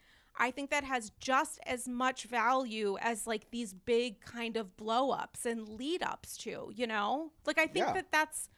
I 0.42 0.50
think 0.50 0.70
that 0.70 0.82
has 0.82 1.12
just 1.20 1.60
as 1.66 1.86
much 1.86 2.24
value 2.24 2.96
as 3.00 3.28
like 3.28 3.52
these 3.52 3.72
big 3.72 4.20
kind 4.22 4.56
of 4.56 4.76
blow 4.76 5.12
ups 5.12 5.46
and 5.46 5.68
lead 5.68 6.02
ups 6.02 6.36
to, 6.38 6.72
you 6.74 6.88
know? 6.88 7.30
Like 7.46 7.60
I 7.60 7.68
think 7.68 7.86
yeah. 7.86 7.92
that 7.92 8.10
that's 8.10 8.48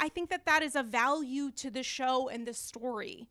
I 0.00 0.08
think 0.08 0.30
that 0.30 0.44
that 0.46 0.64
is 0.64 0.74
a 0.74 0.82
value 0.82 1.52
to 1.52 1.70
the 1.70 1.84
show 1.84 2.28
and 2.28 2.48
the 2.48 2.52
story. 2.52 3.28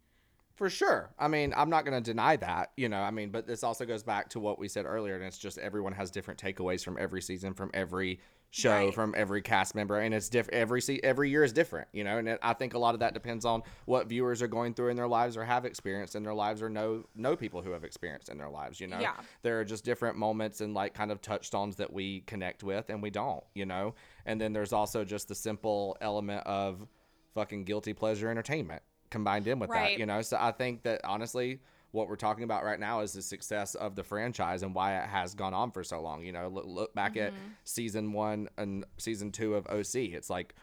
For 0.55 0.69
sure. 0.69 1.09
I 1.19 1.27
mean, 1.27 1.53
I'm 1.57 1.69
not 1.69 1.83
going 1.83 2.01
to 2.01 2.11
deny 2.11 2.37
that, 2.37 2.71
you 2.77 2.87
know. 2.87 3.01
I 3.01 3.11
mean, 3.11 3.31
but 3.31 3.47
this 3.47 3.65
also 3.65 3.85
goes 3.85 4.03
back 4.03 4.29
to 4.29 4.39
what 4.39 4.59
we 4.59 4.69
said 4.69 4.85
earlier 4.85 5.15
and 5.15 5.25
it's 5.25 5.37
just 5.37 5.57
everyone 5.57 5.91
has 5.91 6.09
different 6.09 6.39
takeaways 6.41 6.85
from 6.85 6.95
every 6.97 7.21
season 7.21 7.53
from 7.53 7.69
every 7.73 8.21
show 8.51 8.85
right. 8.85 8.93
from 8.93 9.13
every 9.15 9.43
cast 9.43 9.75
member 9.75 9.99
and 9.99 10.13
it's 10.13 10.27
different 10.27 10.59
every 10.59 10.81
se- 10.81 10.99
every 11.03 11.29
year 11.29 11.43
is 11.43 11.53
different 11.53 11.87
you 11.93 12.03
know 12.03 12.17
and 12.17 12.27
it, 12.27 12.39
i 12.41 12.51
think 12.51 12.73
a 12.73 12.79
lot 12.79 12.95
of 12.95 12.99
that 12.99 13.13
depends 13.13 13.45
on 13.45 13.61
what 13.85 14.07
viewers 14.07 14.41
are 14.41 14.47
going 14.47 14.73
through 14.73 14.89
in 14.89 14.95
their 14.95 15.07
lives 15.07 15.37
or 15.37 15.43
have 15.43 15.65
experienced 15.65 16.15
in 16.15 16.23
their 16.23 16.33
lives 16.33 16.63
or 16.63 16.69
know 16.69 17.03
know 17.15 17.35
people 17.35 17.61
who 17.61 17.71
have 17.71 17.83
experienced 17.83 18.27
in 18.27 18.39
their 18.39 18.49
lives 18.49 18.79
you 18.79 18.87
know 18.87 18.99
yeah. 18.99 19.13
there 19.43 19.59
are 19.59 19.65
just 19.65 19.85
different 19.85 20.17
moments 20.17 20.61
and 20.61 20.73
like 20.73 20.95
kind 20.95 21.11
of 21.11 21.21
touchstones 21.21 21.75
that 21.75 21.93
we 21.93 22.21
connect 22.21 22.63
with 22.63 22.89
and 22.89 23.03
we 23.03 23.11
don't 23.11 23.43
you 23.53 23.67
know 23.67 23.93
and 24.25 24.41
then 24.41 24.51
there's 24.51 24.73
also 24.73 25.05
just 25.05 25.27
the 25.27 25.35
simple 25.35 25.95
element 26.01 26.45
of 26.47 26.87
fucking 27.35 27.63
guilty 27.63 27.93
pleasure 27.93 28.31
entertainment 28.31 28.81
combined 29.11 29.47
in 29.47 29.59
with 29.59 29.69
right. 29.69 29.91
that 29.91 29.99
you 29.99 30.07
know 30.07 30.23
so 30.23 30.37
i 30.39 30.51
think 30.51 30.81
that 30.81 31.01
honestly 31.03 31.59
what 31.91 32.07
we're 32.07 32.15
talking 32.15 32.43
about 32.43 32.63
right 32.63 32.79
now 32.79 33.01
is 33.01 33.13
the 33.13 33.21
success 33.21 33.75
of 33.75 33.95
the 33.95 34.03
franchise 34.03 34.61
and 34.63 34.75
why 34.75 34.97
it 34.97 35.07
has 35.07 35.33
gone 35.33 35.53
on 35.53 35.71
for 35.71 35.83
so 35.83 36.01
long. 36.01 36.23
You 36.23 36.31
know, 36.31 36.47
look, 36.47 36.65
look 36.67 36.93
back 36.93 37.15
mm-hmm. 37.15 37.27
at 37.27 37.33
season 37.63 38.13
one 38.13 38.47
and 38.57 38.85
season 38.97 39.31
two 39.31 39.55
of 39.55 39.65
OC. 39.67 39.95
It's 39.95 40.29
like 40.29 40.53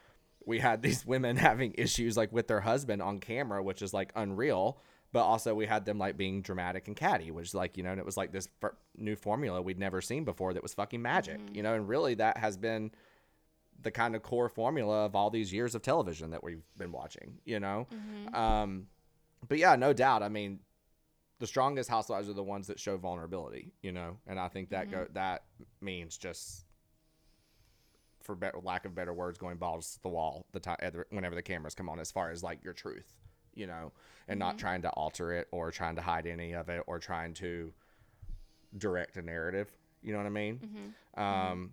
we 0.45 0.61
had 0.61 0.83
these 0.83 1.05
women 1.07 1.37
having 1.37 1.75
issues 1.77 2.17
like 2.17 2.33
with 2.33 2.47
their 2.47 2.61
husband 2.61 3.03
on 3.03 3.19
camera, 3.19 3.63
which 3.63 3.83
is 3.83 3.93
like 3.93 4.13
unreal. 4.15 4.79
But 5.13 5.25
also 5.25 5.55
we 5.55 5.67
had 5.67 5.85
them 5.85 5.99
like 5.99 6.17
being 6.17 6.43
dramatic 6.43 6.89
and 6.89 6.97
catty, 6.97 7.31
which 7.31 7.49
is 7.49 7.55
like 7.55 7.77
you 7.77 7.83
know, 7.83 7.91
and 7.91 7.99
it 7.99 8.07
was 8.07 8.17
like 8.17 8.33
this 8.33 8.49
f- 8.63 8.73
new 8.97 9.17
formula 9.17 9.63
we'd 9.63 9.79
never 9.79 10.01
seen 10.01 10.25
before 10.25 10.53
that 10.55 10.63
was 10.63 10.75
fucking 10.75 11.03
magic. 11.03 11.39
Mm-hmm. 11.39 11.55
You 11.55 11.63
know, 11.63 11.75
and 11.75 11.89
really 11.89 12.15
that 12.15 12.39
has 12.39 12.57
been 12.57 12.93
the 13.83 13.91
kind 13.91 14.15
of 14.15 14.23
core 14.23 14.49
formula 14.49 15.05
of 15.05 15.15
all 15.15 15.31
these 15.31 15.53
years 15.53 15.75
of 15.75 15.83
television 15.83 16.31
that 16.31 16.43
we've 16.43 16.63
been 16.77 16.93
watching. 16.93 17.39
You 17.45 17.61
know, 17.61 17.89
mm-hmm. 17.93 18.35
um, 18.35 18.87
but 19.49 19.59
yeah, 19.59 19.77
no 19.77 19.93
doubt. 19.93 20.23
I 20.23 20.29
mean, 20.29 20.61
the 21.39 21.47
strongest 21.47 21.91
housewives 21.91 22.29
are 22.29 22.35
the 22.35 22.43
ones 22.43 22.67
that 22.69 22.81
show 22.81 22.97
vulnerability, 22.97 23.73
you 23.83 23.93
know, 23.93 24.17
and 24.27 24.41
I 24.41 24.49
think 24.49 24.71
that 24.71 24.87
mm-hmm. 24.87 24.97
go 24.97 25.07
that 25.13 25.45
means 25.81 26.17
just 26.17 26.65
for 28.23 28.35
better, 28.35 28.59
lack 28.63 28.85
of 28.85 28.95
better 28.95 29.13
words, 29.13 29.39
going 29.39 29.57
balls 29.57 29.95
to 29.95 30.03
the 30.03 30.09
wall 30.09 30.47
the 30.53 30.61
time 30.61 30.77
whenever 31.11 31.35
the 31.35 31.43
cameras 31.43 31.75
come 31.75 31.89
on, 31.89 32.01
as 32.01 32.11
far 32.11 32.31
as 32.31 32.43
like 32.43 32.65
your 32.65 32.73
truth, 32.73 33.13
you 33.55 33.67
know, 33.67 33.93
and 34.29 34.41
mm-hmm. 34.41 34.49
not 34.49 34.59
trying 34.59 34.83
to 34.83 34.91
alter 34.91 35.33
it 35.33 35.47
or 35.53 35.71
trying 35.71 35.97
to 35.97 36.03
hide 36.03 36.27
any 36.27 36.53
of 36.53 36.69
it 36.69 36.83
or 36.87 36.99
trying 36.99 37.35
to 37.35 37.73
direct 38.77 39.17
a 39.17 39.23
narrative. 39.23 39.71
You 40.03 40.13
know 40.13 40.19
what 40.19 40.27
I 40.27 40.31
mean? 40.31 40.61
Mm-hmm. 41.17 41.23
Um, 41.23 41.73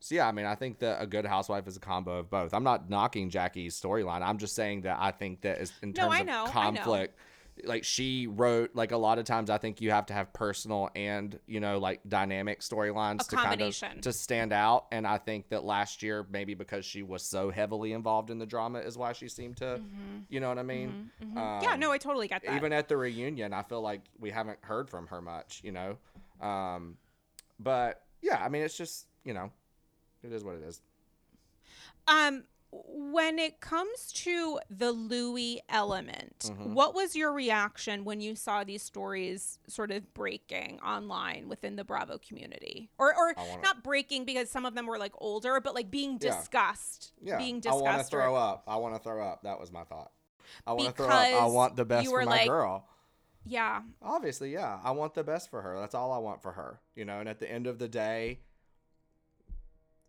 so 0.00 0.14
yeah, 0.14 0.28
I 0.28 0.32
mean, 0.32 0.46
I 0.46 0.54
think 0.54 0.78
that 0.80 1.02
a 1.02 1.06
good 1.06 1.26
housewife 1.26 1.66
is 1.66 1.76
a 1.76 1.80
combo 1.80 2.18
of 2.18 2.30
both. 2.30 2.54
I'm 2.54 2.64
not 2.64 2.88
knocking 2.88 3.30
Jackie's 3.30 3.78
storyline. 3.80 4.22
I'm 4.22 4.38
just 4.38 4.54
saying 4.54 4.82
that 4.82 4.98
I 5.00 5.10
think 5.10 5.42
that 5.42 5.58
is 5.58 5.72
in 5.82 5.92
terms 5.92 6.24
no, 6.24 6.44
of 6.44 6.50
conflict 6.50 7.18
like 7.64 7.84
she 7.84 8.26
wrote 8.26 8.70
like 8.74 8.92
a 8.92 8.96
lot 8.96 9.18
of 9.18 9.24
times 9.24 9.50
I 9.50 9.58
think 9.58 9.80
you 9.80 9.90
have 9.90 10.06
to 10.06 10.14
have 10.14 10.32
personal 10.32 10.90
and 10.94 11.38
you 11.46 11.60
know 11.60 11.78
like 11.78 12.00
dynamic 12.06 12.60
storylines 12.60 13.26
to 13.28 13.36
kind 13.36 13.62
of 13.62 14.00
to 14.02 14.12
stand 14.12 14.52
out 14.52 14.86
and 14.92 15.06
I 15.06 15.18
think 15.18 15.48
that 15.48 15.64
last 15.64 16.02
year 16.02 16.26
maybe 16.30 16.54
because 16.54 16.84
she 16.84 17.02
was 17.02 17.22
so 17.22 17.50
heavily 17.50 17.92
involved 17.92 18.30
in 18.30 18.38
the 18.38 18.46
drama 18.46 18.80
is 18.80 18.98
why 18.98 19.12
she 19.12 19.28
seemed 19.28 19.56
to 19.58 19.64
mm-hmm. 19.64 20.18
you 20.28 20.40
know 20.40 20.48
what 20.48 20.58
I 20.58 20.62
mean 20.62 21.10
mm-hmm. 21.22 21.38
Mm-hmm. 21.38 21.38
Um, 21.38 21.62
yeah 21.62 21.76
no 21.76 21.92
I 21.92 21.98
totally 21.98 22.28
get 22.28 22.42
that 22.44 22.56
even 22.56 22.72
at 22.72 22.88
the 22.88 22.96
reunion 22.96 23.52
I 23.52 23.62
feel 23.62 23.80
like 23.80 24.02
we 24.18 24.30
haven't 24.30 24.58
heard 24.62 24.90
from 24.90 25.06
her 25.06 25.22
much 25.22 25.60
you 25.64 25.72
know 25.72 25.96
um, 26.40 26.96
but 27.58 28.02
yeah 28.20 28.42
I 28.44 28.48
mean 28.48 28.62
it's 28.62 28.76
just 28.76 29.06
you 29.24 29.34
know 29.34 29.50
it 30.22 30.32
is 30.32 30.44
what 30.44 30.56
it 30.56 30.62
is 30.62 30.80
um 32.08 32.44
when 32.86 33.38
it 33.38 33.60
comes 33.60 34.12
to 34.12 34.58
the 34.70 34.92
Luis 34.92 35.60
element, 35.68 36.50
mm-hmm. 36.50 36.74
what 36.74 36.94
was 36.94 37.16
your 37.16 37.32
reaction 37.32 38.04
when 38.04 38.20
you 38.20 38.34
saw 38.34 38.64
these 38.64 38.82
stories 38.82 39.58
sort 39.68 39.90
of 39.90 40.12
breaking 40.14 40.80
online 40.80 41.48
within 41.48 41.76
the 41.76 41.84
Bravo 41.84 42.18
community? 42.18 42.90
Or 42.98 43.14
or 43.16 43.34
wanna... 43.36 43.62
not 43.62 43.82
breaking 43.82 44.24
because 44.24 44.50
some 44.50 44.66
of 44.66 44.74
them 44.74 44.86
were 44.86 44.98
like 44.98 45.12
older, 45.18 45.60
but 45.60 45.74
like 45.74 45.90
being 45.90 46.18
discussed. 46.18 47.12
Yeah. 47.20 47.32
yeah. 47.32 47.38
Being 47.38 47.60
discussed. 47.60 47.82
I 47.82 47.82
want 47.82 47.98
to 47.98 48.04
throw 48.04 48.34
or... 48.34 48.38
up. 48.38 48.64
I 48.66 48.76
want 48.76 48.94
to 48.94 49.00
throw 49.00 49.26
up. 49.26 49.42
That 49.42 49.60
was 49.60 49.72
my 49.72 49.84
thought. 49.84 50.12
I 50.66 50.72
want 50.72 50.88
to 50.88 50.92
throw 50.92 51.08
up. 51.08 51.42
I 51.42 51.46
want 51.46 51.76
the 51.76 51.84
best 51.84 52.08
for 52.08 52.24
my 52.24 52.30
like, 52.30 52.48
girl. 52.48 52.86
Yeah. 53.44 53.82
Obviously, 54.02 54.52
yeah. 54.52 54.78
I 54.82 54.90
want 54.90 55.14
the 55.14 55.24
best 55.24 55.50
for 55.50 55.62
her. 55.62 55.78
That's 55.78 55.94
all 55.94 56.12
I 56.12 56.18
want 56.18 56.42
for 56.42 56.52
her. 56.52 56.80
You 56.94 57.04
know, 57.04 57.20
and 57.20 57.28
at 57.28 57.38
the 57.38 57.50
end 57.50 57.66
of 57.66 57.78
the 57.78 57.88
day, 57.88 58.40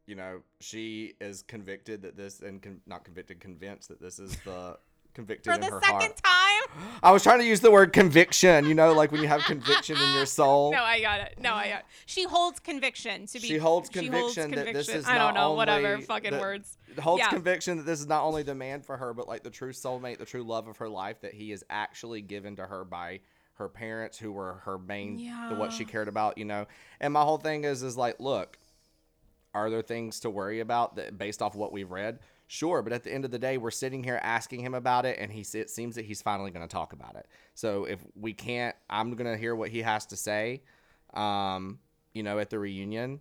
you 0.07 0.15
know, 0.15 0.39
she 0.61 1.13
is 1.19 1.43
convicted 1.43 2.01
that 2.01 2.15
this, 2.15 2.39
and 2.39 2.61
con- 2.61 2.81
not 2.87 3.03
convicted, 3.03 3.39
convinced 3.39 3.89
that 3.89 4.01
this 4.01 4.19
is 4.19 4.35
the 4.45 4.77
convicted 5.13 5.53
for 5.53 5.59
the 5.59 5.65
second 5.81 5.83
heart. 5.83 6.21
time. 6.23 6.87
I 7.03 7.11
was 7.11 7.23
trying 7.23 7.39
to 7.39 7.45
use 7.45 7.59
the 7.59 7.71
word 7.71 7.91
conviction. 7.91 8.65
You 8.65 8.73
know, 8.73 8.93
like 8.93 9.11
when 9.11 9.21
you 9.21 9.27
have 9.27 9.41
conviction 9.43 9.97
in 9.97 10.13
your 10.13 10.25
soul. 10.39 10.71
No, 10.71 10.81
I 10.81 11.01
got 11.01 11.19
it. 11.19 11.35
No, 11.41 11.53
I 11.53 11.67
got. 11.69 11.79
It. 11.79 11.85
She 12.05 12.23
holds 12.23 12.59
conviction 12.59 13.27
to 13.27 13.33
be. 13.39 13.47
She 13.47 13.57
holds 13.57 13.89
conviction, 13.89 14.13
she 14.13 14.19
holds 14.19 14.35
conviction 14.35 14.65
that 14.65 14.73
this 14.73 14.89
is. 14.89 15.05
I 15.05 15.17
don't 15.17 15.33
know. 15.33 15.53
Whatever 15.53 15.99
fucking 15.99 16.39
words. 16.39 16.77
Holds 16.99 17.19
yeah. 17.19 17.29
conviction 17.29 17.77
that 17.77 17.85
this 17.85 17.99
is 17.99 18.07
not 18.07 18.23
only 18.23 18.43
the 18.43 18.55
man 18.55 18.81
for 18.81 18.95
her, 18.95 19.13
but 19.13 19.27
like 19.27 19.43
the 19.43 19.49
true 19.49 19.73
soulmate, 19.73 20.19
the 20.19 20.25
true 20.25 20.43
love 20.43 20.67
of 20.67 20.77
her 20.77 20.87
life 20.87 21.19
that 21.21 21.33
he 21.33 21.51
is 21.51 21.65
actually 21.69 22.21
given 22.21 22.55
to 22.55 22.65
her 22.65 22.85
by 22.85 23.19
her 23.55 23.67
parents, 23.67 24.17
who 24.17 24.31
were 24.31 24.61
her 24.65 24.77
main, 24.77 25.19
yeah. 25.19 25.47
the, 25.49 25.55
what 25.55 25.73
she 25.73 25.83
cared 25.83 26.07
about. 26.07 26.37
You 26.37 26.45
know, 26.45 26.65
and 27.01 27.11
my 27.11 27.23
whole 27.23 27.37
thing 27.39 27.65
is, 27.65 27.83
is 27.83 27.97
like, 27.97 28.19
look 28.19 28.57
are 29.57 29.69
there 29.69 29.81
things 29.81 30.19
to 30.21 30.29
worry 30.29 30.59
about 30.59 30.95
that 30.95 31.17
based 31.17 31.41
off 31.41 31.55
what 31.55 31.71
we've 31.71 31.89
read? 31.91 32.19
Sure, 32.47 32.81
but 32.81 32.93
at 32.93 33.03
the 33.03 33.13
end 33.13 33.25
of 33.25 33.31
the 33.31 33.39
day, 33.39 33.57
we're 33.57 33.71
sitting 33.71 34.03
here 34.03 34.19
asking 34.23 34.61
him 34.61 34.73
about 34.73 35.05
it, 35.05 35.17
and 35.19 35.31
he 35.31 35.41
it 35.57 35.69
seems 35.69 35.95
that 35.95 36.05
he's 36.05 36.21
finally 36.21 36.51
going 36.51 36.65
to 36.65 36.71
talk 36.71 36.93
about 36.93 37.15
it. 37.15 37.27
So 37.55 37.85
if 37.85 37.99
we 38.15 38.33
can't, 38.33 38.75
I'm 38.89 39.15
going 39.15 39.29
to 39.29 39.37
hear 39.37 39.55
what 39.55 39.69
he 39.69 39.81
has 39.81 40.05
to 40.07 40.15
say, 40.15 40.61
um, 41.13 41.79
you 42.13 42.23
know, 42.23 42.39
at 42.39 42.49
the 42.49 42.59
reunion, 42.59 43.19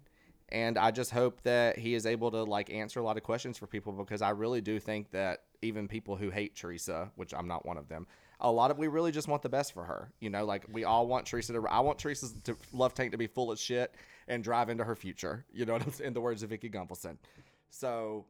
and 0.51 0.79
I 0.79 0.93
just 0.93 1.11
hope 1.11 1.43
that 1.43 1.79
he 1.79 1.95
is 1.95 2.07
able 2.07 2.31
to 2.31 2.45
like 2.45 2.71
answer 2.71 3.01
a 3.01 3.03
lot 3.03 3.17
of 3.17 3.25
questions 3.25 3.59
for 3.59 3.67
people 3.67 3.93
because 3.93 4.23
I 4.23 4.31
really 4.31 4.61
do 4.61 4.79
think 4.79 5.11
that 5.11 5.43
even 5.63 5.89
people 5.89 6.17
who 6.17 6.31
hate 6.31 6.55
Teresa, 6.55 7.11
which 7.17 7.35
I'm 7.35 7.49
not 7.49 7.67
one 7.67 7.79
of 7.79 7.89
them, 7.89 8.07
a 8.41 8.51
lot 8.51 8.71
of 8.71 8.79
we 8.79 8.89
really 8.89 9.13
just 9.13 9.29
want 9.29 9.43
the 9.43 9.49
best 9.49 9.73
for 9.73 9.85
her. 9.85 10.13
You 10.21 10.31
know, 10.31 10.45
like 10.45 10.65
we 10.71 10.85
all 10.85 11.07
want 11.07 11.27
Teresa 11.27 11.53
to. 11.53 11.67
I 11.69 11.81
want 11.81 11.99
Teresa's 11.99 12.33
to, 12.45 12.57
love 12.73 12.95
tank 12.95 13.13
to 13.13 13.19
be 13.19 13.27
full 13.27 13.51
of 13.51 13.59
shit 13.59 13.95
and 14.29 14.43
drive 14.43 14.69
into 14.69 14.85
her 14.85 14.97
future. 14.97 15.45
You 15.53 15.65
know 15.65 15.73
what 15.75 15.83
I'm? 15.83 16.05
In 16.05 16.13
the 16.15 16.21
words 16.21 16.43
of 16.43 16.51
Vicki 16.51 16.71
Gunvalson. 16.71 17.17
So, 17.71 18.27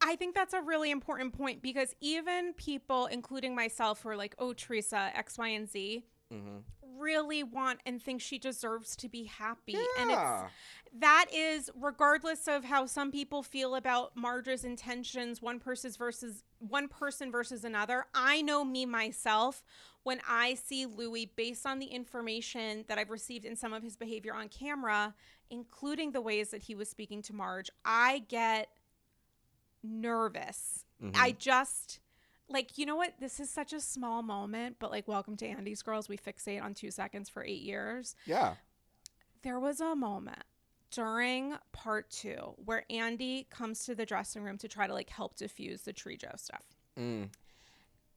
I 0.00 0.16
think 0.16 0.34
that's 0.34 0.54
a 0.54 0.60
really 0.60 0.90
important 0.90 1.32
point 1.32 1.62
because 1.62 1.94
even 2.00 2.52
people, 2.54 3.06
including 3.06 3.54
myself, 3.54 4.02
who 4.02 4.10
are 4.10 4.16
like, 4.16 4.34
oh, 4.38 4.52
Teresa, 4.52 5.10
X, 5.14 5.38
Y, 5.38 5.48
and 5.48 5.68
Z, 5.68 6.04
Mm-hmm. 6.32 6.58
Really 6.98 7.42
want 7.42 7.80
and 7.86 8.02
think 8.02 8.20
she 8.20 8.38
deserves 8.38 8.96
to 8.96 9.08
be 9.08 9.24
happy. 9.24 9.76
And 9.98 10.10
it's 10.10 10.52
that 10.96 11.26
is 11.32 11.70
regardless 11.74 12.46
of 12.46 12.64
how 12.64 12.86
some 12.86 13.10
people 13.10 13.42
feel 13.42 13.74
about 13.74 14.16
Marge's 14.16 14.64
intentions, 14.64 15.42
one 15.42 15.58
person's 15.58 15.96
versus 15.96 16.44
one 16.58 16.88
person 16.88 17.32
versus 17.32 17.64
another. 17.64 18.06
I 18.14 18.42
know 18.42 18.64
me 18.64 18.86
myself 18.86 19.64
when 20.04 20.20
I 20.28 20.54
see 20.54 20.86
Luis 20.86 21.26
based 21.34 21.66
on 21.66 21.78
the 21.78 21.86
information 21.86 22.84
that 22.88 22.98
I've 22.98 23.10
received 23.10 23.44
in 23.44 23.56
some 23.56 23.72
of 23.72 23.82
his 23.82 23.96
behavior 23.96 24.34
on 24.34 24.48
camera, 24.48 25.14
including 25.50 26.12
the 26.12 26.20
ways 26.20 26.50
that 26.50 26.62
he 26.62 26.74
was 26.74 26.88
speaking 26.88 27.22
to 27.22 27.32
Marge, 27.32 27.70
I 27.84 28.20
get 28.28 28.68
nervous. 29.82 30.84
Mhm. 31.02 31.16
I 31.16 31.32
just 31.32 32.00
like 32.48 32.76
you 32.78 32.86
know 32.86 32.96
what 32.96 33.14
this 33.20 33.40
is 33.40 33.50
such 33.50 33.72
a 33.72 33.80
small 33.80 34.22
moment 34.22 34.76
but 34.78 34.90
like 34.90 35.08
welcome 35.08 35.36
to 35.36 35.46
andy's 35.46 35.82
girls 35.82 36.08
we 36.08 36.16
fixate 36.16 36.62
on 36.62 36.74
two 36.74 36.90
seconds 36.90 37.28
for 37.28 37.42
eight 37.44 37.62
years 37.62 38.14
yeah. 38.26 38.54
there 39.42 39.58
was 39.58 39.80
a 39.80 39.96
moment 39.96 40.44
during 40.90 41.54
part 41.72 42.10
two 42.10 42.54
where 42.56 42.84
andy 42.90 43.46
comes 43.50 43.84
to 43.84 43.94
the 43.94 44.04
dressing 44.06 44.42
room 44.42 44.58
to 44.58 44.68
try 44.68 44.86
to 44.86 44.92
like 44.92 45.10
help 45.10 45.34
diffuse 45.36 45.82
the 45.82 45.92
tree 45.92 46.16
joe 46.16 46.28
stuff 46.36 46.62
Mm. 46.98 47.28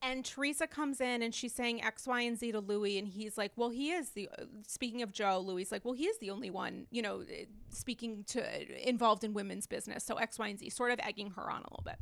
And 0.01 0.23
Teresa 0.23 0.67
comes 0.67 1.01
in 1.01 1.21
and 1.23 1.33
she's 1.33 1.53
saying 1.53 1.83
X, 1.83 2.05
Y, 2.05 2.21
and 2.21 2.37
Z 2.37 2.51
to 2.51 2.59
Luis, 2.59 2.99
and 2.99 3.07
he's 3.07 3.37
like, 3.37 3.51
"Well, 3.55 3.69
he 3.69 3.91
is 3.91 4.11
the." 4.11 4.29
Speaking 4.67 5.01
of 5.01 5.11
Joe, 5.11 5.39
Luis 5.39 5.67
is 5.67 5.71
like, 5.71 5.83
"Well, 5.85 5.95
he 5.95 6.05
is 6.05 6.19
the 6.19 6.29
only 6.29 6.51
one, 6.51 6.85
you 6.91 7.01
know, 7.01 7.21
eh, 7.29 7.45
speaking 7.71 8.23
to 8.27 8.87
involved 8.87 9.23
in 9.23 9.33
women's 9.33 9.65
business." 9.65 10.03
So 10.03 10.15
X, 10.17 10.37
Y, 10.37 10.47
and 10.49 10.59
Z, 10.59 10.69
sort 10.69 10.91
of 10.91 10.99
egging 11.01 11.31
her 11.31 11.49
on 11.49 11.61
a 11.61 11.69
little 11.71 11.83
bit. 11.83 11.95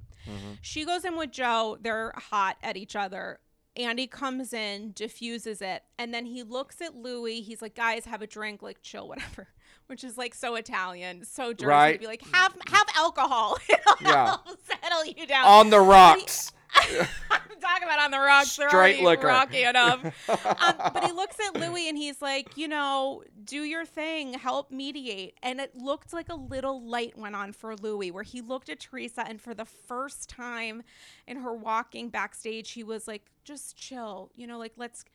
She 0.62 0.84
goes 0.86 1.06
in 1.06 1.16
with 1.16 1.32
Joe. 1.32 1.78
They're 1.80 2.12
hot 2.18 2.58
at 2.62 2.76
each 2.76 2.96
other. 2.96 3.40
Andy 3.78 4.08
comes 4.08 4.54
in, 4.54 4.92
diffuses 4.94 5.62
it, 5.62 5.84
and 5.98 6.14
then 6.14 6.26
he 6.26 6.44
looks 6.44 6.80
at 6.82 6.96
Luis. 6.96 7.46
He's 7.46 7.62
like, 7.62 7.76
"Guys, 7.76 8.06
have 8.06 8.22
a 8.22 8.28
drink, 8.28 8.62
like 8.62 8.82
chill, 8.82 9.08
whatever." 9.08 9.48
Which 9.88 10.04
is 10.04 10.18
like 10.18 10.34
so 10.34 10.56
Italian, 10.56 11.24
so 11.26 11.54
Jersey 11.54 11.58
to 11.64 11.68
Right. 11.68 12.00
be 12.00 12.08
like, 12.08 12.24
"Have 12.34 12.56
have 12.68 12.88
alcohol, 12.96 13.58
it'll 13.70 13.96
Yeah. 14.02 14.38
settle 14.82 15.06
you 15.06 15.26
down." 15.28 15.46
On 15.46 15.70
the 15.70 15.80
rocks. 15.80 16.52
I'm 17.32 17.60
talking 17.62 17.84
about 17.84 18.00
on 18.00 18.12
the 18.12 18.20
rocks. 18.20 18.56
They're 18.56 18.70
Straight 18.70 19.00
already 19.00 19.04
liquor. 19.04 19.28
rocky 19.28 19.64
enough. 19.64 20.04
um, 20.30 20.92
but 20.94 21.04
he 21.04 21.12
looks 21.12 21.38
at 21.40 21.56
Luis 21.60 21.88
and 21.90 21.98
he's 21.98 22.22
like, 22.22 22.58
you 22.58 22.68
know, 22.68 23.24
do 23.44 23.64
your 23.64 23.86
thing, 23.86 24.34
help 24.34 24.72
mediate. 24.72 25.38
And 25.42 25.60
it 25.60 25.76
looked 25.76 26.14
like 26.14 26.30
a 26.30 26.36
little 26.36 26.82
light 26.82 27.18
went 27.18 27.36
on 27.36 27.54
for 27.54 27.76
Luis, 27.76 28.12
where 28.12 28.24
he 28.24 28.42
looked 28.42 28.70
at 28.70 28.80
Teresa 28.80 29.28
and 29.28 29.42
for 29.42 29.54
the 29.54 29.66
first 29.66 30.30
time 30.30 30.84
in 31.28 31.38
her 31.38 31.54
walking 31.54 32.10
backstage, 32.10 32.72
he 32.72 32.84
was 32.84 33.08
like, 33.08 33.24
just 33.44 33.78
chill, 33.78 34.32
you 34.36 34.48
know, 34.48 34.58
like 34.58 34.74
let's. 34.78 35.06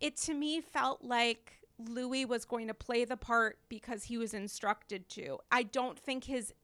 It 0.00 0.16
to 0.18 0.34
me 0.34 0.60
felt 0.60 1.02
like. 1.02 1.52
Luis 1.78 2.26
was 2.26 2.46
going 2.46 2.68
to 2.68 2.72
play 2.72 3.04
the 3.04 3.18
part 3.18 3.58
because 3.68 4.04
he 4.04 4.16
was 4.16 4.32
instructed 4.32 5.10
to. 5.10 5.36
I 5.52 5.62
don't 5.62 5.98
think 5.98 6.24
his 6.24 6.54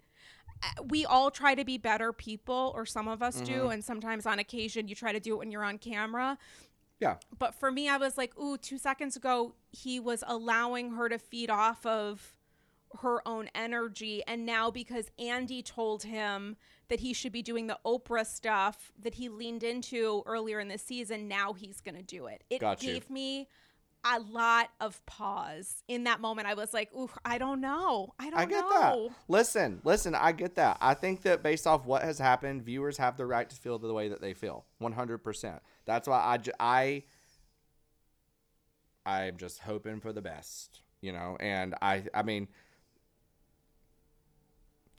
we 0.89 1.05
all 1.05 1.31
try 1.31 1.55
to 1.55 1.65
be 1.65 1.79
better 1.79 2.13
people, 2.13 2.73
or 2.75 2.87
some 2.87 3.09
of 3.09 3.23
us 3.23 3.41
do, 3.41 3.53
mm-hmm. 3.53 3.71
and 3.71 3.85
sometimes 3.85 4.27
on 4.27 4.39
occasion 4.39 4.89
you 4.89 4.95
try 4.95 5.13
to 5.13 5.21
do 5.21 5.35
it 5.35 5.39
when 5.39 5.51
you're 5.51 5.65
on 5.65 5.79
camera. 5.79 6.39
Yeah. 7.01 7.17
But 7.37 7.55
for 7.55 7.73
me, 7.73 7.89
I 7.89 7.97
was 7.97 8.17
like, 8.17 8.39
ooh, 8.39 8.57
two 8.57 8.79
seconds 8.79 9.17
ago, 9.17 9.55
he 9.71 9.99
was 9.99 10.23
allowing 10.27 10.93
her 10.93 11.09
to 11.09 11.19
feed 11.19 11.51
off 11.51 11.85
of 11.85 12.39
her 13.01 13.27
own 13.27 13.49
energy. 13.55 14.23
And 14.27 14.47
now, 14.47 14.71
because 14.71 15.11
Andy 15.19 15.63
told 15.63 16.05
him 16.05 16.57
that 16.89 17.01
he 17.01 17.13
should 17.13 17.33
be 17.33 17.43
doing 17.43 17.67
the 17.67 17.79
Oprah 17.85 18.27
stuff 18.27 18.93
that 19.01 19.15
he 19.15 19.29
leaned 19.29 19.65
into 19.65 20.23
earlier 20.27 20.61
in 20.61 20.69
the 20.69 20.79
season, 20.79 21.27
now 21.27 21.55
he's 21.55 21.81
going 21.81 21.97
to 21.97 22.03
do 22.03 22.27
it. 22.27 22.45
It 22.51 22.61
Got 22.61 22.83
you. 22.83 22.93
gave 22.93 23.11
me 23.11 23.49
a 24.05 24.19
lot 24.19 24.69
of 24.81 25.05
pause 25.07 25.83
in 25.87 26.05
that 26.05 26.21
moment. 26.21 26.49
I 26.49 26.55
was 26.55 26.75
like, 26.75 26.93
ooh, 26.95 27.11
I 27.25 27.39
don't 27.39 27.61
know. 27.61 28.15
I 28.19 28.31
don't 28.31 28.39
I 28.41 28.45
get 28.47 28.61
know. 28.61 29.09
that. 29.09 29.17
Listen, 29.29 29.81
listen, 29.85 30.15
I 30.15 30.33
get 30.33 30.57
that. 30.57 30.79
I 30.81 30.95
think 30.95 31.23
that 31.23 31.43
based 31.43 31.67
off 31.67 31.87
what 31.87 32.03
has 32.03 32.19
happened, 32.19 32.63
viewers 32.63 32.97
have 32.99 33.17
the 33.17 33.27
right 33.27 33.49
to 33.49 33.57
feel 33.57 33.79
the 33.79 33.93
way 33.93 34.09
that 34.09 34.21
they 34.21 34.35
feel. 34.35 34.65
100%. 34.83 35.61
That's 35.85 36.09
why 36.09 36.21
I, 36.21 36.37
ju- 36.39 36.53
I 36.59 37.05
I'm 39.05 39.37
just 39.37 39.61
hoping 39.61 40.01
for 40.01 40.13
the 40.13 40.23
best, 40.23 40.81
you 41.01 41.13
know, 41.13 41.37
and 41.41 41.75
I 41.83 42.05
I 42.15 42.23
mean 42.23 42.49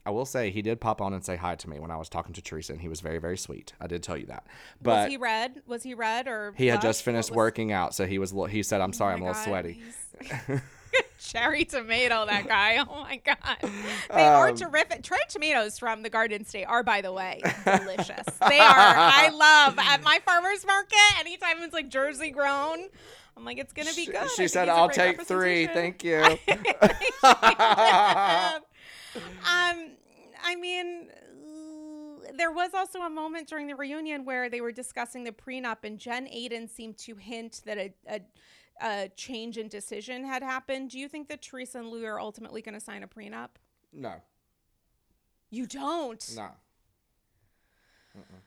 I 0.06 0.10
will 0.12 0.26
say 0.26 0.50
he 0.52 0.62
did 0.62 0.82
pop 0.82 1.00
on 1.02 1.14
and 1.14 1.24
say 1.24 1.38
hi 1.38 1.56
to 1.56 1.70
me 1.70 1.80
when 1.80 1.90
I 1.92 1.96
was 1.98 2.10
talking 2.10 2.34
to 2.34 2.42
Teresa, 2.42 2.74
and 2.74 2.82
he 2.82 2.90
was 2.90 3.00
very, 3.02 3.20
very 3.20 3.38
sweet. 3.38 3.72
I 3.80 3.88
did 3.88 4.04
tell 4.04 4.18
you 4.18 4.26
that. 4.26 4.46
But 4.82 5.04
was 5.04 5.12
he 5.12 5.18
red? 5.18 5.62
Was 5.66 5.84
he 5.84 5.94
red 5.94 6.28
or 6.28 6.54
he 6.58 6.68
had 6.68 6.82
just 6.82 7.04
finished 7.04 7.30
was- 7.32 7.38
working 7.38 7.72
out, 7.72 7.96
so 7.96 8.06
he 8.06 8.20
was. 8.20 8.34
He 8.50 8.64
said, 8.64 8.82
"I'm 8.82 8.92
sorry, 8.94 9.14
Oh 9.14 9.16
I'm 9.18 9.22
a 9.22 9.26
little 9.28 9.42
God, 9.42 9.48
sweaty." 9.48 9.82
Cherry 11.20 11.66
tomato, 11.66 12.26
that 12.28 12.48
guy. 12.48 12.78
Oh 12.88 13.02
my 13.02 13.16
god, 13.18 13.58
they 14.14 14.24
are 14.26 14.50
Um, 14.50 14.56
terrific. 14.56 15.04
Cherry 15.04 15.22
tomatoes 15.30 15.80
from 15.80 16.04
the 16.04 16.10
Garden 16.10 16.46
State 16.46 16.66
are, 16.66 16.84
by 16.84 17.02
the 17.02 17.12
way, 17.12 17.42
delicious. 17.66 18.26
they 18.48 18.60
are. 18.60 18.76
I 18.78 19.30
love 19.34 19.80
at 19.80 20.04
my 20.04 20.20
farmers 20.26 20.66
market. 20.66 20.98
Anytime 21.20 21.64
it's 21.64 21.74
like 21.74 21.90
Jersey 21.90 22.30
grown, 22.30 22.90
I'm 23.36 23.46
like, 23.46 23.58
it's 23.58 23.74
gonna 23.74 23.94
be 23.96 24.06
good. 24.06 24.18
I 24.18 24.28
She 24.28 24.48
said, 24.48 24.68
"I'll 24.70 24.90
take 24.90 25.22
three, 25.24 25.66
thank 25.68 26.04
you." 26.04 26.22
Um, 29.16 29.92
I 30.44 30.56
mean, 30.60 31.10
there 32.38 32.52
was 32.52 32.74
also 32.74 33.00
a 33.02 33.10
moment 33.10 33.48
during 33.48 33.68
the 33.68 33.76
reunion 33.76 34.26
where 34.26 34.50
they 34.50 34.62
were 34.62 34.72
discussing 34.72 35.24
the 35.24 35.32
prenup, 35.32 35.78
and 35.84 36.00
Jen 36.00 36.26
Aydin 36.28 36.70
seemed 36.70 36.98
to 37.00 37.16
hint 37.16 37.62
that 37.66 37.78
a, 37.78 37.94
a, 38.10 38.22
a 38.82 39.10
change 39.16 39.58
in 39.58 39.68
decision 39.68 40.24
had 40.26 40.42
happened. 40.44 40.90
Do 40.92 41.00
you 41.00 41.08
think 41.08 41.28
that 41.30 41.42
Teresa 41.42 41.80
and 41.80 41.90
Luis 41.90 42.06
are 42.06 42.20
ultimately 42.20 42.62
going 42.62 42.74
to 42.76 42.80
sign 42.82 43.04
a 43.04 43.08
prenup? 43.08 43.50
no, 43.92 44.16
You 45.52 45.68
don't. 45.68 46.34
no. 46.36 46.50
Mm-mm. 48.18 48.42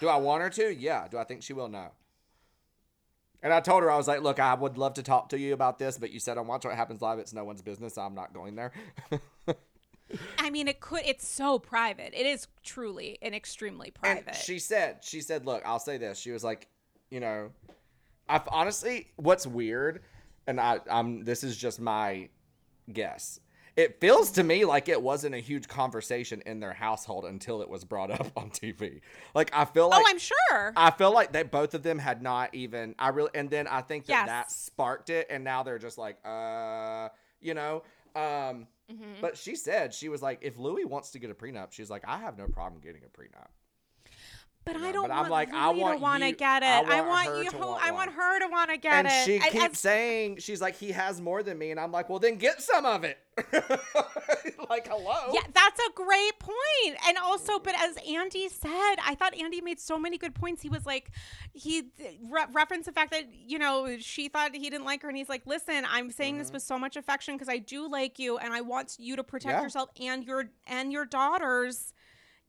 Do 0.00 0.08
I 0.08 0.16
want 0.16 0.42
her 0.42 0.50
to? 0.50 0.74
Yeah. 0.74 1.08
Do 1.08 1.18
I 1.18 1.24
think 1.24 1.42
she 1.42 1.52
will? 1.52 1.68
No. 1.68 1.90
And 3.42 3.52
I 3.52 3.60
told 3.60 3.82
her 3.82 3.90
I 3.90 3.96
was 3.96 4.08
like, 4.08 4.22
"Look, 4.22 4.40
I 4.40 4.54
would 4.54 4.78
love 4.78 4.94
to 4.94 5.02
talk 5.02 5.28
to 5.30 5.38
you 5.38 5.52
about 5.54 5.78
this, 5.78 5.98
but 5.98 6.10
you 6.10 6.18
said 6.18 6.38
on 6.38 6.46
Watch 6.46 6.64
What 6.64 6.74
Happens 6.74 7.02
Live, 7.02 7.18
it's 7.18 7.32
no 7.32 7.44
one's 7.44 7.62
business. 7.62 7.96
I'm 7.98 8.14
not 8.14 8.32
going 8.32 8.56
there." 8.56 8.72
I 10.38 10.50
mean, 10.50 10.68
it 10.68 10.80
could. 10.80 11.02
It's 11.04 11.26
so 11.26 11.58
private. 11.58 12.14
It 12.14 12.26
is 12.26 12.46
truly 12.62 13.18
and 13.20 13.34
extremely 13.34 13.92
And 14.04 14.24
private. 14.24 14.36
she 14.40 14.58
said, 14.58 14.98
she 15.02 15.20
said, 15.20 15.46
look, 15.46 15.62
I'll 15.66 15.80
say 15.80 15.98
this. 15.98 16.16
She 16.18 16.30
was 16.30 16.44
like, 16.44 16.68
you 17.10 17.18
know, 17.18 17.50
I've 18.28 18.46
honestly, 18.48 19.08
what's 19.16 19.46
weird, 19.48 20.02
and 20.46 20.60
I, 20.60 20.78
I'm, 20.88 21.24
this 21.24 21.42
is 21.42 21.56
just 21.56 21.80
my 21.80 22.28
guess. 22.92 23.40
It 23.76 24.00
feels 24.00 24.30
to 24.32 24.42
me 24.42 24.64
like 24.64 24.88
it 24.88 25.00
wasn't 25.02 25.34
a 25.34 25.38
huge 25.38 25.68
conversation 25.68 26.42
in 26.46 26.60
their 26.60 26.72
household 26.72 27.26
until 27.26 27.60
it 27.60 27.68
was 27.68 27.84
brought 27.84 28.10
up 28.10 28.32
on 28.36 28.50
TV. 28.50 29.00
Like 29.34 29.50
I 29.54 29.66
feel 29.66 29.90
like 29.90 30.02
oh, 30.02 30.08
I'm 30.08 30.18
sure. 30.18 30.72
I 30.76 30.90
feel 30.90 31.12
like 31.12 31.32
they 31.32 31.42
both 31.42 31.74
of 31.74 31.82
them 31.82 31.98
had 31.98 32.22
not 32.22 32.54
even 32.54 32.94
I 32.98 33.08
really 33.08 33.30
and 33.34 33.50
then 33.50 33.66
I 33.68 33.82
think 33.82 34.06
that 34.06 34.12
Yes. 34.12 34.26
that 34.28 34.50
sparked 34.50 35.10
it 35.10 35.26
and 35.28 35.44
now 35.44 35.62
they're 35.62 35.78
just 35.78 35.98
like 35.98 36.16
uh 36.24 37.08
you 37.40 37.54
know 37.54 37.82
um 38.14 38.66
Mhm. 38.90 39.20
but 39.20 39.36
she 39.36 39.56
said 39.56 39.92
she 39.92 40.08
was 40.08 40.22
like 40.22 40.38
if 40.42 40.56
Luis 40.58 40.86
wants 40.86 41.10
to 41.10 41.18
get 41.18 41.28
a 41.28 41.34
prenup 41.34 41.72
she's 41.72 41.90
like 41.90 42.04
I 42.06 42.18
have 42.18 42.38
no 42.38 42.46
problem 42.46 42.80
getting 42.80 43.02
a 43.02 43.08
prenup. 43.08 43.48
But 44.66 44.76
know, 44.76 44.84
I 44.88 44.92
don't 44.92 45.08
but 45.08 45.12
I'm 45.14 45.18
want 45.20 45.30
like, 45.30 45.54
I 45.54 45.70
want 45.70 45.98
to 45.98 46.02
want 46.02 46.22
to 46.24 46.32
get 46.32 46.62
it. 46.62 46.66
I 46.66 46.98
I 46.98 47.00
want 47.00 47.08
want, 47.08 47.28
her 47.28 47.42
you. 47.44 47.58
want 47.58 47.82
I 47.82 47.90
want 47.92 48.12
her 48.12 48.40
to 48.40 48.48
want 48.48 48.70
to 48.70 48.76
get 48.76 48.92
and 48.92 49.06
it. 49.06 49.12
And 49.12 49.24
she 49.24 49.40
I- 49.40 49.50
keeps 49.50 49.64
as- 49.64 49.78
saying 49.78 50.38
she's 50.38 50.60
like 50.60 50.76
he 50.76 50.90
has 50.90 51.20
more 51.20 51.42
than 51.42 51.56
me 51.56 51.70
and 51.70 51.78
I'm 51.78 51.92
like 51.92 52.08
well 52.10 52.18
then 52.18 52.36
get 52.36 52.60
some 52.60 52.84
of 52.84 53.04
it. 53.04 53.16
like 54.70 54.88
hello. 54.88 55.32
Yeah, 55.32 55.42
that's 55.52 55.78
a 55.80 55.92
great 55.94 56.38
point. 56.38 56.98
And 57.06 57.18
also, 57.18 57.58
but 57.58 57.74
as 57.78 57.96
Andy 58.08 58.48
said, 58.48 58.96
I 59.04 59.14
thought 59.18 59.34
Andy 59.38 59.60
made 59.60 59.78
so 59.78 59.98
many 59.98 60.16
good 60.18 60.34
points. 60.34 60.62
He 60.62 60.68
was 60.68 60.86
like, 60.86 61.10
he 61.52 61.84
re- 62.30 62.46
referenced 62.52 62.86
the 62.86 62.92
fact 62.92 63.10
that, 63.12 63.24
you 63.32 63.58
know, 63.58 63.96
she 64.00 64.28
thought 64.28 64.54
he 64.54 64.70
didn't 64.70 64.86
like 64.86 65.02
her. 65.02 65.08
And 65.08 65.16
he's 65.16 65.28
like, 65.28 65.46
listen, 65.46 65.84
I'm 65.88 66.10
saying 66.10 66.38
this 66.38 66.48
mm-hmm. 66.48 66.54
with 66.54 66.62
so 66.62 66.78
much 66.78 66.96
affection 66.96 67.34
because 67.34 67.48
I 67.48 67.58
do 67.58 67.88
like 67.88 68.18
you 68.18 68.38
and 68.38 68.52
I 68.52 68.62
want 68.62 68.96
you 68.98 69.16
to 69.16 69.22
protect 69.24 69.58
Yeah. 69.58 69.62
yourself 69.62 69.90
and 70.00 70.24
your 70.24 70.50
and 70.66 70.90
your 70.92 71.04
daughters. 71.04 71.92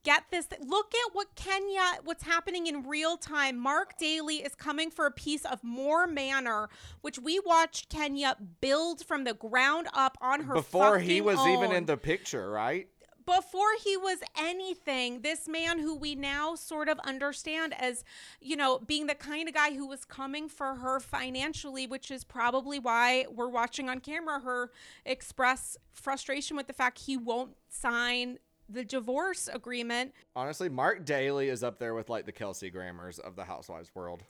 Get 0.07 0.23
this. 0.31 0.47
Look 0.65 0.93
at 0.95 1.13
what 1.13 1.35
Kenya, 1.35 1.81
what's 2.05 2.23
happening 2.23 2.67
in 2.67 2.83
real 2.83 3.17
time. 3.17 3.57
Marc 3.59 3.97
Daly 3.97 4.35
is 4.35 4.55
coming 4.55 4.89
for 4.89 5.05
a 5.05 5.11
piece 5.11 5.43
of 5.43 5.61
Moore 5.65 6.07
Manor, 6.07 6.69
which 7.01 7.19
we 7.19 7.41
watched 7.45 7.89
Kenya 7.89 8.37
build 8.61 9.05
from 9.05 9.25
the 9.25 9.33
ground 9.33 9.89
up 9.93 10.17
on 10.21 10.45
her 10.45 10.53
Before 10.53 10.99
he 10.99 11.19
was 11.19 11.45
even 11.45 11.73
in 11.73 11.87
the 11.87 11.97
picture, 11.97 12.49
right? 12.49 12.87
before 13.25 13.67
he 13.83 13.97
was 13.97 14.19
anything, 14.39 15.19
this 15.19 15.49
man 15.49 15.79
who 15.79 15.93
we 15.93 16.15
now 16.15 16.55
sort 16.55 16.87
of 16.87 16.97
understand 16.99 17.75
as, 17.77 18.05
you 18.39 18.55
know, 18.55 18.79
being 18.79 19.07
the 19.07 19.15
kind 19.15 19.49
of 19.49 19.53
guy 19.53 19.73
who 19.73 19.85
was 19.85 20.05
coming 20.05 20.47
for 20.47 20.75
her 20.75 21.01
financially, 21.01 21.85
which 21.85 22.09
is 22.09 22.23
probably 22.23 22.79
why 22.79 23.25
we're 23.29 23.49
watching 23.49 23.89
on 23.89 23.99
camera 23.99 24.39
her 24.39 24.71
express 25.05 25.75
frustration 25.91 26.55
with 26.55 26.67
the 26.67 26.73
fact 26.73 26.99
he 26.99 27.17
won't 27.17 27.57
sign 27.67 28.39
the 28.69 28.83
divorce 28.83 29.49
agreement. 29.51 30.13
Honestly, 30.35 30.69
Marc 30.69 31.05
Daly 31.05 31.49
is 31.49 31.63
up 31.63 31.79
there 31.79 31.93
with 31.93 32.09
like 32.09 32.25
the 32.25 32.31
Kelsey 32.31 32.69
Grammers 32.69 33.19
of 33.19 33.35
the 33.35 33.43
Housewives 33.43 33.91
world. 33.95 34.23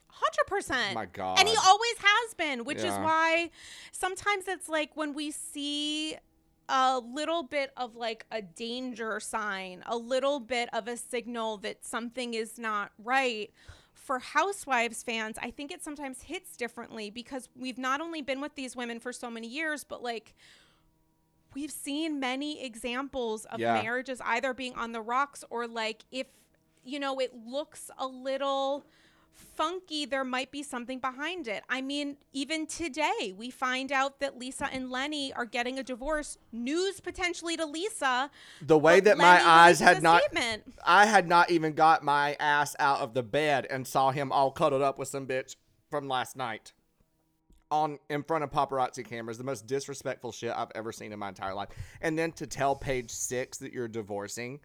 100%. 0.50 0.94
My 0.94 1.06
God. 1.06 1.40
And 1.40 1.48
he 1.48 1.56
always 1.66 1.96
has 2.00 2.34
been, 2.36 2.64
which 2.64 2.80
is 2.80 2.94
why 2.94 3.50
sometimes 3.92 4.48
it's 4.48 4.70
like 4.70 4.92
when 4.96 5.14
we 5.14 5.32
see 5.32 6.16
a 6.70 7.00
little 7.00 7.44
bit 7.44 7.72
of 7.78 7.96
like 7.96 8.26
a 8.32 8.42
danger 8.42 9.20
sign, 9.20 9.84
a 9.86 9.98
little 9.98 10.40
bit 10.40 10.70
of 10.74 10.88
a 10.88 10.98
signal 10.98 11.58
that 11.58 11.86
something 11.86 12.34
is 12.34 12.60
not 12.60 12.92
right. 13.04 13.52
For 13.94 14.20
Housewives 14.20 15.04
fans, 15.04 15.38
I 15.42 15.52
think 15.52 15.72
it 15.72 15.84
sometimes 15.84 16.22
hits 16.22 16.56
differently 16.56 17.10
because 17.10 17.50
we've 17.56 17.78
not 17.78 18.00
only 18.00 18.22
been 18.22 18.40
with 18.40 18.56
these 18.56 18.76
women 18.76 19.00
for 19.00 19.12
so 19.12 19.30
many 19.30 19.48
years, 19.48 19.84
but 19.84 20.02
like 20.02 20.34
we've 21.58 21.72
seen 21.72 22.20
many 22.20 22.64
examples 22.64 23.45
of 23.45 23.60
Yeah. 23.60 23.82
marriages 23.82 24.22
either 24.24 24.53
being 24.53 24.76
on 24.76 24.91
the 24.91 25.01
rocks 25.01 25.43
or 25.49 25.66
like 25.66 26.03
if 26.12 26.28
you 26.84 26.99
know 26.99 27.20
it 27.20 27.32
looks 27.34 27.89
a 27.97 28.05
little 28.05 28.86
funky 29.34 30.05
there 30.05 30.24
might 30.24 30.51
be 30.51 30.62
something 30.62 30.99
behind 30.99 31.47
it 31.47 31.64
i 31.68 31.82
mean 31.82 32.16
even 32.34 32.68
today 32.68 33.34
we 33.36 33.49
find 33.49 33.91
out 33.91 34.20
that 34.20 34.38
lisa 34.38 34.68
and 34.72 34.91
lenny 34.91 35.34
are 35.34 35.45
getting 35.45 35.80
a 35.80 35.84
divorce 35.84 36.38
news 36.51 36.99
potentially 36.99 37.58
to 37.58 37.66
lisa 37.66 38.30
The 38.62 38.78
way 38.78 38.99
that 38.99 39.18
my 39.18 39.38
eyes 39.47 39.80
had 39.80 40.03
not 40.03 40.22
statement. 40.24 40.76
I 40.86 41.08
had 41.08 41.28
not 41.28 41.49
even 41.49 41.74
got 41.74 42.03
my 42.03 42.36
ass 42.39 42.76
out 42.78 42.99
of 43.01 43.14
the 43.16 43.24
bed 43.24 43.66
and 43.70 43.88
saw 43.88 44.12
him 44.12 44.32
all 44.32 44.51
cuddled 44.51 44.84
up 44.84 44.97
with 44.99 45.08
some 45.08 45.26
bitch 45.26 45.55
from 45.89 46.08
last 46.08 46.36
night. 46.36 46.74
On 47.70 47.99
in 48.09 48.24
front 48.24 48.43
of 48.45 48.51
paparazzi 48.51 49.03
cameras, 49.03 49.38
the 49.38 49.43
most 49.43 49.68
disrespectful 49.68 50.32
shit 50.32 50.53
I've 50.55 50.72
ever 50.74 50.91
seen 50.91 51.11
in 51.11 51.20
my 51.20 51.30
entire 51.30 51.53
life. 51.53 51.70
And 52.01 52.18
then 52.18 52.32
to 52.34 52.47
tell 52.47 52.76
page 52.76 53.11
six 53.11 53.57
that 53.57 53.74
you're 53.74 53.89
divorcing, 53.89 54.61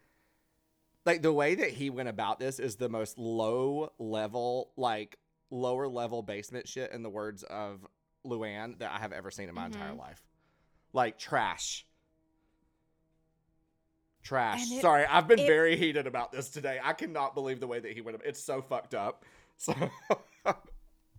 like 1.04 1.22
the 1.22 1.32
way 1.32 1.56
that 1.56 1.70
he 1.70 1.90
went 1.90 2.08
about 2.08 2.38
this 2.38 2.58
is 2.58 2.76
the 2.76 2.88
most 2.88 3.18
low 3.18 3.92
level, 3.98 4.70
like 4.76 5.18
lower 5.50 5.88
level 5.88 6.22
basement 6.22 6.68
shit 6.68 6.92
in 6.92 7.02
the 7.02 7.10
words 7.10 7.42
of 7.42 7.84
Luann 8.26 8.78
that 8.78 8.92
I 8.92 8.98
have 8.98 9.12
ever 9.12 9.30
seen 9.30 9.48
in 9.48 9.54
my 9.54 9.62
mm-hmm. 9.62 9.74
entire 9.74 9.94
life. 9.94 10.22
Like 10.92 11.18
trash. 11.18 11.84
Trash. 14.22 14.60
It- 14.70 14.80
Sorry, 14.80 15.04
I've 15.04 15.26
been 15.26 15.40
it- 15.40 15.46
very 15.46 15.76
heated 15.76 16.06
about 16.06 16.32
this 16.32 16.50
today. 16.50 16.78
I 16.82 16.92
cannot 16.92 17.34
believe 17.34 17.60
the 17.60 17.66
way 17.66 17.80
that 17.80 17.92
he 17.92 18.00
went. 18.00 18.20
It's 18.24 18.42
so 18.42 18.62
fucked 18.62 18.94
up. 18.94 19.24
So 19.58 19.74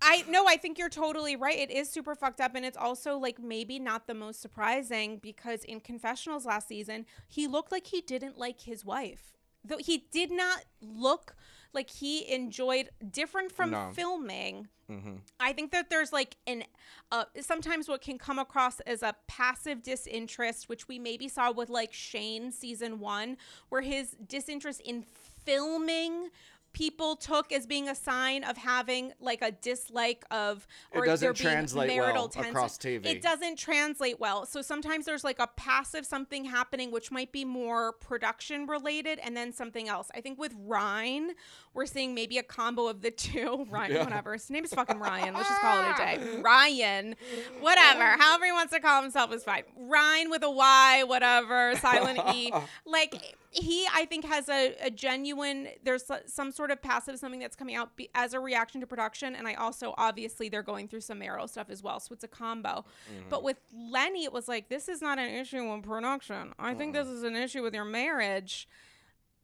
I 0.05 0.25
no, 0.27 0.45
I 0.47 0.57
think 0.57 0.77
you're 0.77 0.89
totally 0.89 1.35
right. 1.35 1.57
It 1.57 1.71
is 1.71 1.89
super 1.89 2.13
fucked 2.13 2.41
up, 2.41 2.55
and 2.55 2.65
it's 2.65 2.77
also 2.77 3.17
like 3.17 3.39
maybe 3.41 3.79
not 3.79 4.05
the 4.05 4.13
most 4.13 4.41
surprising 4.41 5.17
because 5.17 5.63
in 5.63 5.79
confessionals 5.79 6.45
last 6.45 6.67
season, 6.67 7.05
he 7.27 7.47
looked 7.47 7.71
like 7.71 7.87
he 7.87 8.01
didn't 8.01 8.37
like 8.37 8.61
his 8.61 8.83
wife. 8.85 9.31
Though 9.63 9.77
he 9.77 10.05
did 10.11 10.29
not 10.29 10.65
look 10.81 11.35
like 11.71 11.89
he 11.89 12.29
enjoyed 12.31 12.89
different 13.11 13.51
from 13.53 13.71
No. 13.71 13.91
filming. 13.95 14.67
Mhm. 14.89 15.21
I 15.39 15.53
think 15.53 15.71
that 15.71 15.89
there's 15.89 16.11
like 16.11 16.35
an 16.45 16.65
uh, 17.09 17.23
sometimes 17.39 17.87
what 17.87 18.01
can 18.01 18.17
come 18.17 18.37
across 18.37 18.81
as 18.81 19.01
a 19.03 19.15
passive 19.27 19.81
disinterest, 19.81 20.67
which 20.67 20.89
we 20.89 20.99
maybe 20.99 21.29
saw 21.29 21.49
with 21.51 21.69
like 21.69 21.93
Shane 21.93 22.51
season 22.51 22.99
one, 22.99 23.37
where 23.69 23.81
his 23.81 24.17
disinterest 24.27 24.81
in 24.81 25.03
filming 25.45 26.29
people 26.73 27.15
took 27.15 27.51
as 27.51 27.65
being 27.67 27.87
a 27.87 27.95
sign 27.95 28.43
of 28.43 28.57
having 28.57 29.13
like 29.19 29.41
a 29.41 29.51
dislike 29.51 30.25
of 30.31 30.65
It 30.91 30.97
or 30.97 31.05
doesn't 31.05 31.23
there 31.25 31.33
being 31.33 31.53
translate 31.55 31.87
marital 31.87 32.13
well 32.23 32.27
tension. 32.27 32.51
across 32.51 32.77
TV. 32.77 33.05
It 33.05 33.21
doesn't 33.21 33.57
translate 33.57 34.19
well. 34.19 34.45
So 34.45 34.61
sometimes 34.61 35.05
there's 35.05 35.23
like 35.23 35.39
a 35.39 35.47
passive 35.55 36.05
something 36.05 36.45
happening 36.45 36.91
which 36.91 37.11
might 37.11 37.31
be 37.31 37.45
more 37.45 37.93
production 37.93 38.65
related 38.65 39.19
and 39.19 39.37
then 39.37 39.53
something 39.53 39.87
else. 39.87 40.09
I 40.15 40.21
think 40.21 40.39
with 40.39 40.53
Ryan, 40.65 41.33
we're 41.75 41.85
seeing 41.85 42.15
maybe 42.15 42.37
a 42.39 42.43
combo 42.43 42.87
of 42.87 43.01
the 43.01 43.11
two. 43.23 43.67
Ryan, 43.69 43.91
Yeah. 43.93 44.03
whatever. 44.03 44.33
His 44.33 44.49
name 44.49 44.65
is 44.65 44.73
fucking 44.73 44.99
Ryan. 44.99 45.35
Let's 45.35 45.49
just 45.49 45.61
call 45.61 45.83
it 45.83 45.91
a 45.91 45.95
day. 45.95 46.41
Ryan. 46.41 47.15
Whatever. 47.59 48.03
However 48.19 48.45
he 48.45 48.51
wants 48.51 48.73
to 48.73 48.79
call 48.79 49.01
himself 49.01 49.31
is 49.33 49.43
fine. 49.43 49.63
Ryan 49.77 50.29
with 50.31 50.43
a 50.43 50.49
Y, 50.51 51.03
whatever, 51.05 51.75
silent 51.77 52.19
E. 52.33 52.51
Like 52.85 53.35
he 53.51 53.85
I 53.93 54.05
think 54.05 54.25
has 54.25 54.49
a, 54.49 54.75
a 54.81 54.89
genuine 54.89 55.67
there's 55.83 56.09
some 56.25 56.51
sort 56.51 56.62
of 56.71 56.81
passive 56.81 57.17
something 57.17 57.39
that's 57.39 57.55
coming 57.55 57.75
out 57.75 57.95
be, 57.95 58.09
as 58.15 58.33
a 58.33 58.39
reaction 58.39 58.81
to 58.81 58.87
production 58.87 59.35
and 59.35 59.47
I 59.47 59.53
also 59.55 59.93
obviously 59.97 60.49
they're 60.49 60.63
going 60.63 60.87
through 60.87 61.01
some 61.01 61.19
marital 61.19 61.47
stuff 61.47 61.69
as 61.69 61.81
well 61.83 61.99
so 61.99 62.13
it's 62.13 62.23
a 62.23 62.27
combo 62.27 62.85
mm-hmm. 63.09 63.29
but 63.29 63.43
with 63.43 63.57
Lenny 63.73 64.23
it 64.23 64.33
was 64.33 64.47
like 64.47 64.69
this 64.69 64.89
is 64.89 65.01
not 65.01 65.19
an 65.19 65.29
issue 65.29 65.69
with 65.71 65.83
production 65.83 66.53
I 66.59 66.73
think 66.73 66.93
this 66.93 67.07
mm-hmm. 67.07 67.17
is 67.17 67.23
an 67.23 67.35
issue 67.35 67.63
with 67.63 67.73
your 67.73 67.85
marriage 67.85 68.67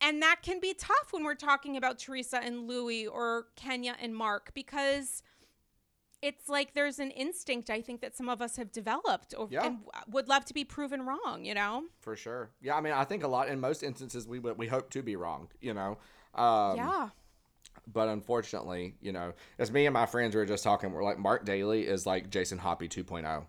and 0.02 0.22
that 0.22 0.38
can 0.42 0.60
be 0.60 0.74
tough 0.74 1.12
when 1.12 1.24
we're 1.24 1.36
talking 1.36 1.76
about 1.76 2.00
Teresa 2.00 2.42
and 2.42 2.68
Luis 2.68 3.08
or 3.08 3.48
Kenya 3.56 3.96
and 4.02 4.16
Mark 4.16 4.52
because 4.54 5.24
it's 6.22 6.50
like 6.50 6.74
there's 6.74 7.00
an 7.00 7.12
instinct 7.12 7.70
I 7.70 7.82
think 7.82 8.02
that 8.02 8.16
some 8.16 8.30
of 8.30 8.42
us 8.42 8.58
have 8.58 8.72
developed 8.72 9.34
over, 9.34 9.54
Yeah. 9.54 9.66
and 9.66 9.86
w- 9.86 10.04
would 10.10 10.28
love 10.28 10.46
to 10.46 10.54
be 10.54 10.66
proven 10.66 11.06
wrong, 11.06 11.46
you 11.46 11.54
know? 11.54 11.86
for 12.00 12.16
sure. 12.16 12.52
Yeah, 12.62 12.76
I 12.76 12.82
mean, 12.82 12.94
I 12.94 13.06
think 13.06 13.24
a 13.24 13.28
lot 13.28 13.48
in 13.48 13.60
most 13.60 13.84
instances 13.84 14.28
we 14.28 14.40
would- 14.40 14.58
we 14.58 14.68
hope 14.68 14.90
to 14.92 15.02
be 15.02 15.16
wrong, 15.16 15.50
you 15.62 15.74
know. 15.74 15.98
Um, 16.36 16.78
yeah. 16.78 17.10
But 17.92 18.08
unfortunately, 18.10 18.96
you 19.02 19.12
know, 19.12 19.34
as 19.58 19.72
me 19.72 19.86
and 19.86 19.94
my 19.94 20.06
friends 20.06 20.36
were 20.36 20.46
just 20.46 20.64
talking, 20.64 20.92
we're 20.92 21.04
like 21.04 21.18
Marc 21.18 21.46
Daly 21.46 21.88
is 21.88 22.06
like 22.06 22.30
Jason 22.30 22.58
Hoppy 22.60 22.88
2.0. 22.88 23.46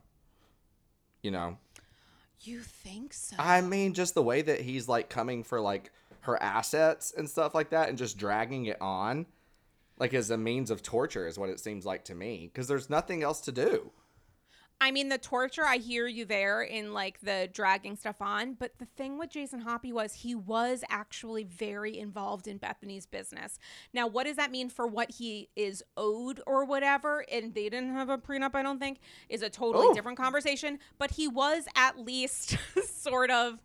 You 1.23 1.31
know, 1.31 1.59
You 2.41 2.61
think 2.61 3.13
so? 3.13 3.37
I 3.39 3.61
mean, 3.61 3.93
just 3.93 4.15
the 4.15 4.23
way 4.23 4.41
that 4.41 4.63
he's 4.63 4.89
like 4.89 5.11
coming 5.11 5.45
for 5.45 5.61
like 5.61 5.91
her 6.23 6.43
assets 6.43 7.13
and 7.17 7.29
stuff 7.29 7.55
like 7.55 7.71
that, 7.71 7.89
and 7.91 7.99
just 7.99 8.17
dragging 8.17 8.67
it 8.67 8.81
on, 8.81 9.27
like 9.99 10.15
as 10.15 10.31
a 10.31 10.39
means 10.39 10.71
of 10.71 10.83
torture, 10.83 11.27
is 11.27 11.39
what 11.39 11.51
it 11.51 11.61
seems 11.61 11.85
like 11.85 12.05
to 12.07 12.15
me. 12.15 12.51
Because 12.53 12.69
there's 12.69 12.89
nothing 12.89 13.23
else 13.23 13.41
to 13.43 13.53
do. 13.53 13.91
I 14.83 14.91
mean, 14.93 15.11
the 15.11 15.19
torture, 15.19 15.65
I 15.67 15.77
hear 15.77 16.07
you 16.07 16.25
there 16.25 16.63
in 16.63 16.95
like 16.95 17.21
the 17.21 17.51
dragging 17.53 17.97
stuff 17.97 18.17
on. 18.21 18.55
But 18.55 18.79
the 18.79 18.87
thing 18.87 19.19
with 19.19 19.29
Jason 19.31 19.61
Hoppy 19.61 19.93
was 19.93 20.15
he 20.15 20.35
was 20.35 20.83
actually 20.89 21.45
very 21.45 21.99
involved 21.99 22.49
in 22.49 22.59
Bethenny's 22.59 23.05
business. 23.05 23.59
Now, 23.93 24.07
what 24.07 24.25
does 24.25 24.37
that 24.37 24.51
mean 24.51 24.71
for 24.71 24.87
what 24.87 25.11
he 25.13 25.51
is 25.55 25.83
owed 25.99 26.41
or 26.47 26.65
whatever? 26.65 27.25
And 27.31 27.55
they 27.55 27.69
didn't 27.69 27.93
have 27.93 28.09
a 28.09 28.17
prenup, 28.17 28.55
I 28.55 28.63
don't 28.63 28.79
think, 28.79 29.01
is 29.29 29.43
a 29.43 29.51
totally 29.51 29.89
Oh. 29.91 29.95
different 29.95 30.17
conversation. 30.19 30.79
But 30.99 31.11
he 31.13 31.29
was 31.29 31.67
at 31.77 31.99
least 31.99 32.57
sort 32.87 33.31
of. 33.31 33.59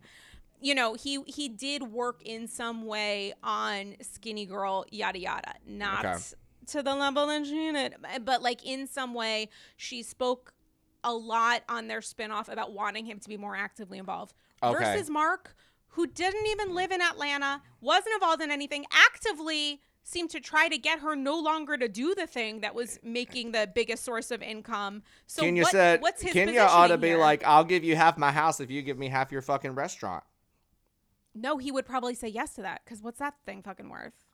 You 0.58 0.74
know, 0.74 0.94
he 0.94 1.20
he 1.26 1.48
did 1.50 1.82
work 1.82 2.22
in 2.24 2.48
some 2.48 2.86
way 2.86 3.34
on 3.42 3.94
Skinnygirl, 4.02 4.84
yada 4.90 5.18
yada. 5.18 5.52
Not 5.66 6.06
Okay. 6.06 6.18
to 6.68 6.82
the 6.82 6.94
level 6.94 7.26
that 7.26 7.44
she 7.44 7.72
did, 7.72 7.94
but 8.24 8.40
like 8.42 8.64
in 8.64 8.86
some 8.86 9.12
way, 9.12 9.50
she 9.76 10.02
spoke 10.02 10.54
a 11.06 11.12
lot 11.12 11.62
on 11.68 11.86
their 11.88 12.00
spinoff 12.00 12.52
about 12.52 12.72
wanting 12.72 13.06
him 13.06 13.18
to 13.20 13.28
be 13.28 13.38
more 13.38 13.56
actively 13.56 13.96
involved. 13.96 14.34
Okay. 14.62 14.76
Versus 14.78 15.08
Mark, 15.08 15.54
who 15.90 16.06
didn't 16.06 16.46
even 16.48 16.74
live 16.74 16.90
in 16.90 17.00
Atlanta, 17.00 17.62
wasn't 17.80 18.12
involved 18.14 18.42
in 18.42 18.50
anything, 18.50 18.84
actively 18.92 19.80
seemed 20.02 20.30
to 20.30 20.40
try 20.40 20.68
to 20.68 20.76
get 20.78 20.98
her 21.00 21.16
no 21.16 21.38
longer 21.38 21.76
to 21.76 21.88
do 21.88 22.14
the 22.14 22.26
thing 22.26 22.60
that 22.60 22.74
was 22.74 22.96
eh. 22.96 23.00
making 23.04 23.52
the 23.52 23.70
biggest 23.74 24.04
source 24.04 24.30
of 24.30 24.42
income. 24.42 25.02
So 25.26 25.42
Kenya 25.42 25.62
what, 25.62 25.72
said, 25.72 26.02
what's 26.02 26.22
his 26.22 26.32
Kenya 26.32 26.60
ought 26.60 26.88
to 26.88 26.98
be 26.98 27.08
here? 27.08 27.18
like, 27.18 27.44
I'll 27.44 27.64
give 27.64 27.84
you 27.84 27.96
half 27.96 28.18
my 28.18 28.32
house 28.32 28.60
if 28.60 28.70
you 28.70 28.82
give 28.82 28.98
me 28.98 29.08
half 29.08 29.32
your 29.32 29.42
fucking 29.42 29.74
restaurant. 29.74 30.24
no, 31.34 31.58
he 31.58 31.70
would 31.70 31.86
probably 31.86 32.14
say 32.14 32.28
yes 32.28 32.54
to 32.54 32.62
that 32.62 32.82
because 32.84 33.02
what's 33.02 33.18
that 33.20 33.34
thing 33.44 33.62
fucking 33.62 33.88
worth? 33.88 34.24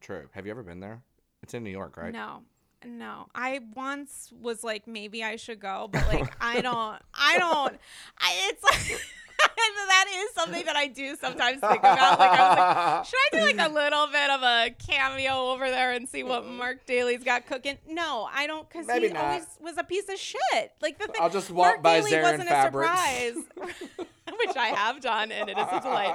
True. 0.00 0.28
Have 0.32 0.46
you 0.46 0.52
ever 0.52 0.62
been 0.62 0.80
there? 0.80 1.02
It's 1.42 1.54
in 1.54 1.64
New 1.64 1.70
York, 1.70 1.96
right? 1.96 2.12
No. 2.12 2.42
No, 2.86 3.26
I 3.34 3.60
once 3.74 4.32
was 4.40 4.62
like, 4.64 4.86
maybe 4.86 5.22
I 5.24 5.36
should 5.36 5.60
go, 5.60 5.88
but 5.90 6.06
like, 6.08 6.34
I 6.40 6.60
don't, 6.60 6.98
I 7.14 7.38
don't, 7.38 7.76
I, 8.18 8.50
it's 8.50 8.62
like, 8.62 9.00
that 9.88 10.06
is 10.14 10.34
something 10.34 10.64
that 10.64 10.76
I 10.76 10.86
do 10.86 11.16
sometimes 11.16 11.60
think 11.60 11.78
about. 11.78 12.18
Like, 12.18 12.30
I 12.30 12.48
was 12.48 12.58
like, 12.58 13.06
should 13.06 13.18
I 13.32 13.38
do 13.52 13.56
like 13.58 13.70
a 13.70 13.72
little 13.72 14.06
bit 14.06 14.30
of 14.30 14.42
a 14.42 14.74
cameo 14.86 15.50
over 15.52 15.68
there 15.70 15.92
and 15.92 16.08
see 16.08 16.22
what 16.22 16.46
Marc 16.46 16.86
Daly's 16.86 17.24
got 17.24 17.46
cooking? 17.46 17.78
No, 17.88 18.28
I 18.32 18.46
don't, 18.46 18.68
because 18.68 18.86
he 18.90 19.08
not. 19.08 19.24
always 19.24 19.46
was 19.60 19.76
a 19.78 19.84
piece 19.84 20.08
of 20.08 20.18
shit. 20.18 20.72
Like 20.80 20.98
the 20.98 21.06
thing, 21.06 21.20
I'll 21.20 21.30
just 21.30 21.50
walk 21.50 21.66
Mark 21.66 21.82
by 21.82 22.00
Daly 22.00 22.12
Zarin 22.12 22.22
wasn't 22.22 22.48
Fabrics. 22.48 22.90
a 22.90 23.32
surprise, 23.32 24.06
which 24.38 24.56
I 24.56 24.68
have 24.68 25.00
done, 25.00 25.32
and 25.32 25.48
it 25.48 25.58
is 25.58 25.66
a 25.70 25.80
delight. 25.80 26.14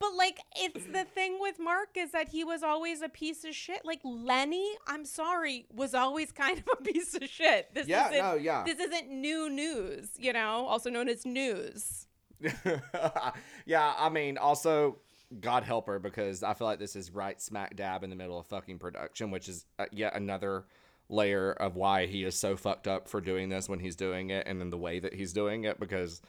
But 0.00 0.14
like, 0.16 0.40
it's 0.56 0.86
the 0.86 1.04
thing 1.04 1.36
with 1.40 1.58
Mark 1.60 1.90
is 1.94 2.12
that 2.12 2.30
he 2.30 2.42
was 2.42 2.62
always 2.62 3.02
a 3.02 3.08
piece 3.08 3.44
of 3.44 3.54
shit. 3.54 3.84
Like 3.84 4.00
Lenny, 4.02 4.66
I'm 4.86 5.04
sorry, 5.04 5.66
was 5.72 5.94
always 5.94 6.32
kind 6.32 6.58
of 6.58 6.64
a 6.80 6.82
piece 6.82 7.14
of 7.14 7.24
shit. 7.28 7.74
This 7.74 7.86
Yeah, 7.86 8.08
isn't, 8.08 8.18
no, 8.18 8.34
yeah. 8.34 8.64
This 8.64 8.80
isn't 8.80 9.10
new 9.10 9.50
news, 9.50 10.08
you 10.16 10.32
know, 10.32 10.66
also 10.66 10.88
known 10.88 11.08
as 11.08 11.26
news. 11.26 12.06
yeah, 13.66 13.94
I 13.98 14.08
mean, 14.08 14.38
also, 14.38 14.96
God 15.38 15.62
help 15.64 15.86
her 15.86 15.98
because 15.98 16.42
I 16.42 16.54
feel 16.54 16.66
like 16.66 16.78
this 16.78 16.96
is 16.96 17.10
right 17.10 17.40
smack 17.40 17.76
dab 17.76 18.02
in 18.02 18.08
the 18.08 18.16
middle 18.16 18.38
of 18.38 18.46
fucking 18.46 18.78
production, 18.78 19.30
which 19.30 19.48
is 19.50 19.66
uh, 19.78 19.84
yet 19.92 20.16
another 20.16 20.64
layer 21.10 21.52
of 21.52 21.76
why 21.76 22.06
he 22.06 22.24
is 22.24 22.38
so 22.38 22.56
fucked 22.56 22.88
up 22.88 23.06
for 23.06 23.20
doing 23.20 23.50
this 23.50 23.68
when 23.68 23.80
he's 23.80 23.96
doing 23.96 24.30
it 24.30 24.46
and 24.46 24.62
in 24.62 24.70
the 24.70 24.78
way 24.78 24.98
that 24.98 25.12
he's 25.12 25.34
doing 25.34 25.64
it. 25.64 25.78
Because, 25.78 26.22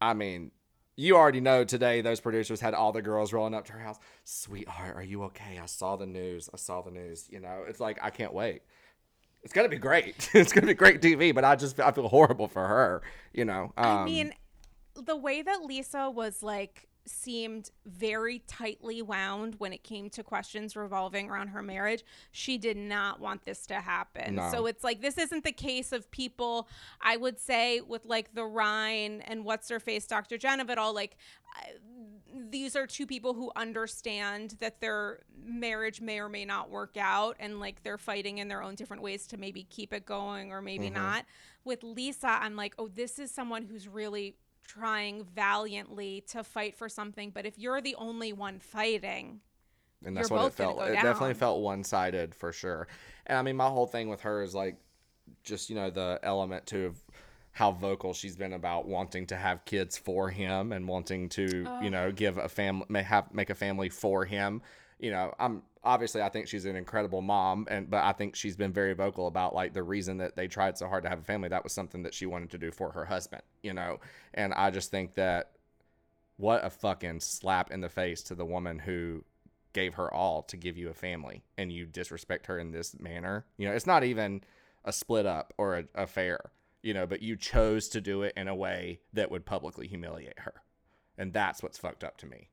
I 0.00 0.14
mean, 0.14 0.52
you 0.96 1.16
already 1.16 1.40
know 1.40 1.64
today 1.64 2.00
those 2.00 2.20
producers 2.20 2.60
had 2.60 2.74
all 2.74 2.92
the 2.92 3.02
girls 3.02 3.32
rolling 3.32 3.54
up 3.54 3.64
to 3.66 3.72
her 3.72 3.80
house. 3.80 3.98
Sweetheart, 4.24 4.96
are 4.96 5.02
you 5.02 5.24
okay? 5.24 5.58
I 5.62 5.66
saw 5.66 5.96
the 5.96 6.06
news. 6.06 6.48
I 6.52 6.56
saw 6.56 6.82
the 6.82 6.90
news. 6.90 7.26
You 7.30 7.40
know, 7.40 7.64
it's 7.68 7.80
like 7.80 7.98
I 8.02 8.10
can't 8.10 8.32
wait. 8.32 8.62
It's 9.42 9.52
gonna 9.52 9.68
be 9.68 9.78
great. 9.78 10.30
it's 10.34 10.52
gonna 10.52 10.66
be 10.66 10.74
great 10.74 11.00
TV, 11.00 11.34
but 11.34 11.44
I 11.44 11.56
just 11.56 11.80
I 11.80 11.90
feel 11.92 12.08
horrible 12.08 12.48
for 12.48 12.66
her. 12.66 13.02
You 13.32 13.44
know. 13.44 13.72
Um, 13.76 13.86
I 13.86 14.04
mean, 14.04 14.32
the 14.94 15.16
way 15.16 15.42
that 15.42 15.62
Lisa 15.62 16.10
was 16.10 16.42
like 16.42 16.88
seemed 17.06 17.70
very 17.86 18.40
tightly 18.40 19.02
wound 19.02 19.56
when 19.58 19.72
it 19.72 19.84
came 19.84 20.08
to 20.10 20.22
questions 20.22 20.76
revolving 20.76 21.30
around 21.30 21.48
her 21.48 21.62
marriage. 21.62 22.04
She 22.32 22.58
did 22.58 22.76
not 22.76 23.20
want 23.20 23.44
this 23.44 23.66
to 23.66 23.74
happen. 23.74 24.36
No. 24.36 24.50
So 24.50 24.66
it's 24.66 24.82
like 24.82 25.00
this 25.00 25.18
isn't 25.18 25.44
the 25.44 25.52
case 25.52 25.92
of 25.92 26.10
people 26.10 26.68
I 27.00 27.16
would 27.16 27.38
say 27.38 27.80
with 27.80 28.04
like 28.04 28.34
the 28.34 28.44
Ryan 28.44 29.20
and 29.22 29.44
what's 29.44 29.68
her 29.68 29.80
face 29.80 30.06
Dr. 30.06 30.38
Jen 30.38 30.60
of 30.60 30.70
it 30.70 30.78
all 30.78 30.94
like 30.94 31.16
these 32.50 32.74
are 32.74 32.86
two 32.86 33.06
people 33.06 33.34
who 33.34 33.52
understand 33.54 34.56
that 34.60 34.80
their 34.80 35.20
marriage 35.44 36.00
may 36.00 36.18
or 36.18 36.28
may 36.28 36.44
not 36.44 36.70
work 36.70 36.96
out 36.98 37.36
and 37.38 37.60
like 37.60 37.82
they're 37.82 37.98
fighting 37.98 38.38
in 38.38 38.48
their 38.48 38.62
own 38.62 38.74
different 38.74 39.02
ways 39.02 39.26
to 39.28 39.36
maybe 39.36 39.64
keep 39.64 39.92
it 39.92 40.04
going 40.04 40.50
or 40.50 40.60
maybe 40.60 40.86
mm-hmm. 40.86 40.94
not. 40.94 41.26
With 41.64 41.82
Lisa, 41.82 42.28
I'm 42.28 42.56
like, 42.56 42.74
"Oh, 42.78 42.88
this 42.88 43.18
is 43.18 43.30
someone 43.30 43.62
who's 43.62 43.88
really 43.88 44.36
trying 44.64 45.24
valiantly 45.24 46.24
to 46.28 46.42
fight 46.42 46.76
for 46.76 46.88
something, 46.88 47.30
but 47.30 47.46
if 47.46 47.58
you're 47.58 47.80
the 47.80 47.94
only 47.96 48.32
one 48.32 48.58
fighting, 48.58 49.40
and 50.04 50.16
that's 50.16 50.30
what 50.30 50.46
it 50.46 50.54
felt. 50.54 50.80
It 50.82 50.94
definitely 50.94 51.34
felt 51.34 51.62
one 51.62 51.82
sided 51.82 52.34
for 52.34 52.52
sure. 52.52 52.86
And 53.26 53.38
I 53.38 53.42
mean, 53.42 53.56
my 53.56 53.68
whole 53.68 53.86
thing 53.86 54.08
with 54.08 54.20
her 54.22 54.42
is 54.42 54.54
like, 54.54 54.76
just 55.42 55.70
you 55.70 55.76
know, 55.76 55.90
the 55.90 56.20
element 56.22 56.66
too 56.66 56.86
of 56.86 57.02
how 57.52 57.70
vocal 57.70 58.12
she's 58.12 58.36
been 58.36 58.52
about 58.52 58.86
wanting 58.86 59.26
to 59.28 59.36
have 59.36 59.64
kids 59.64 59.96
for 59.96 60.28
him 60.28 60.72
and 60.72 60.88
wanting 60.88 61.28
to, 61.30 61.66
you 61.80 61.90
know, 61.90 62.10
give 62.12 62.36
a 62.36 62.48
family, 62.48 62.84
may 62.88 63.02
have 63.02 63.32
make 63.32 63.48
a 63.48 63.54
family 63.54 63.88
for 63.88 64.24
him. 64.24 64.60
You 64.98 65.12
know, 65.12 65.34
I'm 65.38 65.62
obviously 65.84 66.22
I 66.22 66.28
think 66.28 66.48
she's 66.48 66.64
an 66.64 66.76
incredible 66.76 67.22
mom, 67.22 67.66
and 67.70 67.88
but 67.88 68.04
I 68.04 68.12
think 68.12 68.36
she's 68.36 68.56
been 68.56 68.72
very 68.72 68.94
vocal 68.94 69.26
about 69.26 69.54
like 69.54 69.72
the 69.72 69.82
reason 69.82 70.18
that 70.18 70.36
they 70.36 70.48
tried 70.48 70.78
so 70.78 70.88
hard 70.88 71.04
to 71.04 71.08
have 71.08 71.20
a 71.20 71.24
family. 71.24 71.48
That 71.48 71.64
was 71.64 71.72
something 71.72 72.02
that 72.02 72.14
she 72.14 72.26
wanted 72.26 72.50
to 72.50 72.58
do 72.58 72.70
for 72.70 72.90
her 72.92 73.04
husband. 73.04 73.42
You 73.62 73.74
know, 73.74 74.00
and 74.32 74.52
I 74.54 74.70
just 74.70 74.90
think 74.90 75.14
that 75.14 75.52
what 76.36 76.64
a 76.64 76.70
fucking 76.70 77.20
slap 77.20 77.70
in 77.70 77.80
the 77.80 77.88
face 77.88 78.22
to 78.24 78.34
the 78.34 78.44
woman 78.44 78.78
who 78.80 79.24
gave 79.72 79.94
her 79.94 80.12
all 80.12 80.42
to 80.44 80.56
give 80.56 80.76
you 80.76 80.88
a 80.88 80.94
family 80.94 81.42
and 81.58 81.70
you 81.70 81.84
disrespect 81.84 82.46
her 82.46 82.58
in 82.58 82.70
this 82.70 82.98
manner. 82.98 83.44
You 83.56 83.68
know, 83.68 83.74
it's 83.74 83.86
not 83.86 84.04
even 84.04 84.42
a 84.84 84.92
split 84.92 85.26
up 85.26 85.52
or 85.58 85.76
a 85.76 85.84
affair, 85.94 86.52
you 86.82 86.94
know, 86.94 87.06
but 87.06 87.22
you 87.22 87.36
chose 87.36 87.88
to 87.88 88.00
do 88.00 88.22
it 88.22 88.32
in 88.36 88.48
a 88.48 88.54
way 88.54 89.00
that 89.12 89.30
would 89.30 89.44
publicly 89.44 89.86
humiliate 89.86 90.40
her. 90.40 90.62
And 91.18 91.32
that's 91.32 91.62
what's 91.62 91.78
fucked 91.78 92.04
up 92.04 92.16
to 92.18 92.26
me. 92.26 92.48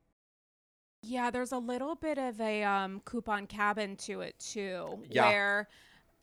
Yeah, 1.02 1.30
there's 1.30 1.52
a 1.52 1.58
little 1.58 1.96
bit 1.96 2.16
of 2.18 2.40
a 2.40 2.62
um, 2.62 3.00
coupon 3.04 3.46
cabin 3.46 3.96
to 3.96 4.20
it 4.20 4.38
too, 4.38 5.00
Yeah. 5.10 5.22
where 5.22 5.68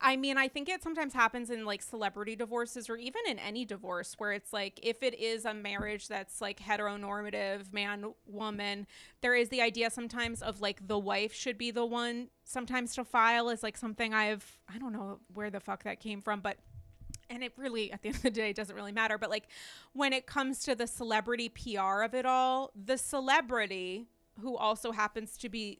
I 0.01 0.15
mean, 0.15 0.37
I 0.37 0.47
think 0.47 0.69
it 0.69 0.81
sometimes 0.81 1.13
happens 1.13 1.49
in 1.49 1.65
like 1.65 1.81
celebrity 1.81 2.33
divorces 2.37 2.89
or 2.89 2.95
even 2.95 3.21
in 3.27 3.37
any 3.37 3.65
divorce 3.65 4.15
where 4.17 4.31
it's 4.31 4.53
like 4.53 4.79
if 4.81 5.03
it 5.03 5.19
is 5.19 5.43
a 5.43 5.53
marriage 5.53 6.07
that's 6.07 6.39
like 6.39 6.61
heteronormative 6.61 7.73
man 7.73 8.13
woman, 8.25 8.87
there 9.19 9.35
is 9.35 9.49
the 9.49 9.61
idea 9.61 9.89
sometimes 9.89 10.41
of 10.41 10.61
like 10.61 10.87
the 10.87 10.97
wife 10.97 11.33
should 11.33 11.57
be 11.57 11.71
the 11.71 11.85
one 11.85 12.29
sometimes 12.45 12.95
to 12.95 13.03
file 13.03 13.49
is 13.49 13.61
like 13.61 13.75
something 13.75 14.13
I've 14.13 14.57
I 14.73 14.77
don't 14.77 14.93
know 14.93 15.19
where 15.33 15.49
the 15.49 15.59
fuck 15.59 15.83
that 15.83 15.99
came 15.99 16.21
from, 16.21 16.39
but 16.39 16.55
and 17.29 17.43
it 17.43 17.51
really 17.57 17.91
at 17.91 18.01
the 18.01 18.07
end 18.09 18.15
of 18.17 18.23
the 18.23 18.29
day 18.31 18.53
doesn't 18.53 18.75
really 18.75 18.91
matter 18.91 19.17
but 19.17 19.29
like 19.29 19.47
when 19.93 20.13
it 20.13 20.25
comes 20.25 20.59
to 20.63 20.75
the 20.75 20.87
celebrity 20.87 21.49
pr 21.49 22.01
of 22.03 22.13
it 22.13 22.25
all 22.25 22.71
the 22.75 22.97
celebrity 22.97 24.07
who 24.39 24.55
also 24.57 24.91
happens 24.91 25.37
to 25.37 25.49
be 25.49 25.79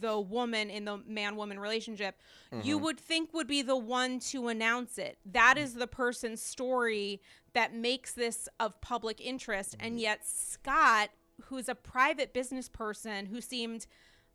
the 0.00 0.20
woman 0.20 0.68
in 0.68 0.84
the 0.84 0.98
man 1.06 1.36
woman 1.36 1.58
relationship 1.58 2.20
you 2.62 2.76
mm-hmm. 2.76 2.84
would 2.84 3.00
think 3.00 3.32
would 3.32 3.46
be 3.46 3.62
the 3.62 3.76
one 3.76 4.18
to 4.18 4.48
announce 4.48 4.98
it. 4.98 5.16
That 5.24 5.56
is 5.56 5.72
the 5.72 5.86
person's 5.86 6.42
story 6.42 7.22
that 7.54 7.74
makes 7.74 8.12
this 8.12 8.46
of 8.58 8.78
public 8.82 9.20
interest. 9.20 9.76
And 9.80 9.92
mm-hmm. 9.92 10.00
yet 10.00 10.26
scott 10.26 11.10
who's 11.46 11.68
a 11.68 11.74
private 11.74 12.34
business 12.34 12.68
person 12.68 13.26
who 13.26 13.40
seemed 13.40 13.86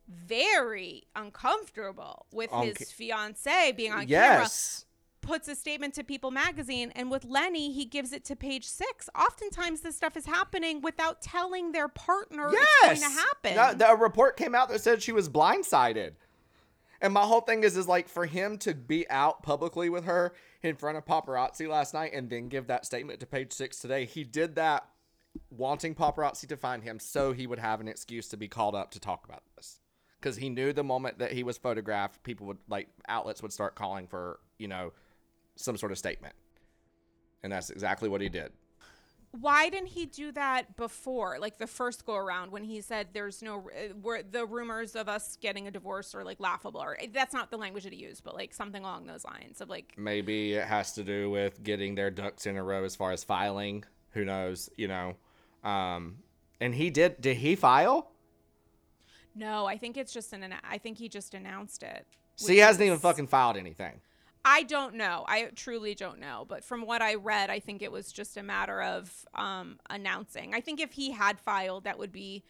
very 0.08 1.04
uncomfortable 1.14 2.26
with 2.32 2.52
On 2.52 2.66
his 2.66 2.76
ca- 2.78 2.84
fiance 2.84 3.72
being 3.72 3.92
on 3.92 4.06
camera 4.06 4.42
yes. 4.42 4.85
Puts 5.26 5.48
a 5.48 5.54
statement 5.54 5.94
to 5.94 6.04
People 6.04 6.30
magazine, 6.30 6.92
and 6.94 7.10
with 7.10 7.24
Lenny, 7.24 7.72
he 7.72 7.84
gives 7.84 8.12
it 8.12 8.24
to 8.26 8.36
page 8.36 8.64
six. 8.64 9.10
Oftentimes, 9.18 9.80
this 9.80 9.96
stuff 9.96 10.16
is 10.16 10.26
happening 10.26 10.80
without 10.80 11.20
telling 11.20 11.72
their 11.72 11.88
partner 11.88 12.50
Yes. 12.52 12.66
it's 12.92 13.00
going 13.00 13.12
to 13.12 13.18
happen. 13.58 13.82
A 13.82 13.96
report 13.96 14.36
came 14.36 14.54
out 14.54 14.68
that 14.68 14.80
said 14.80 15.02
she 15.02 15.12
was 15.12 15.28
blindsided. 15.28 16.12
And 17.00 17.12
my 17.12 17.22
whole 17.22 17.42
thing 17.42 17.62
is, 17.64 17.76
is 17.76 17.86
like 17.86 18.08
for 18.08 18.24
him 18.24 18.56
to 18.58 18.74
be 18.74 19.08
out 19.10 19.42
publicly 19.42 19.90
with 19.90 20.04
her 20.04 20.32
in 20.62 20.76
front 20.76 20.96
of 20.96 21.04
paparazzi 21.04 21.68
last 21.68 21.92
night 21.92 22.12
and 22.14 22.30
then 22.30 22.48
give 22.48 22.68
that 22.68 22.86
statement 22.86 23.20
to 23.20 23.26
page 23.26 23.52
six 23.52 23.80
today, 23.80 24.06
he 24.06 24.24
did 24.24 24.54
that 24.54 24.88
wanting 25.50 25.94
paparazzi 25.94 26.48
to 26.48 26.56
find 26.56 26.82
him 26.82 26.98
so 26.98 27.32
he 27.32 27.46
would 27.46 27.58
have 27.58 27.80
an 27.80 27.88
excuse 27.88 28.28
to 28.28 28.36
be 28.38 28.48
called 28.48 28.74
up 28.74 28.90
to 28.92 29.00
talk 29.00 29.24
about 29.26 29.42
this. 29.56 29.80
Because 30.18 30.36
he 30.38 30.48
knew 30.48 30.72
the 30.72 30.82
moment 30.82 31.18
that 31.18 31.32
he 31.32 31.42
was 31.42 31.58
photographed, 31.58 32.22
people 32.22 32.46
would 32.46 32.58
like 32.68 32.88
outlets 33.08 33.42
would 33.42 33.52
start 33.52 33.74
calling 33.74 34.06
for, 34.06 34.40
you 34.58 34.66
know, 34.66 34.92
some 35.56 35.76
sort 35.76 35.92
of 35.92 35.98
statement. 35.98 36.34
And 37.42 37.52
that's 37.52 37.70
exactly 37.70 38.08
what 38.08 38.20
he 38.20 38.28
did. 38.28 38.52
Why 39.32 39.68
didn't 39.68 39.88
he 39.88 40.06
do 40.06 40.32
that 40.32 40.76
before, 40.76 41.38
like 41.38 41.58
the 41.58 41.66
first 41.66 42.06
go 42.06 42.14
around, 42.14 42.52
when 42.52 42.64
he 42.64 42.80
said 42.80 43.08
there's 43.12 43.42
no, 43.42 43.58
uh, 43.58 43.92
were 44.00 44.22
the 44.22 44.46
rumors 44.46 44.96
of 44.96 45.08
us 45.08 45.36
getting 45.40 45.66
a 45.66 45.70
divorce 45.70 46.14
are 46.14 46.24
like 46.24 46.40
laughable, 46.40 46.80
or 46.80 46.96
that's 47.12 47.34
not 47.34 47.50
the 47.50 47.58
language 47.58 47.84
that 47.84 47.92
he 47.92 47.98
used, 47.98 48.24
but 48.24 48.34
like 48.34 48.54
something 48.54 48.82
along 48.82 49.06
those 49.06 49.24
lines 49.26 49.60
of 49.60 49.68
like, 49.68 49.92
Maybe 49.98 50.54
it 50.54 50.64
has 50.64 50.92
to 50.94 51.04
do 51.04 51.28
with 51.28 51.62
getting 51.62 51.94
their 51.96 52.10
ducks 52.10 52.46
in 52.46 52.56
a 52.56 52.62
row 52.62 52.84
as 52.84 52.96
far 52.96 53.12
as 53.12 53.24
filing. 53.24 53.84
Who 54.12 54.24
knows? 54.24 54.70
You 54.76 54.88
know. 54.88 55.16
Um, 55.62 56.18
and 56.58 56.74
he 56.74 56.88
did. 56.88 57.20
Did 57.20 57.36
he 57.36 57.56
file? 57.56 58.10
no, 59.36 59.66
I 59.66 59.76
think 59.76 59.96
it's 59.98 60.12
just 60.12 60.32
an, 60.32 60.54
I 60.68 60.78
think 60.78 60.96
he 60.96 61.08
just 61.08 61.34
announced 61.34 61.82
it. 61.82 62.06
So 62.36 62.52
he 62.52 62.58
hasn't 62.58 62.84
even 62.84 62.98
fucking 62.98 63.26
filed 63.26 63.56
anything. 63.56 64.00
I 64.48 64.62
don't 64.62 64.94
know. 64.94 65.24
I 65.26 65.50
truly 65.56 65.96
don't 65.96 66.20
know. 66.20 66.46
But 66.48 66.62
from 66.64 66.82
what 66.86 67.02
I 67.02 67.16
read, 67.16 67.50
I 67.50 67.58
think 67.58 67.82
it 67.82 67.90
was 67.90 68.12
just 68.12 68.36
a 68.36 68.42
matter 68.44 68.80
of 68.80 69.26
um, 69.34 69.78
announcing. 69.90 70.54
I 70.54 70.60
think 70.60 70.78
if 70.80 70.92
he 70.92 71.10
had 71.10 71.40
filed, 71.40 71.82
that 71.84 71.98
would 71.98 72.12
be 72.12 72.44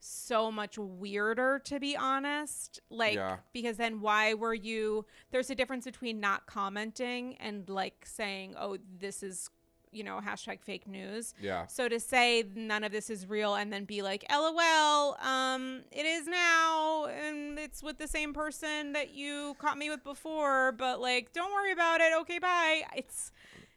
so 0.00 0.50
much 0.50 0.78
weirder, 0.78 1.60
to 1.66 1.78
be 1.78 1.94
honest. 1.94 2.80
Like, 2.88 3.16
Yeah. 3.16 3.36
because 3.52 3.76
then 3.76 4.00
why 4.00 4.32
were 4.32 4.54
you? 4.54 5.04
There's 5.30 5.50
a 5.50 5.54
difference 5.54 5.84
between 5.84 6.20
not 6.20 6.46
commenting 6.46 7.36
and 7.36 7.68
like 7.68 8.06
saying, 8.06 8.54
oh, 8.58 8.78
this 8.98 9.22
is, 9.22 9.50
you 9.92 10.02
know, 10.02 10.20
hashtag 10.24 10.60
fake 10.62 10.88
news. 10.88 11.34
Yeah. 11.40 11.66
So 11.66 11.88
to 11.88 12.00
say 12.00 12.44
none 12.54 12.82
of 12.82 12.92
this 12.92 13.10
is 13.10 13.26
real 13.28 13.54
and 13.54 13.72
then 13.72 13.84
be 13.84 14.02
like, 14.02 14.24
LOL, 14.30 15.16
um, 15.22 15.82
it 15.92 16.06
is 16.06 16.26
now, 16.26 17.06
and 17.06 17.58
it's 17.58 17.82
with 17.82 17.98
the 17.98 18.08
same 18.08 18.32
person 18.32 18.94
that 18.94 19.12
you 19.14 19.54
caught 19.58 19.78
me 19.78 19.90
with 19.90 20.02
before, 20.02 20.72
but 20.72 21.00
like, 21.00 21.32
don't 21.32 21.52
worry 21.52 21.72
about 21.72 22.00
it. 22.00 22.12
Okay, 22.20 22.38
bye. 22.38 22.82
It's 22.96 23.32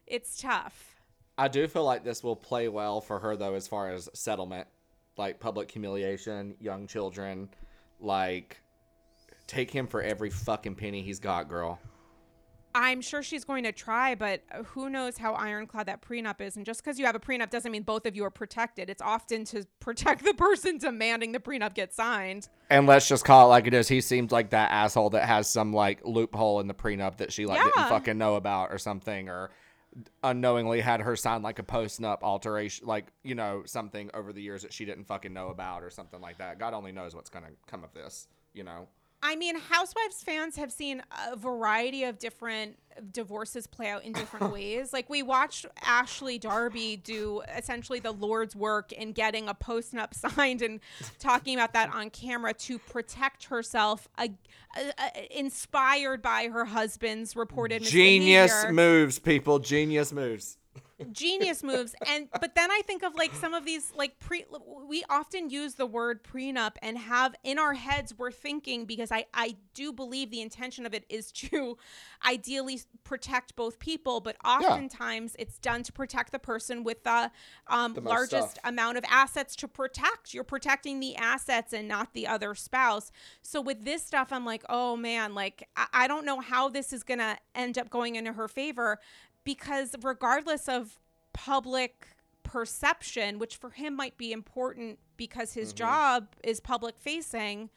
it's 0.07 0.41
tough. 0.41 0.95
I 1.37 1.47
do 1.47 1.67
feel 1.67 1.83
like 1.83 2.03
this 2.03 2.23
will 2.23 2.35
play 2.35 2.69
well 2.69 3.01
for 3.01 3.19
her 3.19 3.35
though, 3.35 3.55
as 3.55 3.67
far 3.67 3.89
as 3.89 4.09
settlement, 4.13 4.67
like 5.17 5.39
public 5.39 5.69
humiliation, 5.69 6.55
young 6.59 6.87
children, 6.87 7.49
like 7.99 8.61
take 9.47 9.69
him 9.69 9.87
for 9.87 10.01
every 10.01 10.29
fucking 10.29 10.75
penny 10.75 11.01
he's 11.01 11.19
got, 11.19 11.49
girl. 11.49 11.79
I'm 12.77 12.99
sure 12.99 13.23
she's 13.23 13.45
going 13.45 13.63
to 13.63 13.71
try, 13.71 14.15
but 14.15 14.43
uh, 14.51 14.63
who 14.63 14.89
knows 14.89 15.17
how 15.17 15.33
ironclad 15.33 15.85
that 15.85 16.01
prenup 16.01 16.41
is. 16.41 16.57
And 16.57 16.65
just 16.65 16.83
because 16.83 16.99
you 16.99 17.05
have 17.05 17.15
a 17.15 17.19
prenup 17.21 17.49
doesn't 17.49 17.71
mean 17.71 17.83
both 17.83 18.05
of 18.05 18.17
you 18.17 18.25
are 18.25 18.29
protected. 18.29 18.89
It's 18.89 19.01
often 19.01 19.45
to 19.45 19.65
protect 19.79 20.25
the 20.25 20.33
person 20.33 20.77
demanding 20.77 21.31
the 21.31 21.39
prenup 21.39 21.73
get 21.73 21.93
signed. 21.93 22.49
And 22.69 22.85
let's 22.85 23.07
just 23.07 23.23
call 23.23 23.45
it 23.45 23.49
like 23.49 23.65
it 23.65 23.73
is. 23.73 23.87
He 23.87 24.01
seems 24.01 24.33
like 24.33 24.49
that 24.49 24.71
asshole 24.71 25.11
that 25.11 25.25
has 25.25 25.49
some 25.49 25.71
like 25.71 26.01
loophole 26.03 26.59
in 26.59 26.67
the 26.67 26.73
prenup 26.73 27.15
that 27.17 27.31
she 27.31 27.45
like 27.45 27.63
didn't 27.63 27.87
fucking 27.87 28.17
know 28.17 28.35
about 28.35 28.73
or 28.73 28.77
something, 28.77 29.29
or 29.29 29.51
unknowingly 30.21 30.81
had 30.81 30.99
her 30.99 31.15
sign 31.15 31.41
like 31.41 31.59
a 31.59 31.63
post-nup 31.63 32.17
alteration, 32.23 32.85
like 32.85 33.05
you 33.23 33.35
know 33.35 33.63
something 33.65 34.09
over 34.13 34.33
the 34.33 34.41
years 34.41 34.63
that 34.63 34.73
she 34.73 34.83
didn't 34.83 35.05
fucking 35.05 35.31
know 35.31 35.47
about 35.47 35.81
or 35.81 35.89
something 35.89 36.19
like 36.19 36.39
that. 36.39 36.59
God 36.59 36.73
only 36.73 36.91
knows 36.91 37.15
what's 37.15 37.29
gonna 37.29 37.51
come 37.67 37.85
of 37.85 37.93
this, 37.93 38.27
you 38.53 38.65
know. 38.65 38.89
I 39.25 39.35
mean, 39.35 39.55
Housewives 39.55 40.21
fans 40.21 40.55
have 40.57 40.71
seen 40.71 41.01
a 41.31 41.35
variety 41.35 42.03
of 42.03 42.19
different 42.19 42.77
divorces 43.11 43.65
play 43.65 43.89
out 43.89 44.03
in 44.03 44.13
different 44.13 44.53
ways. 44.53 44.93
Like 44.93 45.09
we 45.09 45.23
watched 45.23 45.65
Ashley 45.81 46.37
Darby 46.37 46.97
do 46.97 47.41
essentially 47.57 47.99
the 47.99 48.11
Lord's 48.11 48.55
work 48.55 48.91
in 48.91 49.13
getting 49.13 49.49
a 49.49 49.55
post-nup 49.55 50.13
signed 50.35 50.61
and 50.61 50.79
talking 51.17 51.55
about 51.55 51.73
that 51.73 51.91
on 51.91 52.11
camera 52.11 52.53
to 52.53 52.77
protect 52.77 53.45
herself, 53.45 54.07
uh, 54.19 54.27
uh, 54.77 54.91
uh, 54.99 55.09
inspired 55.31 56.21
by 56.21 56.47
her 56.47 56.65
husband's 56.65 57.35
reported 57.35 57.81
Genius 57.81 58.65
moves, 58.69 59.17
people. 59.17 59.57
Genius 59.57 60.13
moves. 60.13 60.57
Genius 61.11 61.61
moves. 61.63 61.93
And 62.07 62.27
but 62.39 62.55
then 62.55 62.71
i 62.71 62.81
think 62.85 63.03
of 63.03 63.15
like 63.15 63.33
some 63.35 63.53
of 63.53 63.65
these 63.65 63.91
like 63.95 64.17
pre 64.19 64.45
we 64.87 65.03
often 65.09 65.49
use 65.49 65.75
the 65.75 65.85
word 65.85 66.23
prenup 66.23 66.73
and 66.81 66.97
have 66.97 67.35
in 67.43 67.59
our 67.59 67.73
heads 67.73 68.13
we're 68.17 68.31
thinking 68.31 68.85
because 68.85 69.11
i 69.11 69.25
i 69.33 69.55
do 69.73 69.91
believe 69.91 70.31
the 70.31 70.41
intention 70.41 70.85
of 70.85 70.93
it 70.93 71.03
is 71.09 71.31
to 71.31 71.77
ideally 72.25 72.79
protect 73.03 73.55
both 73.55 73.77
people 73.79 74.21
but 74.21 74.37
oftentimes 74.45 75.35
it's 75.37 75.59
done 75.59 75.83
to 75.83 75.91
protect 75.91 76.31
the 76.31 76.39
person 76.39 76.83
with 76.83 77.03
the 77.03 77.29
um 77.67 77.93
The 77.93 78.01
largest 78.01 78.51
stuff. 78.51 78.63
amount 78.63 78.97
of 78.97 79.03
assets 79.09 79.55
to 79.57 79.67
protect. 79.67 80.33
You're 80.33 80.43
protecting 80.43 80.99
the 80.99 81.15
assets 81.17 81.73
and 81.73 81.87
not 81.87 82.13
the 82.13 82.27
other 82.27 82.55
spouse. 82.55 83.11
So 83.41 83.61
with 83.61 83.83
this 83.85 84.03
stuff 84.03 84.31
i'm 84.31 84.45
like 84.45 84.63
oh 84.69 84.95
man 84.95 85.35
like 85.35 85.67
i, 85.75 85.87
I 85.93 86.07
don't 86.07 86.25
know 86.25 86.39
how 86.39 86.69
this 86.69 86.93
is 86.93 87.03
gonna 87.03 87.37
end 87.53 87.77
up 87.77 87.89
going 87.89 88.15
into 88.15 88.33
her 88.33 88.47
favor 88.47 88.99
because 89.45 89.95
regardless 90.03 90.67
of 90.67 90.99
public 91.33 92.07
perception 92.43 93.39
which 93.39 93.55
for 93.57 93.71
him 93.71 93.95
might 93.95 94.17
be 94.17 94.31
important 94.31 94.99
because 95.17 95.53
his 95.53 95.69
Mm-hmm. 95.69 95.77
job 95.77 96.27
is 96.43 96.59
public 96.59 96.95
facing 96.99 97.69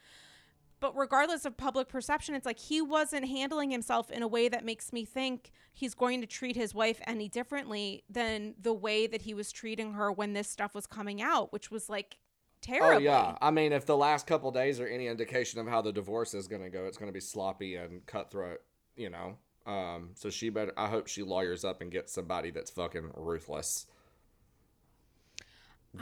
but 0.81 0.97
regardless 0.97 1.45
of 1.45 1.57
public 1.57 1.89
perception 1.89 2.35
it's 2.35 2.45
like 2.47 2.59
he 2.59 2.81
wasn't 2.83 3.27
handling 3.27 3.71
himself 3.71 4.11
in 4.11 4.23
a 4.23 4.29
way 4.29 4.49
that 4.49 4.65
makes 4.65 4.93
me 4.93 5.05
think 5.05 5.51
he's 5.73 5.95
going 5.95 6.21
to 6.21 6.27
treat 6.27 6.55
his 6.55 6.75
wife 6.75 7.01
any 7.07 7.29
differently 7.29 8.05
than 8.11 8.55
the 8.61 8.73
way 8.75 9.07
that 9.07 9.23
he 9.23 9.33
was 9.35 9.51
treating 9.51 9.95
her 9.95 10.13
when 10.13 10.33
this 10.35 10.49
stuff 10.49 10.75
was 10.75 10.87
coming 10.87 11.21
out 11.23 11.53
which 11.53 11.71
was 11.71 11.89
like 11.89 12.19
terrible 12.61 12.97
Oh 12.97 12.99
yeah, 12.99 13.37
I 13.41 13.51
mean, 13.53 13.73
if 13.73 13.87
the 13.87 13.97
last 13.97 14.27
couple 14.27 14.51
days 14.51 14.81
are 14.81 14.87
any 14.87 15.07
indication 15.07 15.61
of 15.61 15.69
how 15.69 15.81
the 15.81 15.93
divorce 15.93 16.35
is 16.35 16.49
going 16.49 16.63
to 16.63 16.71
go, 16.71 16.87
it's 16.87 16.99
going 16.99 17.09
to 17.09 17.13
be 17.13 17.21
sloppy 17.21 17.77
and 17.77 18.05
cutthroat. 18.05 18.59
You 18.97 19.11
know, 19.11 19.37
um, 19.69 20.11
so 20.15 20.31
she 20.31 20.49
better. 20.49 20.73
I 20.77 20.89
hope 20.89 21.07
she 21.07 21.23
lawyers 21.23 21.65
up 21.65 21.81
and 21.83 21.93
gets 21.93 22.13
somebody 22.13 22.51
that's 22.51 22.71
fucking 22.71 23.11
ruthless. 23.15 23.87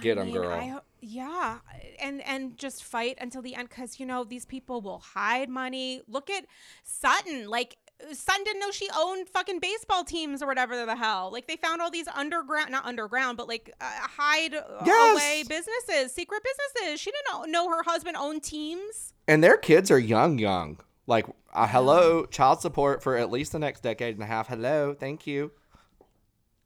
Get 0.00 0.18
I 0.18 0.22
him, 0.22 0.26
mean, 0.26 0.36
girl. 0.36 0.50
I 0.52 0.78
yeah, 1.00 1.58
and 2.00 2.20
and 2.26 2.56
just 2.58 2.82
fight 2.82 3.16
until 3.20 3.40
the 3.40 3.54
end 3.54 3.68
because 3.68 4.00
you 4.00 4.06
know 4.06 4.24
these 4.24 4.44
people 4.44 4.80
will 4.80 4.98
hide 4.98 5.48
money. 5.48 6.02
Look 6.08 6.30
at 6.30 6.46
Sutton, 6.84 7.48
like. 7.48 7.76
Sutton 8.12 8.44
didn't 8.44 8.60
know 8.60 8.70
she 8.70 8.90
owned 8.94 9.26
fucking 9.26 9.58
baseball 9.58 10.04
teams 10.04 10.42
or 10.42 10.46
whatever 10.46 10.84
the 10.84 10.94
hell. 10.94 11.30
Like 11.32 11.48
they 11.48 11.56
found 11.56 11.80
all 11.80 11.90
these 11.90 12.06
underground, 12.08 12.70
not 12.70 12.84
underground, 12.84 13.38
but 13.38 13.48
like 13.48 13.72
uh, 13.80 13.84
hide 13.86 14.52
Yes. 14.84 15.14
away 15.14 15.44
businesses, 15.48 16.12
secret 16.12 16.42
businesses. 16.44 17.00
She 17.00 17.10
didn't 17.10 17.50
know 17.50 17.70
her 17.70 17.82
husband 17.84 18.18
owned 18.18 18.42
teams. 18.42 19.14
and 19.26 19.42
their 19.42 19.56
kids 19.56 19.90
are 19.90 19.98
young, 19.98 20.38
young. 20.38 20.78
Like, 21.06 21.26
uh, 21.52 21.68
hello, 21.68 22.26
child 22.26 22.60
support 22.60 23.02
for 23.02 23.16
at 23.16 23.30
least 23.30 23.52
the 23.52 23.58
next 23.58 23.82
decade 23.82 24.14
and 24.14 24.22
a 24.22 24.26
half. 24.26 24.48
Hello, 24.48 24.94
thank 24.94 25.26
you. 25.26 25.52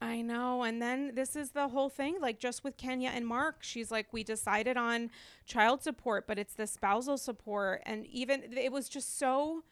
I 0.01 0.21
know. 0.21 0.63
And 0.63 0.81
then 0.81 1.13
this 1.13 1.35
is 1.35 1.51
the 1.51 1.67
whole 1.67 1.89
thing. 1.89 2.17
Like, 2.19 2.39
just 2.39 2.63
with 2.63 2.75
Kenya 2.75 3.11
and 3.13 3.25
Mark, 3.25 3.57
she's 3.61 3.91
like, 3.91 4.07
we 4.11 4.23
decided 4.23 4.75
on 4.75 5.11
child 5.45 5.83
support, 5.83 6.25
but 6.25 6.39
it's 6.39 6.55
the 6.55 6.65
spousal 6.65 7.19
support. 7.19 7.83
And 7.85 8.07
even 8.07 8.41
it 8.57 8.71
was 8.71 8.89
just 8.89 9.19
so. 9.19 9.63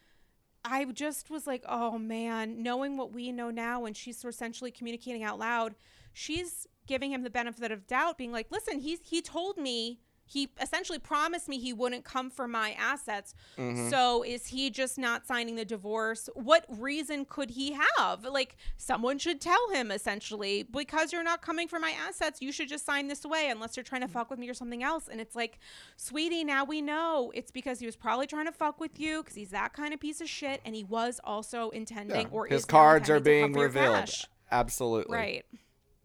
I 0.64 0.84
just 0.84 1.30
was 1.30 1.46
like, 1.46 1.64
oh 1.66 1.98
man, 1.98 2.62
knowing 2.62 2.98
what 2.98 3.12
we 3.12 3.32
know 3.32 3.50
now, 3.50 3.86
and 3.86 3.96
she's 3.96 4.22
essentially 4.24 4.70
communicating 4.70 5.22
out 5.22 5.38
loud, 5.38 5.74
she's 6.12 6.66
giving 6.86 7.12
him 7.12 7.22
the 7.22 7.30
benefit 7.30 7.72
of 7.72 7.86
doubt, 7.86 8.18
being 8.18 8.30
like, 8.30 8.48
listen, 8.50 8.78
he's 8.78 9.00
he 9.02 9.22
told 9.22 9.56
me 9.56 10.00
he 10.30 10.48
essentially 10.60 11.00
promised 11.00 11.48
me 11.48 11.58
he 11.58 11.72
wouldn't 11.72 12.04
come 12.04 12.30
for 12.30 12.46
my 12.46 12.76
assets. 12.78 13.34
Mm-hmm. 13.58 13.90
So 13.90 14.22
is 14.22 14.46
he 14.46 14.70
just 14.70 14.96
not 14.96 15.26
signing 15.26 15.56
the 15.56 15.64
divorce? 15.64 16.28
What 16.34 16.64
reason 16.68 17.24
could 17.24 17.50
he 17.50 17.76
have? 17.96 18.24
Like 18.24 18.56
someone 18.76 19.18
should 19.18 19.40
tell 19.40 19.70
him 19.70 19.90
essentially, 19.90 20.62
because 20.62 21.12
you're 21.12 21.24
not 21.24 21.42
coming 21.42 21.66
for 21.66 21.80
my 21.80 21.92
assets, 22.06 22.40
you 22.40 22.52
should 22.52 22.68
just 22.68 22.86
sign 22.86 23.08
this 23.08 23.24
away 23.24 23.48
unless 23.50 23.76
you're 23.76 23.82
trying 23.82 24.02
to 24.02 24.08
fuck 24.08 24.30
with 24.30 24.38
me 24.38 24.48
or 24.48 24.54
something 24.54 24.84
else. 24.84 25.08
And 25.08 25.20
it's 25.20 25.34
like, 25.34 25.58
sweetie, 25.96 26.44
now 26.44 26.64
we 26.64 26.80
know 26.80 27.32
it's 27.34 27.50
because 27.50 27.80
he 27.80 27.86
was 27.86 27.96
probably 27.96 28.28
trying 28.28 28.46
to 28.46 28.52
fuck 28.52 28.78
with 28.78 29.00
you 29.00 29.22
because 29.22 29.34
he's 29.34 29.50
that 29.50 29.72
kind 29.72 29.92
of 29.92 29.98
piece 29.98 30.20
of 30.20 30.28
shit, 30.28 30.60
and 30.64 30.76
he 30.76 30.84
was 30.84 31.20
also 31.24 31.70
intending 31.70 32.28
or 32.28 32.46
His 32.46 32.60
is 32.60 32.64
cards 32.66 33.10
are 33.10 33.18
being 33.18 33.46
come 33.46 33.52
for 33.54 33.58
your 33.58 33.68
revealed. 33.68 34.10
Absolutely. 34.52 35.16
Right. 35.16 35.44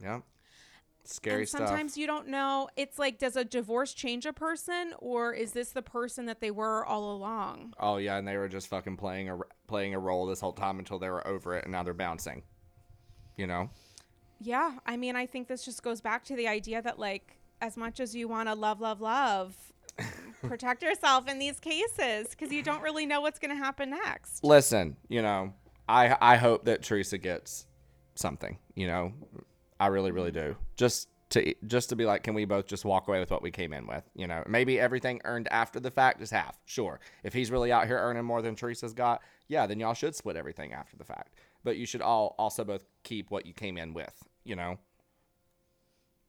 Yeah. 0.02 0.22
Scary 1.08 1.42
and 1.42 1.50
stuff. 1.50 1.68
sometimes 1.68 1.98
you 1.98 2.08
don't 2.08 2.28
know. 2.28 2.70
It's 2.76 2.98
like, 2.98 3.20
does 3.20 3.36
a 3.36 3.44
divorce 3.44 3.94
change 3.94 4.26
a 4.26 4.34
person, 4.34 4.94
or 5.00 5.34
is 5.34 5.52
this 5.52 5.70
the 5.70 5.82
person 5.82 6.26
that 6.26 6.42
they 6.42 6.52
were 6.52 6.86
all 6.86 7.16
along? 7.16 7.74
Oh 7.80 7.98
yeah, 7.98 8.18
and 8.18 8.28
they 8.28 8.38
were 8.38 8.50
just 8.50 8.68
fucking 8.68 8.98
playing 8.98 9.30
a 9.30 9.38
playing 9.68 9.94
a 9.94 10.00
role 10.00 10.26
this 10.26 10.40
whole 10.40 10.54
time 10.54 10.80
until 10.80 11.00
they 11.00 11.10
were 11.10 11.26
over 11.28 11.56
it, 11.56 11.66
and 11.66 11.72
now 11.72 11.84
they're 11.84 11.94
bouncing. 11.94 12.44
You 13.38 13.48
know. 13.48 13.70
Yeah, 14.40 14.74
I 14.86 14.98
mean, 14.98 15.16
I 15.16 15.26
think 15.26 15.48
this 15.48 15.64
just 15.64 15.82
goes 15.82 16.02
back 16.02 16.26
to 16.26 16.36
the 16.36 16.48
idea 16.48 16.82
that, 16.82 17.00
like, 17.00 17.38
as 17.62 17.78
much 17.78 18.00
as 18.00 18.14
you 18.16 18.28
want 18.28 18.50
to 18.50 18.56
love, 18.56 18.82
love, 18.82 19.02
love, 19.02 19.56
protect 20.42 20.84
yourself 20.84 21.28
in 21.28 21.40
these 21.40 21.60
cases 21.60 22.28
because 22.30 22.52
you 22.52 22.62
don't 22.62 22.82
really 22.82 23.06
know 23.06 23.22
what's 23.22 23.40
going 23.40 23.52
to 23.52 23.56
happen 23.56 23.92
next. 23.92 24.44
Listen, 24.44 24.98
you 25.08 25.22
know, 25.22 25.54
I 25.88 26.18
I 26.20 26.36
hope 26.36 26.66
that 26.66 26.84
Teresa 26.84 27.18
gets 27.18 27.66
something. 28.16 28.58
You 28.76 28.88
know, 28.88 29.14
I 29.80 29.88
really 29.88 30.12
really 30.12 30.32
do. 30.32 30.56
Just 30.76 31.10
to 31.32 31.54
just 31.68 31.90
to 31.90 31.96
be 31.96 32.06
like, 32.06 32.24
can 32.24 32.34
we 32.34 32.46
both 32.46 32.68
just 32.68 32.86
walk 32.86 33.08
away 33.08 33.20
with 33.20 33.32
what 33.32 33.42
we 33.42 33.52
came 33.52 33.74
in 33.74 33.88
with? 33.88 34.04
You 34.16 34.28
know, 34.28 34.44
maybe 34.48 34.80
everything 34.80 35.22
earned 35.26 35.48
after 35.52 35.80
the 35.80 35.92
fact 35.92 36.22
is 36.22 36.30
half. 36.32 36.58
Sure, 36.66 37.00
if 37.24 37.34
he's 37.34 37.52
really 37.52 37.72
out 37.72 37.88
here 37.88 37.98
earning 37.98 38.24
more 38.26 38.42
than 38.42 38.56
Teresa's 38.56 38.94
got, 38.94 39.22
yeah, 39.48 39.66
then 39.68 39.80
y'all 39.80 39.94
should 39.94 40.16
split 40.16 40.36
everything 40.36 40.74
after 40.74 40.96
the 40.98 41.04
fact. 41.04 41.34
But 41.64 41.78
you 41.78 41.86
should 41.86 42.02
all 42.02 42.36
also 42.38 42.64
both 42.64 42.86
keep 43.04 43.32
what 43.32 43.46
you 43.46 43.54
came 43.54 43.78
in 43.78 43.94
with. 43.94 44.14
You 44.44 44.56
know. 44.56 44.78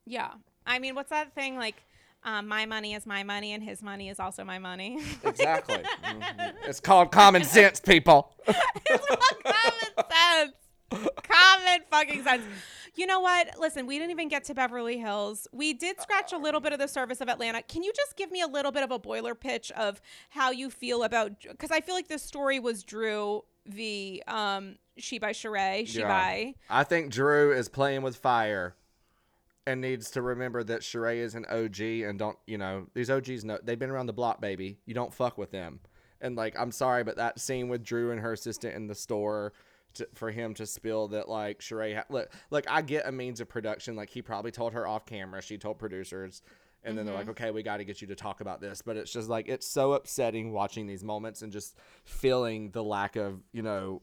Yeah. 0.06 0.30
I 0.66 0.78
mean, 0.78 0.94
what's 0.94 1.10
that 1.10 1.34
thing 1.34 1.56
like? 1.56 1.82
Um, 2.24 2.48
my 2.48 2.66
money 2.66 2.94
is 2.94 3.06
my 3.06 3.22
money, 3.22 3.52
and 3.52 3.62
his 3.62 3.82
money 3.82 4.08
is 4.08 4.18
also 4.18 4.42
my 4.42 4.58
money. 4.58 4.98
Exactly. 5.22 5.82
Mhm. 6.04 6.54
It's 6.64 6.80
called 6.80 7.12
common 7.12 7.44
sense, 7.44 7.78
people. 7.80 8.32
it's 8.48 9.06
called 9.06 9.44
common 9.44 10.04
sense. 10.10 11.12
Common 11.22 11.80
fucking 11.90 12.24
sense. 12.24 12.42
You 12.96 13.06
know 13.06 13.20
what? 13.20 13.58
Listen, 13.58 13.86
we 13.86 13.98
didn't 13.98 14.10
even 14.10 14.28
get 14.28 14.44
to 14.44 14.54
Beverly 14.54 14.98
Hills. 14.98 15.46
We 15.52 15.74
did 15.74 16.00
scratch 16.00 16.32
a 16.32 16.38
little 16.38 16.60
bit 16.60 16.72
of 16.72 16.78
the 16.78 16.88
surface 16.88 17.20
of 17.20 17.28
Atlanta. 17.28 17.62
Can 17.62 17.82
you 17.82 17.92
just 17.94 18.16
give 18.16 18.30
me 18.30 18.40
a 18.40 18.46
little 18.46 18.72
bit 18.72 18.82
of 18.82 18.90
a 18.90 18.98
boiler 18.98 19.34
pitch 19.34 19.70
of 19.72 20.00
how 20.30 20.50
you 20.50 20.70
feel 20.70 21.04
about? 21.04 21.32
Because 21.42 21.70
I 21.70 21.80
feel 21.80 21.94
like 21.94 22.08
this 22.08 22.22
story 22.22 22.58
was 22.58 22.82
Drew 22.82 23.44
v. 23.66 24.22
Um, 24.26 24.76
she 24.96 25.18
by 25.18 25.32
Sheree. 25.32 25.86
She 25.86 26.02
by. 26.02 26.54
I 26.70 26.84
think 26.84 27.12
Drew 27.12 27.52
is 27.52 27.68
playing 27.68 28.00
with 28.00 28.16
fire 28.16 28.74
and 29.66 29.80
needs 29.80 30.10
to 30.12 30.22
remember 30.22 30.64
that 30.64 30.80
Sheree 30.80 31.18
is 31.18 31.34
an 31.34 31.44
OG 31.46 31.80
and 31.80 32.18
don't, 32.18 32.38
you 32.46 32.56
know, 32.56 32.86
these 32.94 33.10
OGs 33.10 33.44
know 33.44 33.58
they've 33.62 33.78
been 33.78 33.90
around 33.90 34.06
the 34.06 34.12
block, 34.12 34.40
baby. 34.40 34.78
You 34.86 34.94
don't 34.94 35.12
fuck 35.12 35.36
with 35.36 35.50
them. 35.50 35.80
And 36.20 36.36
like, 36.36 36.58
I'm 36.58 36.72
sorry, 36.72 37.04
but 37.04 37.16
that 37.16 37.40
scene 37.40 37.68
with 37.68 37.82
Drew 37.82 38.10
and 38.10 38.20
her 38.20 38.32
assistant 38.32 38.74
in 38.74 38.86
the 38.86 38.94
store 38.94 39.52
to, 39.96 40.08
for 40.14 40.30
him 40.30 40.54
to 40.54 40.66
spill 40.66 41.08
that 41.08 41.28
like 41.28 41.60
Sheree, 41.60 41.96
ha- 41.96 42.04
look, 42.08 42.30
look, 42.50 42.64
I 42.68 42.82
get 42.82 43.06
a 43.06 43.12
means 43.12 43.40
of 43.40 43.48
production. 43.48 43.96
Like 43.96 44.10
he 44.10 44.22
probably 44.22 44.50
told 44.50 44.72
her 44.72 44.86
off 44.86 45.06
camera. 45.06 45.42
She 45.42 45.58
told 45.58 45.78
producers. 45.78 46.42
And 46.84 46.96
then 46.96 47.04
they're 47.04 47.14
like, 47.14 47.22
mm-hmm. 47.22 47.30
okay, 47.30 47.50
we 47.50 47.64
got 47.64 47.78
to 47.78 47.84
get 47.84 48.00
you 48.00 48.06
to 48.06 48.14
talk 48.14 48.40
about 48.40 48.60
this. 48.60 48.80
But 48.80 48.96
it's 48.96 49.12
just 49.12 49.28
like, 49.28 49.48
it's 49.48 49.66
so 49.66 49.94
upsetting 49.94 50.52
watching 50.52 50.86
these 50.86 51.02
moments 51.02 51.42
and 51.42 51.52
just 51.52 51.76
feeling 52.04 52.70
the 52.70 52.84
lack 52.84 53.16
of, 53.16 53.40
you 53.52 53.62
know, 53.62 54.02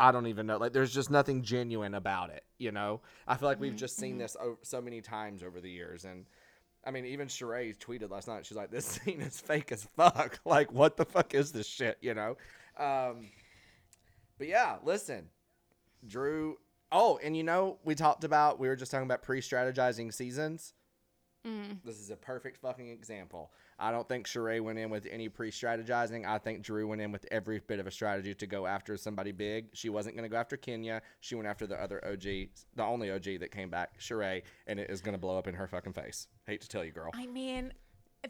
I 0.00 0.12
don't 0.12 0.26
even 0.26 0.46
know. 0.46 0.58
Like, 0.58 0.72
there's 0.72 0.92
just 0.92 1.10
nothing 1.10 1.42
genuine 1.42 1.94
about 1.94 2.30
it. 2.30 2.44
You 2.58 2.72
know, 2.72 3.00
I 3.26 3.36
feel 3.36 3.48
like 3.48 3.60
we've 3.60 3.72
mm-hmm. 3.72 3.78
just 3.78 3.96
seen 3.96 4.12
mm-hmm. 4.12 4.18
this 4.20 4.36
o- 4.40 4.58
so 4.62 4.80
many 4.80 5.00
times 5.00 5.42
over 5.42 5.60
the 5.60 5.70
years, 5.70 6.04
and 6.04 6.26
I 6.84 6.90
mean, 6.90 7.04
even 7.06 7.28
Sheree 7.28 7.76
tweeted 7.76 8.10
last 8.10 8.28
night. 8.28 8.46
She's 8.46 8.56
like, 8.56 8.70
"This 8.70 8.84
scene 9.04 9.20
is 9.20 9.40
fake 9.40 9.72
as 9.72 9.86
fuck. 9.96 10.38
Like, 10.44 10.72
what 10.72 10.96
the 10.96 11.04
fuck 11.04 11.34
is 11.34 11.52
this 11.52 11.66
shit?" 11.66 11.98
You 12.00 12.14
know. 12.14 12.36
Um, 12.76 13.30
but 14.38 14.48
yeah, 14.48 14.76
listen, 14.82 15.28
Drew. 16.06 16.58
Oh, 16.90 17.18
and 17.22 17.36
you 17.36 17.44
know, 17.44 17.78
we 17.84 17.94
talked 17.94 18.24
about 18.24 18.58
we 18.58 18.68
were 18.68 18.76
just 18.76 18.90
talking 18.90 19.06
about 19.06 19.22
pre-strategizing 19.22 20.12
seasons. 20.12 20.72
Mm. 21.46 21.78
This 21.84 21.98
is 21.98 22.10
a 22.10 22.16
perfect 22.16 22.58
fucking 22.58 22.88
example. 22.88 23.52
I 23.78 23.92
don't 23.92 24.08
think 24.08 24.26
Sheree 24.26 24.60
went 24.60 24.78
in 24.78 24.90
with 24.90 25.06
any 25.10 25.28
pre-strategizing. 25.28 26.26
I 26.26 26.38
think 26.38 26.62
Drew 26.62 26.88
went 26.88 27.00
in 27.00 27.12
with 27.12 27.26
every 27.30 27.60
bit 27.60 27.78
of 27.78 27.86
a 27.86 27.90
strategy 27.90 28.34
to 28.34 28.46
go 28.46 28.66
after 28.66 28.96
somebody 28.96 29.30
big. 29.30 29.68
She 29.72 29.88
wasn't 29.88 30.16
going 30.16 30.24
to 30.24 30.28
go 30.28 30.36
after 30.36 30.56
Kenya. 30.56 31.00
She 31.20 31.36
went 31.36 31.46
after 31.46 31.66
the 31.66 31.80
other 31.80 32.04
OG, 32.04 32.22
the 32.22 32.82
only 32.82 33.10
OG 33.10 33.40
that 33.40 33.52
came 33.52 33.70
back, 33.70 34.00
Sheree, 34.00 34.42
and 34.66 34.80
it 34.80 34.90
is 34.90 35.00
going 35.00 35.12
to 35.14 35.18
blow 35.18 35.38
up 35.38 35.46
in 35.46 35.54
her 35.54 35.68
fucking 35.68 35.92
face. 35.92 36.26
Hate 36.46 36.60
to 36.62 36.68
tell 36.68 36.84
you, 36.84 36.90
girl. 36.90 37.10
I 37.14 37.26
mean, 37.26 37.72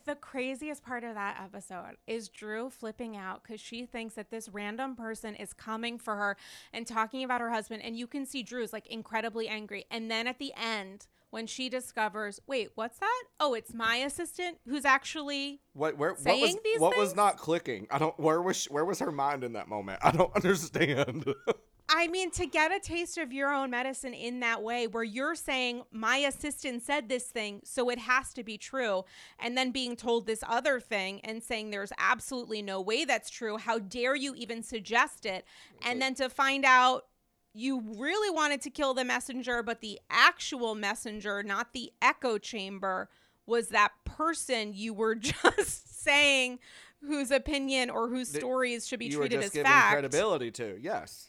the 0.04 0.14
craziest 0.14 0.82
part 0.82 1.04
of 1.04 1.14
that 1.14 1.40
episode 1.42 1.96
is 2.06 2.28
Drew 2.28 2.70
flipping 2.70 3.16
out 3.16 3.42
because 3.42 3.60
she 3.60 3.86
thinks 3.86 4.14
that 4.14 4.30
this 4.30 4.48
random 4.48 4.96
person 4.96 5.34
is 5.34 5.52
coming 5.52 5.98
for 5.98 6.16
her 6.16 6.36
and 6.72 6.86
talking 6.86 7.24
about 7.24 7.40
her 7.40 7.50
husband. 7.50 7.82
And 7.82 7.96
you 7.96 8.06
can 8.06 8.26
see 8.26 8.42
Drew's 8.42 8.72
like 8.72 8.86
incredibly 8.86 9.48
angry. 9.48 9.86
And 9.90 10.10
then 10.10 10.26
at 10.26 10.38
the 10.38 10.52
end, 10.56 11.06
when 11.30 11.46
she 11.46 11.68
discovers, 11.68 12.40
wait, 12.46 12.70
what's 12.74 12.98
that? 12.98 13.24
Oh, 13.38 13.54
it's 13.54 13.74
my 13.74 13.96
assistant 13.96 14.58
who's 14.66 14.84
actually. 14.84 15.60
What 15.74 15.96
where 15.98 16.10
what 16.10 16.18
was 16.18 16.24
Saying 16.24 16.58
these 16.64 16.80
what 16.80 16.96
was 16.96 17.14
not 17.14 17.36
clicking? 17.36 17.86
I 17.90 17.98
don't 17.98 18.18
where 18.18 18.40
was 18.40 18.64
where 18.66 18.84
was 18.84 18.98
her 19.00 19.12
mind 19.12 19.44
in 19.44 19.52
that 19.54 19.68
moment? 19.68 20.00
I 20.02 20.10
don't 20.10 20.32
understand. 20.36 21.26
I 21.90 22.06
mean, 22.08 22.30
to 22.32 22.46
get 22.46 22.70
a 22.70 22.78
taste 22.80 23.16
of 23.16 23.32
your 23.32 23.52
own 23.52 23.70
medicine 23.70 24.12
in 24.12 24.40
that 24.40 24.62
way, 24.62 24.86
where 24.86 25.04
you're 25.04 25.34
saying, 25.34 25.84
my 25.90 26.18
assistant 26.18 26.82
said 26.82 27.08
this 27.08 27.24
thing, 27.24 27.60
so 27.64 27.88
it 27.88 27.98
has 27.98 28.34
to 28.34 28.44
be 28.44 28.58
true, 28.58 29.04
and 29.38 29.56
then 29.56 29.70
being 29.70 29.96
told 29.96 30.26
this 30.26 30.44
other 30.46 30.80
thing 30.80 31.20
and 31.24 31.42
saying 31.42 31.70
there's 31.70 31.92
absolutely 31.98 32.60
no 32.60 32.80
way 32.80 33.06
that's 33.06 33.30
true. 33.30 33.56
How 33.56 33.78
dare 33.78 34.14
you 34.14 34.34
even 34.34 34.62
suggest 34.62 35.24
it? 35.24 35.46
And 35.82 36.00
then 36.02 36.14
to 36.16 36.28
find 36.28 36.64
out 36.66 37.06
you 37.54 37.82
really 37.96 38.30
wanted 38.30 38.60
to 38.62 38.70
kill 38.70 38.92
the 38.92 39.04
messenger, 39.04 39.62
but 39.62 39.80
the 39.80 39.98
actual 40.10 40.74
messenger, 40.74 41.42
not 41.42 41.72
the 41.72 41.90
echo 42.02 42.36
chamber, 42.38 43.08
was 43.46 43.68
that 43.68 43.92
person 44.04 44.72
you 44.74 44.92
were 44.92 45.14
just 45.14 46.02
saying 46.02 46.58
whose 47.02 47.30
opinion 47.30 47.90
or 47.90 48.08
whose 48.08 48.28
stories 48.28 48.86
should 48.86 48.98
be 48.98 49.06
you 49.06 49.18
were 49.18 49.24
treated 49.24 49.36
just 49.36 49.46
as 49.46 49.52
giving 49.52 49.70
fact. 49.70 49.92
credibility 49.92 50.50
to. 50.50 50.78
Yes. 50.80 51.27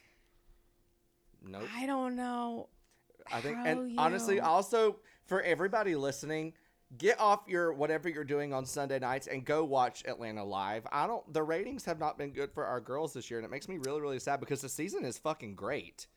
Nope. 1.46 1.64
I 1.76 1.86
don't 1.86 2.16
know. 2.16 2.70
I 3.32 3.42
think, 3.42 3.58
and 3.66 4.00
honestly, 4.00 4.40
also 4.40 4.98
for 5.28 5.42
everybody 5.42 5.96
listening, 5.96 6.54
get 6.98 7.20
off 7.20 7.42
your 7.48 7.72
whatever 7.74 8.10
you're 8.10 8.24
doing 8.24 8.54
on 8.54 8.66
Sunday 8.66 8.98
nights 9.00 9.28
and 9.28 9.46
go 9.46 9.64
watch 9.64 10.04
Atlanta 10.08 10.44
live. 10.44 10.88
I 10.92 11.06
don't. 11.08 11.32
The 11.34 11.44
ratings 11.44 11.86
have 11.86 12.00
not 12.00 12.18
been 12.18 12.32
good 12.32 12.52
for 12.52 12.66
our 12.66 12.82
girls 12.82 13.14
this 13.14 13.30
year, 13.30 13.40
and 13.40 13.46
it 13.46 13.52
makes 13.52 13.68
me 13.70 13.78
really, 13.78 14.02
really 14.02 14.20
sad 14.20 14.40
because 14.40 14.62
the 14.62 14.70
season 14.70 15.06
is 15.06 15.18
fucking 15.20 15.56
great, 15.56 16.08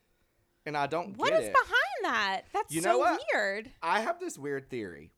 and 0.65 0.77
I 0.77 0.87
don't 0.87 1.17
What 1.19 1.33
is 1.35 1.45
it. 1.47 1.53
behind 1.53 2.15
that? 2.15 2.43
That's 2.53 2.73
You 2.75 2.81
so 2.81 2.93
know 2.93 2.99
what? 2.99 3.23
weird. 3.35 3.71
I 3.83 4.01
have 4.01 4.19
this 4.19 4.39
weird 4.39 4.71
theory. 4.71 5.11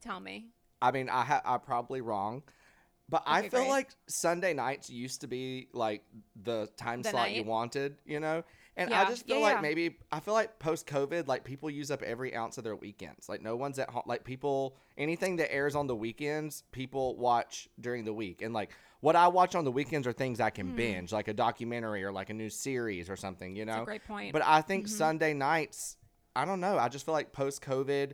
Tell 0.00 0.18
me. 0.20 0.48
I 0.82 0.90
mean, 0.90 1.08
I 1.08 1.22
ha- 1.24 1.42
I'm 1.44 1.60
probably 1.60 2.00
wrong, 2.00 2.42
but 3.08 3.22
I 3.26 3.42
feel 3.42 3.60
great. 3.60 3.68
like 3.68 3.88
Sunday 4.08 4.54
nights 4.54 4.90
used 4.90 5.20
to 5.20 5.26
be 5.28 5.68
like 5.72 6.02
the 6.42 6.68
time 6.76 7.02
The 7.02 7.10
slot 7.10 7.30
you 7.32 7.44
wanted, 7.44 7.96
you 8.04 8.18
know. 8.20 8.42
And 8.78 8.94
I 8.94 9.06
just 9.06 9.26
feel 9.26 9.38
yeah, 9.38 9.42
like 9.42 9.54
yeah. 9.56 9.60
maybe 9.60 9.96
I 10.12 10.20
feel 10.20 10.34
like 10.34 10.58
post 10.60 10.86
COVID, 10.86 11.26
like 11.26 11.42
people 11.42 11.68
use 11.68 11.90
up 11.90 12.00
every 12.02 12.34
ounce 12.34 12.58
of 12.58 12.64
their 12.64 12.76
weekends. 12.76 13.28
Like 13.28 13.42
no 13.42 13.56
one's 13.56 13.78
at 13.80 13.90
home. 13.90 14.04
Like 14.06 14.22
people, 14.22 14.76
anything 14.96 15.36
that 15.36 15.52
airs 15.52 15.74
on 15.74 15.88
the 15.88 15.96
weekends, 15.96 16.62
people 16.70 17.16
watch 17.16 17.68
during 17.80 18.04
the 18.04 18.12
week. 18.12 18.40
And 18.40 18.54
like 18.54 18.70
what 19.00 19.16
I 19.16 19.26
watch 19.26 19.56
on 19.56 19.64
the 19.64 19.72
weekends 19.72 20.06
are 20.06 20.12
things 20.12 20.38
I 20.40 20.50
can 20.50 20.76
binge, 20.76 21.12
like 21.12 21.26
a 21.26 21.34
documentary 21.34 22.04
or 22.04 22.12
like 22.12 22.30
a 22.30 22.34
new 22.34 22.48
series 22.48 23.10
or 23.10 23.16
something, 23.16 23.56
you. 23.56 23.64
That's 23.64 23.76
know. 23.76 23.82
a 23.82 23.86
great 23.86 24.04
point. 24.06 24.32
But 24.32 24.42
I 24.44 24.60
think 24.60 24.86
Mhm. 24.86 24.90
Sunday 24.90 25.34
nights, 25.34 25.96
I 26.36 26.44
don't 26.44 26.60
know. 26.60 26.78
I 26.78 26.88
just 26.88 27.04
feel 27.04 27.14
like 27.14 27.32
post 27.32 27.60
COVID, 27.62 28.12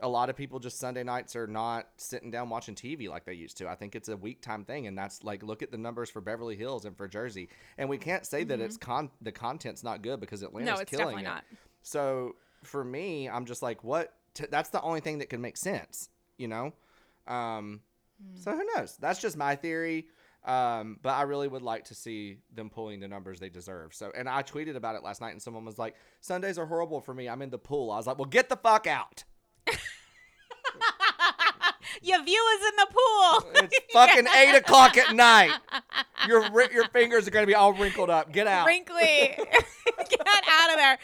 a 0.00 0.08
lot 0.08 0.28
of 0.28 0.36
people 0.36 0.58
just 0.58 0.78
Sunday 0.78 1.02
nights 1.04 1.36
are 1.36 1.46
not 1.46 1.88
sitting 1.96 2.30
down 2.30 2.48
watching 2.50 2.74
TV 2.74 3.08
like 3.08 3.24
they 3.24 3.32
used 3.34 3.56
to. 3.58 3.68
I 3.68 3.74
think 3.74 3.94
it's 3.94 4.08
a 4.08 4.16
week 4.16 4.42
time 4.42 4.64
thing, 4.64 4.86
and 4.86 4.96
that's 4.98 5.22
like 5.24 5.42
look 5.42 5.62
at 5.62 5.70
the 5.70 5.78
numbers 5.78 6.10
for 6.10 6.20
Beverly 6.20 6.56
Hills 6.56 6.84
and 6.84 6.96
for 6.96 7.06
Jersey, 7.08 7.48
and 7.78 7.88
we 7.88 7.96
can't 7.98 8.26
say 8.26 8.44
that 8.44 8.60
it's 8.60 8.76
con 8.76 9.10
the 9.22 9.32
content's 9.32 9.82
not 9.84 10.02
good 10.02 10.20
because 10.20 10.42
Atlanta's 10.42 10.68
Mm-hmm. 10.70 10.76
no, 10.76 10.82
it's 10.82 10.90
killing 10.90 11.04
definitely 11.16 11.22
it. 11.22 11.34
not. 11.34 11.44
So 11.82 12.36
for 12.64 12.84
me, 12.84 13.28
I'm 13.28 13.44
just 13.46 13.62
like, 13.62 13.84
what? 13.84 14.12
T- 14.34 14.46
that's 14.50 14.70
the 14.70 14.80
only 14.82 15.00
thing 15.00 15.18
that 15.18 15.30
can 15.30 15.40
make 15.40 15.56
sense, 15.56 16.08
you 16.38 16.48
know. 16.48 16.72
Um, 17.26 17.80
Hmm. 18.22 18.36
So 18.40 18.52
who 18.52 18.64
knows? 18.76 18.96
That's 19.00 19.20
just 19.20 19.36
my 19.36 19.56
theory. 19.56 20.06
Um, 20.44 20.98
but 21.02 21.10
I 21.10 21.22
really 21.22 21.48
would 21.48 21.62
like 21.62 21.84
to 21.86 21.94
see 21.94 22.38
them 22.54 22.70
pulling 22.70 23.00
the 23.00 23.08
numbers 23.08 23.40
they 23.40 23.48
deserve. 23.48 23.92
So, 23.94 24.12
and 24.14 24.28
I 24.28 24.42
tweeted 24.42 24.76
about 24.76 24.94
it 24.94 25.02
last 25.02 25.20
night, 25.20 25.30
and 25.32 25.42
someone 25.42 25.64
was 25.64 25.78
like, 25.78 25.96
"Sundays 26.20 26.58
are 26.58 26.66
horrible 26.66 27.00
for 27.00 27.12
me. 27.14 27.28
I'm 27.28 27.42
in 27.42 27.50
the 27.50 27.58
pool." 27.58 27.90
I 27.90 27.96
was 27.96 28.06
like, 28.06 28.18
"Well, 28.18 28.28
get 28.28 28.48
the 28.48 28.56
fuck 28.56 28.86
out! 28.86 29.24
Your 32.02 32.22
view 32.22 32.42
is 32.58 32.66
in 32.68 32.76
the 32.76 32.86
pool. 32.86 33.52
It's 33.62 33.78
fucking 33.92 34.26
eight 34.36 34.54
o'clock 34.56 34.96
at 34.96 35.14
night. 35.14 35.52
Your 36.26 36.42
your 36.72 36.88
fingers 36.88 37.26
are 37.26 37.30
gonna 37.30 37.46
be 37.46 37.54
all 37.54 37.72
wrinkled 37.72 38.10
up. 38.10 38.32
Get 38.32 38.46
out." 38.46 38.66
Wrinkly. 38.66 39.34
Get 39.38 40.44
out 40.48 40.70
of 40.70 40.76
there. 40.76 40.98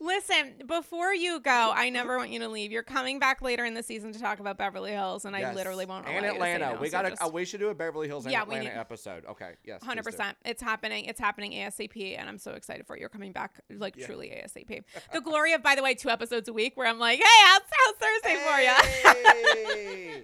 Listen, 0.00 0.54
before 0.66 1.12
you 1.12 1.40
go, 1.40 1.72
I 1.74 1.90
never 1.90 2.16
want 2.18 2.30
you 2.30 2.38
to 2.38 2.48
leave. 2.48 2.70
You're 2.70 2.84
coming 2.84 3.18
back 3.18 3.42
later 3.42 3.64
in 3.64 3.74
the 3.74 3.82
season 3.82 4.12
to 4.12 4.20
talk 4.20 4.38
about 4.38 4.56
Beverly 4.56 4.92
Hills, 4.92 5.24
and 5.24 5.34
I 5.34 5.52
literally 5.52 5.86
won't. 5.86 6.06
And 6.06 6.16
allow 6.18 6.26
you 6.26 6.34
to 6.34 6.40
say 6.40 6.52
Atlanta. 6.54 6.74
no, 6.76 6.80
we 6.80 6.86
so 6.88 6.92
gotta. 6.92 7.10
just- 7.10 7.22
uh, 7.24 7.28
we 7.28 7.44
should 7.44 7.58
do 7.58 7.68
a 7.70 7.74
Beverly 7.74 8.06
Hills 8.06 8.24
and 8.24 8.32
Yeah, 8.32 8.42
Atlanta 8.42 8.64
need- 8.64 8.70
episode. 8.70 9.24
Okay. 9.26 9.54
Yes. 9.64 9.82
hundred 9.82 10.04
percent. 10.04 10.36
It's 10.44 10.62
happening. 10.62 11.06
It's 11.06 11.18
happening 11.18 11.50
ASAP, 11.52 12.16
and 12.16 12.28
I'm 12.28 12.38
so 12.38 12.52
excited 12.52 12.86
for 12.86 12.94
it. 12.96 13.00
You're 13.00 13.08
coming 13.08 13.32
back 13.32 13.54
like 13.70 13.96
Yeah. 13.96 14.06
truly 14.06 14.28
ASAP. 14.28 14.84
The 15.12 15.20
glory 15.20 15.52
of, 15.54 15.62
by 15.64 15.74
the 15.74 15.82
way, 15.82 15.94
two 15.94 16.10
episodes 16.10 16.48
a 16.48 16.52
week, 16.52 16.76
where 16.76 16.86
I'm 16.86 16.98
like, 17.00 17.18
hey, 17.18 17.24
how's, 17.46 17.62
how's 17.70 17.94
Thursday 17.96 18.36
for 18.46 18.60
you? 18.60 20.22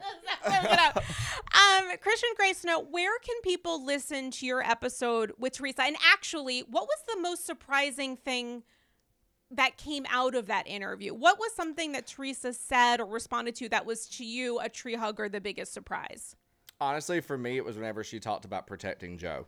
Um, 1.55 1.97
Christian 2.01 2.31
Gray 2.37 2.53
Snow, 2.53 2.81
where 2.81 3.17
can 3.21 3.37
people 3.43 3.85
listen 3.85 4.31
to 4.33 4.47
your 4.47 4.61
episode 4.63 5.33
with 5.39 5.53
Teresa? 5.55 5.83
And 5.85 5.97
actually, 6.13 6.61
what 6.61 6.85
was 6.85 6.99
the 7.15 7.21
most 7.21 7.47
surprising 7.47 8.17
thing 8.17 8.63
that 9.51 9.77
came 9.77 10.05
out 10.11 10.35
of 10.35 10.47
that 10.47 10.67
interview? 10.67 11.15
What 11.15 11.39
was 11.39 11.55
something 11.55 11.93
that 11.93 12.07
Teresa 12.07 12.53
said 12.53 13.01
or 13.01 13.07
responded 13.07 13.55
to 13.57 13.69
that 13.71 13.87
was 13.87 14.07
to 14.11 14.25
you 14.25 14.59
a 14.61 14.69
tree 14.69 14.95
hugger 14.95 15.29
the 15.29 15.41
biggest 15.41 15.73
surprise? 15.73 16.37
Honestly, 16.81 17.21
for 17.21 17.39
me, 17.39 17.57
it 17.57 17.65
was 17.65 17.77
whenever 17.77 18.03
she 18.03 18.19
talked 18.19 18.45
about 18.45 18.67
protecting 18.67 19.17
Joe. 19.17 19.47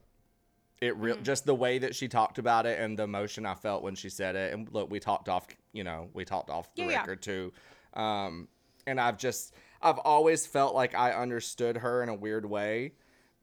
It 0.80 0.94
Mm. 0.94 1.02
real 1.02 1.16
just 1.22 1.46
the 1.46 1.54
way 1.54 1.78
that 1.78 1.94
she 1.94 2.06
talked 2.06 2.38
about 2.38 2.66
it 2.66 2.78
and 2.78 2.98
the 2.98 3.04
emotion 3.04 3.46
I 3.46 3.54
felt 3.54 3.82
when 3.82 3.94
she 3.94 4.10
said 4.10 4.36
it. 4.36 4.52
And 4.52 4.70
look, 4.72 4.90
we 4.90 5.00
talked 5.00 5.28
off, 5.28 5.46
you 5.72 5.84
know, 5.84 6.10
we 6.12 6.24
talked 6.24 6.50
off 6.50 6.74
the 6.74 6.82
Yeah, 6.82 6.90
yeah. 6.90 6.98
record 6.98 7.22
too. 7.22 7.52
Um, 7.94 8.48
and 8.86 9.00
I've 9.00 9.16
just, 9.16 9.54
I've 9.80 9.98
always 9.98 10.46
felt 10.46 10.74
like 10.74 10.94
I 10.94 11.12
understood 11.12 11.78
her 11.78 12.02
in 12.02 12.08
a 12.10 12.14
weird 12.14 12.44
way. 12.44 12.92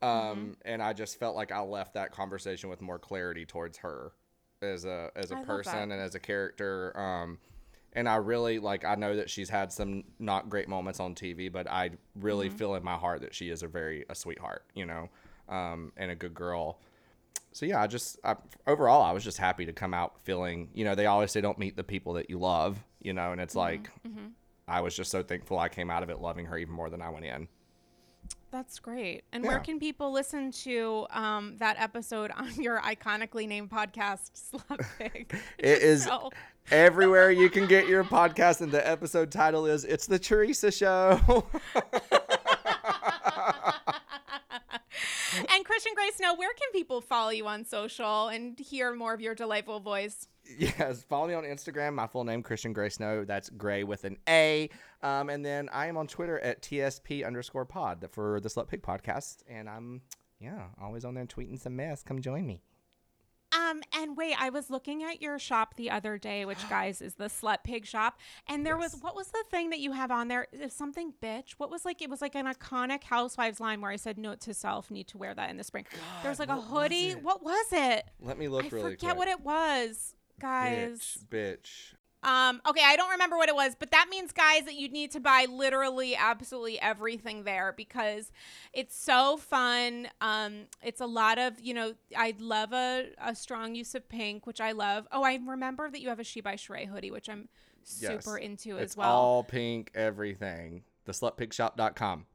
Um, 0.01 0.10
Mm-hmm. 0.10 0.51
and 0.66 0.84
I 0.84 0.93
just 0.93 1.18
felt 1.18 1.36
like 1.36 1.51
I 1.51 1.62
left 1.62 1.95
that 1.95 2.12
conversation 2.12 2.70
with 2.70 2.82
more 2.82 2.99
clarity 2.99 3.45
towards 3.45 3.80
her 3.80 4.12
as 4.64 4.86
a 4.86 5.11
as 5.16 5.32
a 5.32 5.36
I 5.36 5.38
person 5.38 5.91
and 5.91 6.01
as 6.01 6.16
a 6.16 6.20
character. 6.20 6.97
Um, 6.97 7.39
and 7.93 8.09
I 8.09 8.16
really 8.18 8.59
like 8.59 8.86
I 8.86 8.95
know 8.95 9.16
that 9.16 9.30
she's 9.30 9.49
had 9.49 9.72
some 9.72 10.03
not 10.20 10.49
great 10.49 10.68
moments 10.68 10.99
on 10.99 11.16
TV, 11.16 11.49
but 11.49 11.70
I 11.70 11.91
really 12.16 12.49
Mm-hmm. 12.49 12.49
feel 12.49 12.76
in 12.76 12.84
my 12.84 12.95
heart 12.95 13.22
that 13.22 13.36
she 13.36 13.49
is 13.49 13.64
a 13.64 13.68
very 13.68 14.05
a 14.09 14.16
sweetheart, 14.16 14.66
you 14.74 14.86
know, 14.86 15.09
um, 15.49 15.91
and 15.97 16.11
a 16.11 16.16
good 16.16 16.34
girl. 16.34 16.80
So 17.53 17.66
yeah, 17.66 17.82
I 17.82 17.88
just 17.88 18.20
I, 18.24 18.36
overall 18.68 19.03
I 19.03 19.11
was 19.11 19.24
just 19.24 19.38
happy 19.38 19.66
to 19.66 19.74
come 19.74 19.93
out 19.93 20.16
feeling, 20.24 20.70
you 20.74 20.86
know, 20.86 20.95
they 20.95 21.05
always 21.07 21.32
say 21.32 21.41
don't 21.41 21.59
meet 21.59 21.76
the 21.78 21.84
people 21.84 22.14
that 22.14 22.30
you 22.30 22.39
love, 22.39 22.84
you 23.01 23.14
know, 23.14 23.32
and 23.32 23.41
it's 23.41 23.55
like 23.55 23.91
I 24.68 24.82
was 24.82 24.95
just 24.95 25.11
so 25.11 25.24
thankful 25.24 25.59
I 25.59 25.70
came 25.70 25.89
out 25.91 26.03
of 26.03 26.09
it 26.09 26.20
loving 26.20 26.45
her 26.47 26.57
even 26.57 26.74
more 26.74 26.89
than 26.89 27.01
I 27.01 27.09
went 27.09 27.26
in. 27.26 27.47
That's 28.51 28.78
great. 28.78 29.24
And 29.32 29.43
where 29.43 29.59
can 29.59 29.80
people 29.80 30.11
listen 30.11 30.51
to 30.63 31.07
um, 31.09 31.57
that 31.57 31.76
episode 31.80 32.30
on 32.32 32.53
your 32.61 32.80
iconically 32.82 33.47
named 33.47 33.71
podcast, 33.71 34.30
Slut 34.36 34.86
Pig? 34.99 35.36
It 35.57 35.82
is 35.82 36.03
So- 36.03 36.30
everywhere 36.69 37.32
you 37.32 37.49
can 37.49 37.65
get 37.67 37.88
your 37.88 38.03
podcast, 38.03 38.61
and 38.61 38.71
the 38.71 38.88
episode 38.88 39.32
title 39.32 39.65
is 39.65 39.86
"It's 39.86 40.05
the 40.05 40.19
Teresa 40.19 40.71
Show." 40.71 41.19
and 45.49 45.65
Christian 45.65 45.93
Gray 45.95 46.11
Snow, 46.15 46.36
where 46.36 46.53
can 46.53 46.71
people 46.71 47.01
follow 47.01 47.32
you 47.32 47.47
on 47.47 47.65
social 47.65 48.28
and 48.28 48.59
hear 48.59 48.93
more 48.93 49.13
of 49.13 49.21
your 49.21 49.34
delightful 49.36 49.80
voice? 49.80 50.28
Yes, 50.58 51.04
follow 51.04 51.28
me 51.28 51.34
on 51.34 51.44
Instagram. 51.44 51.94
My 51.94 52.08
full 52.08 52.24
name 52.24 52.44
Christian 52.44 52.74
Gray 52.74 52.89
Snow. 52.89 53.26
That's 53.26 53.50
Gray 53.50 53.84
with 53.84 54.04
an 54.04 54.18
A. 54.28 54.70
Um, 55.02 55.30
and 55.30 55.46
then 55.46 55.70
I 55.72 55.88
am 55.88 55.98
on 55.98 56.08
Twitter 56.08 56.39
at 56.39 56.62
TSP 56.62 57.26
underscore 57.26 57.66
Pod 57.66 58.08
for 58.12 58.39
the 58.39 58.50
Slut 58.50 58.68
Pig 58.68 58.82
podcast, 58.82 59.38
and 59.48 59.70
I'm 59.70 60.02
yeah 60.39 60.68
always 60.82 61.06
on 61.06 61.14
there 61.14 61.26
tweeting 61.26 61.60
some 61.60 61.76
mess. 61.76 62.04
Come 62.04 62.22
join 62.22 62.46
me. 62.46 62.62
Um, 63.56 63.84
and 63.96 64.18
wait, 64.18 64.36
I 64.39 64.50
was 64.50 64.72
looking 64.72 65.04
at 65.04 65.22
your 65.22 65.38
shop 65.38 65.76
the 65.76 65.91
other 65.91 66.18
day, 66.18 66.44
which 66.46 66.58
guys 66.70 67.02
is 67.02 67.16
the 67.16 67.26
Slut 67.26 67.58
Pig 67.64 67.86
shop, 67.86 68.20
and 68.48 68.66
there 68.66 68.78
was 68.78 68.96
what 69.02 69.16
was 69.16 69.28
the 69.28 69.44
thing 69.52 69.70
that 69.70 69.80
you 69.80 69.91
have 69.91 70.12
on 70.12 70.28
there? 70.28 70.48
Is 70.52 70.74
something 70.74 71.14
bitch? 71.22 71.52
What 71.58 71.70
was 71.70 71.86
like? 71.86 72.02
It 72.02 72.10
was 72.10 72.22
like 72.22 72.36
an 72.36 72.46
iconic 72.46 73.04
Housewives 73.04 73.60
line 73.60 73.82
where 73.82 73.91
I 73.91 73.96
said, 73.96 74.18
"Note 74.18 74.41
to 74.41 74.54
self: 74.54 74.89
need 74.89 75.08
to 75.10 75.18
wear 75.18 75.34
that 75.36 75.50
in 75.50 75.58
the 75.58 75.64
spring." 75.64 75.86
there 76.22 76.32
was 76.32 76.39
like 76.39 76.50
a 76.50 76.56
what 76.56 76.70
was 76.70 76.82
hoodie. 76.82 77.12
What 77.14 77.44
was 77.44 77.66
it? 77.72 78.06
Let 78.20 78.38
me 78.38 78.48
look 78.48 78.66
I 78.66 78.70
really 78.70 78.91
forget 78.91 79.16
quick. 79.16 79.18
what 79.18 79.28
it 79.28 79.41
was, 79.41 80.16
guys. 80.40 81.26
Bitch, 81.32 81.58
bitch. 81.60 81.94
Um, 82.26 82.62
okay, 82.66 82.82
I 82.86 82.96
don't 82.96 83.10
remember 83.12 83.36
what 83.36 83.50
it 83.50 83.56
was, 83.56 83.76
but 83.78 83.92
that 83.92 84.08
means, 84.10 84.32
guys, 84.32 84.64
that 84.64 84.76
you 84.76 84.88
need 84.88 85.12
to 85.12 85.20
buy 85.20 85.46
literally 85.50 86.16
absolutely 86.16 86.80
everything 86.80 87.44
there 87.44 87.74
because 87.76 88.32
it's 88.72 88.96
so 88.96 89.36
fun. 89.36 90.08
Um, 90.22 90.68
it's 90.82 91.02
a 91.02 91.06
lot 91.06 91.38
of, 91.38 91.60
you 91.60 91.74
know, 91.74 91.96
I 92.16 92.34
love 92.40 92.72
a, 92.72 93.10
a 93.22 93.36
strong 93.36 93.76
use 93.76 93.94
of 93.94 94.08
pink, 94.08 94.48
which 94.48 94.62
I 94.62 94.72
love. 94.72 95.06
Oh, 95.12 95.24
I 95.24 95.38
remember 95.46 95.90
that 95.92 96.00
you 96.00 96.08
have 96.08 96.20
a 96.22 96.24
She 96.24 96.40
by 96.40 96.56
Sheree 96.56 96.88
hoodie, 96.88 97.12
which 97.12 97.28
I'm 97.30 97.50
Yes. 98.00 98.24
super 98.24 98.38
into 98.38 98.78
It's 98.78 98.94
as 98.94 98.98
well. 98.98 99.12
all 99.12 99.44
pink, 99.44 99.92
everything. 99.94 100.84
TheSlutPigShop.com. 101.06 102.26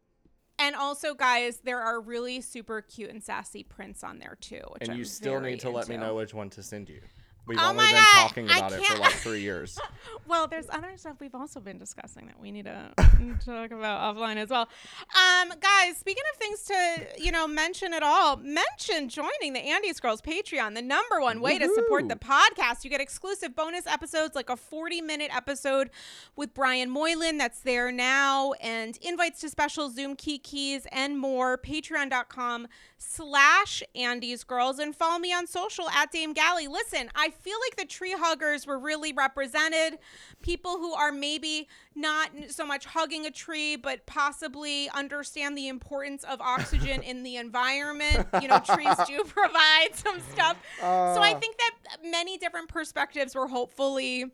and 0.58 0.76
also, 0.76 1.14
guys, 1.14 1.60
there 1.64 1.80
are 1.80 1.98
really 2.00 2.42
super 2.42 2.82
cute 2.82 3.08
and 3.08 3.22
sassy 3.24 3.62
prints 3.62 4.04
on 4.04 4.18
there 4.18 4.36
too. 4.38 4.60
Which 4.72 4.82
And 4.82 4.90
I'm 4.92 4.98
you 4.98 5.04
still 5.06 5.38
very 5.40 5.52
need 5.52 5.60
to 5.60 5.70
let 5.70 5.88
me 5.88 5.96
know 5.96 6.16
which 6.16 6.34
one 6.34 6.50
to 6.50 6.62
send 6.62 6.90
you. 6.90 7.00
We've 7.48 7.58
Oh 7.58 7.70
only 7.70 7.84
my 7.86 7.92
been 7.92 7.94
God, 8.02 8.28
talking 8.28 8.50
I 8.50 8.58
about 8.58 8.72
it 8.72 8.84
for 8.84 8.98
like 8.98 9.12
three 9.14 9.40
years. 9.40 9.78
Well, 10.26 10.46
there's 10.46 10.66
other 10.68 10.92
stuff 10.96 11.16
we've 11.20 11.34
also 11.34 11.58
been 11.58 11.78
discussing 11.78 12.26
that 12.26 12.38
we 12.38 12.50
need 12.50 12.66
to 12.66 12.92
talk 13.46 13.70
about 13.70 14.14
offline 14.14 14.36
as 14.36 14.50
well. 14.50 14.68
Um, 15.16 15.54
guys, 15.58 15.96
speaking 15.96 16.22
of 16.34 16.38
things 16.38 16.62
to 16.64 17.22
you 17.24 17.32
know 17.32 17.46
mention 17.48 17.94
at 17.94 18.02
all, 18.02 18.36
mention 18.36 19.08
joining 19.08 19.54
the 19.54 19.60
Andy's 19.60 20.00
Girls 20.00 20.20
Patreon, 20.20 20.74
the 20.74 20.82
number 20.82 21.22
one 21.22 21.40
way 21.40 21.58
to 21.58 21.66
support 21.74 22.10
the 22.10 22.16
podcast. 22.16 22.84
You 22.84 22.90
get 22.90 23.00
exclusive 23.00 23.56
bonus 23.56 23.86
episodes, 23.86 24.34
like 24.34 24.50
a 24.50 24.56
40 24.56 25.00
minute 25.00 25.34
episode 25.34 25.88
with 26.36 26.52
Brian 26.52 26.90
Moylan 26.90 27.38
that's 27.38 27.60
there 27.60 27.90
now, 27.90 28.52
and 28.60 28.98
invites 29.00 29.40
to 29.40 29.48
special 29.48 29.88
Zoom 29.88 30.14
key 30.14 30.38
keys 30.38 30.86
and 30.92 31.18
more. 31.18 31.56
Patreon.com 31.56 32.68
slash 32.98 33.82
Andy's 33.94 34.44
Girls 34.44 34.78
and 34.78 34.94
follow 34.94 35.18
me 35.18 35.32
on 35.32 35.46
social 35.46 35.88
at 35.90 36.10
Dame 36.12 36.32
Galley. 36.32 36.66
Listen, 36.68 37.08
I 37.14 37.30
feel 37.30 37.56
like 37.66 37.76
the 37.76 37.84
tree 37.86 38.14
huggers 38.16 38.66
were 38.66 38.78
really 38.78 39.12
represented. 39.12 39.98
People 40.42 40.78
who 40.78 40.92
are 40.94 41.12
maybe 41.12 41.68
not 41.94 42.30
so 42.48 42.66
much 42.66 42.84
hugging 42.86 43.24
a 43.26 43.30
tree, 43.30 43.76
but 43.76 44.04
possibly 44.06 44.88
understand 44.90 45.56
the 45.56 45.68
importance 45.68 46.24
of 46.24 46.40
oxygen 46.40 47.02
in 47.02 47.22
the 47.22 47.36
environment. 47.36 48.26
You 48.42 48.48
know, 48.48 48.58
trees 48.58 48.96
do 49.06 49.22
provide 49.26 49.88
some 49.94 50.20
stuff. 50.32 50.56
so 50.80 50.86
I 50.86 51.32
Uh. 51.34 51.38
think 51.40 51.56
that 51.58 51.98
many 52.04 52.36
different 52.38 52.68
perspectives 52.68 53.34
were 53.34 53.46
hopefully 53.48 54.26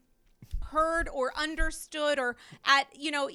heard 0.62 1.08
or 1.12 1.32
understood 1.36 2.18
or 2.18 2.36
at 2.64 2.86
you 2.98 3.10
know 3.10 3.28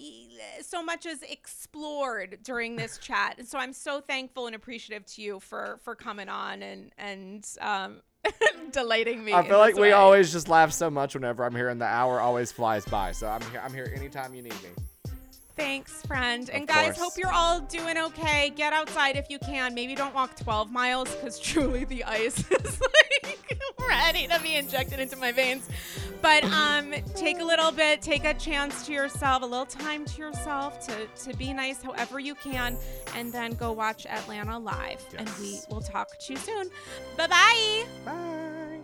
so 0.61 0.83
much 0.83 1.05
as 1.05 1.21
explored 1.23 2.39
during 2.43 2.75
this 2.75 2.97
chat 3.01 3.35
and 3.37 3.47
so 3.47 3.57
i'm 3.57 3.73
so 3.73 4.01
thankful 4.01 4.45
and 4.47 4.55
appreciative 4.55 5.05
to 5.05 5.21
you 5.21 5.39
for 5.39 5.79
for 5.83 5.95
coming 5.95 6.27
on 6.29 6.61
and 6.61 6.91
and 6.97 7.47
um 7.61 8.01
delighting 8.71 9.23
me 9.23 9.33
I 9.33 9.47
feel 9.47 9.57
like 9.59 9.75
we 9.75 9.81
way. 9.81 9.91
always 9.93 10.31
just 10.31 10.49
laugh 10.49 10.73
so 10.73 10.89
much 10.89 11.15
whenever 11.15 11.45
I'm 11.45 11.55
here, 11.55 11.69
and 11.69 11.79
the 11.79 11.85
hour 11.85 12.19
always 12.19 12.51
flies 12.51 12.83
by. 12.83 13.13
So 13.13 13.27
I'm 13.27 13.41
here. 13.49 13.61
I'm 13.63 13.73
here 13.73 13.91
anytime 13.95 14.33
you 14.33 14.41
need 14.41 14.61
me. 14.61 14.69
Thanks 15.59 16.01
friend. 16.03 16.49
And 16.49 16.63
Of 16.63 16.69
guys 16.69 16.85
course. 16.85 16.97
hope 16.99 17.13
you're 17.17 17.31
all 17.31 17.59
doing 17.59 17.97
okay. 17.97 18.51
Get 18.55 18.71
outside 18.73 19.17
if 19.17 19.29
you 19.29 19.37
can. 19.39 19.73
Maybe 19.73 19.93
don't 19.93 20.15
walk 20.15 20.35
12 20.37 20.71
miles 20.71 21.13
because 21.15 21.37
truly 21.49 21.83
the 21.85 22.03
ice 22.05 22.39
is 22.51 22.81
like 22.81 23.59
ready 23.87 24.27
to 24.27 24.39
be 24.41 24.55
injected 24.55 24.99
into 24.99 25.15
my 25.17 25.31
veins. 25.31 25.67
But 26.21 26.43
um 26.45 26.93
take 27.15 27.39
a 27.39 27.43
little 27.43 27.71
bit 27.71 28.01
take 28.01 28.25
a 28.25 28.33
chance 28.33 28.85
to 28.87 28.93
yourself 28.93 29.41
a 29.41 29.45
little 29.45 29.65
time 29.65 30.05
to 30.05 30.17
yourself 30.17 30.85
to 30.87 31.07
to 31.23 31.37
be 31.37 31.53
nice 31.53 31.81
however 31.81 32.19
you 32.19 32.35
can 32.35 32.75
and 33.15 33.31
then 33.31 33.53
go 33.53 33.71
watch 33.71 34.05
atlanta 34.05 34.57
live. 34.59 35.03
And 35.17 35.29
we 35.39 35.59
will 35.69 35.81
talk 35.81 36.17
to 36.19 36.33
you 36.33 36.39
soon. 36.39 36.69
Bye 37.17 37.27
bye 37.27 37.85
Bye. 38.05 38.79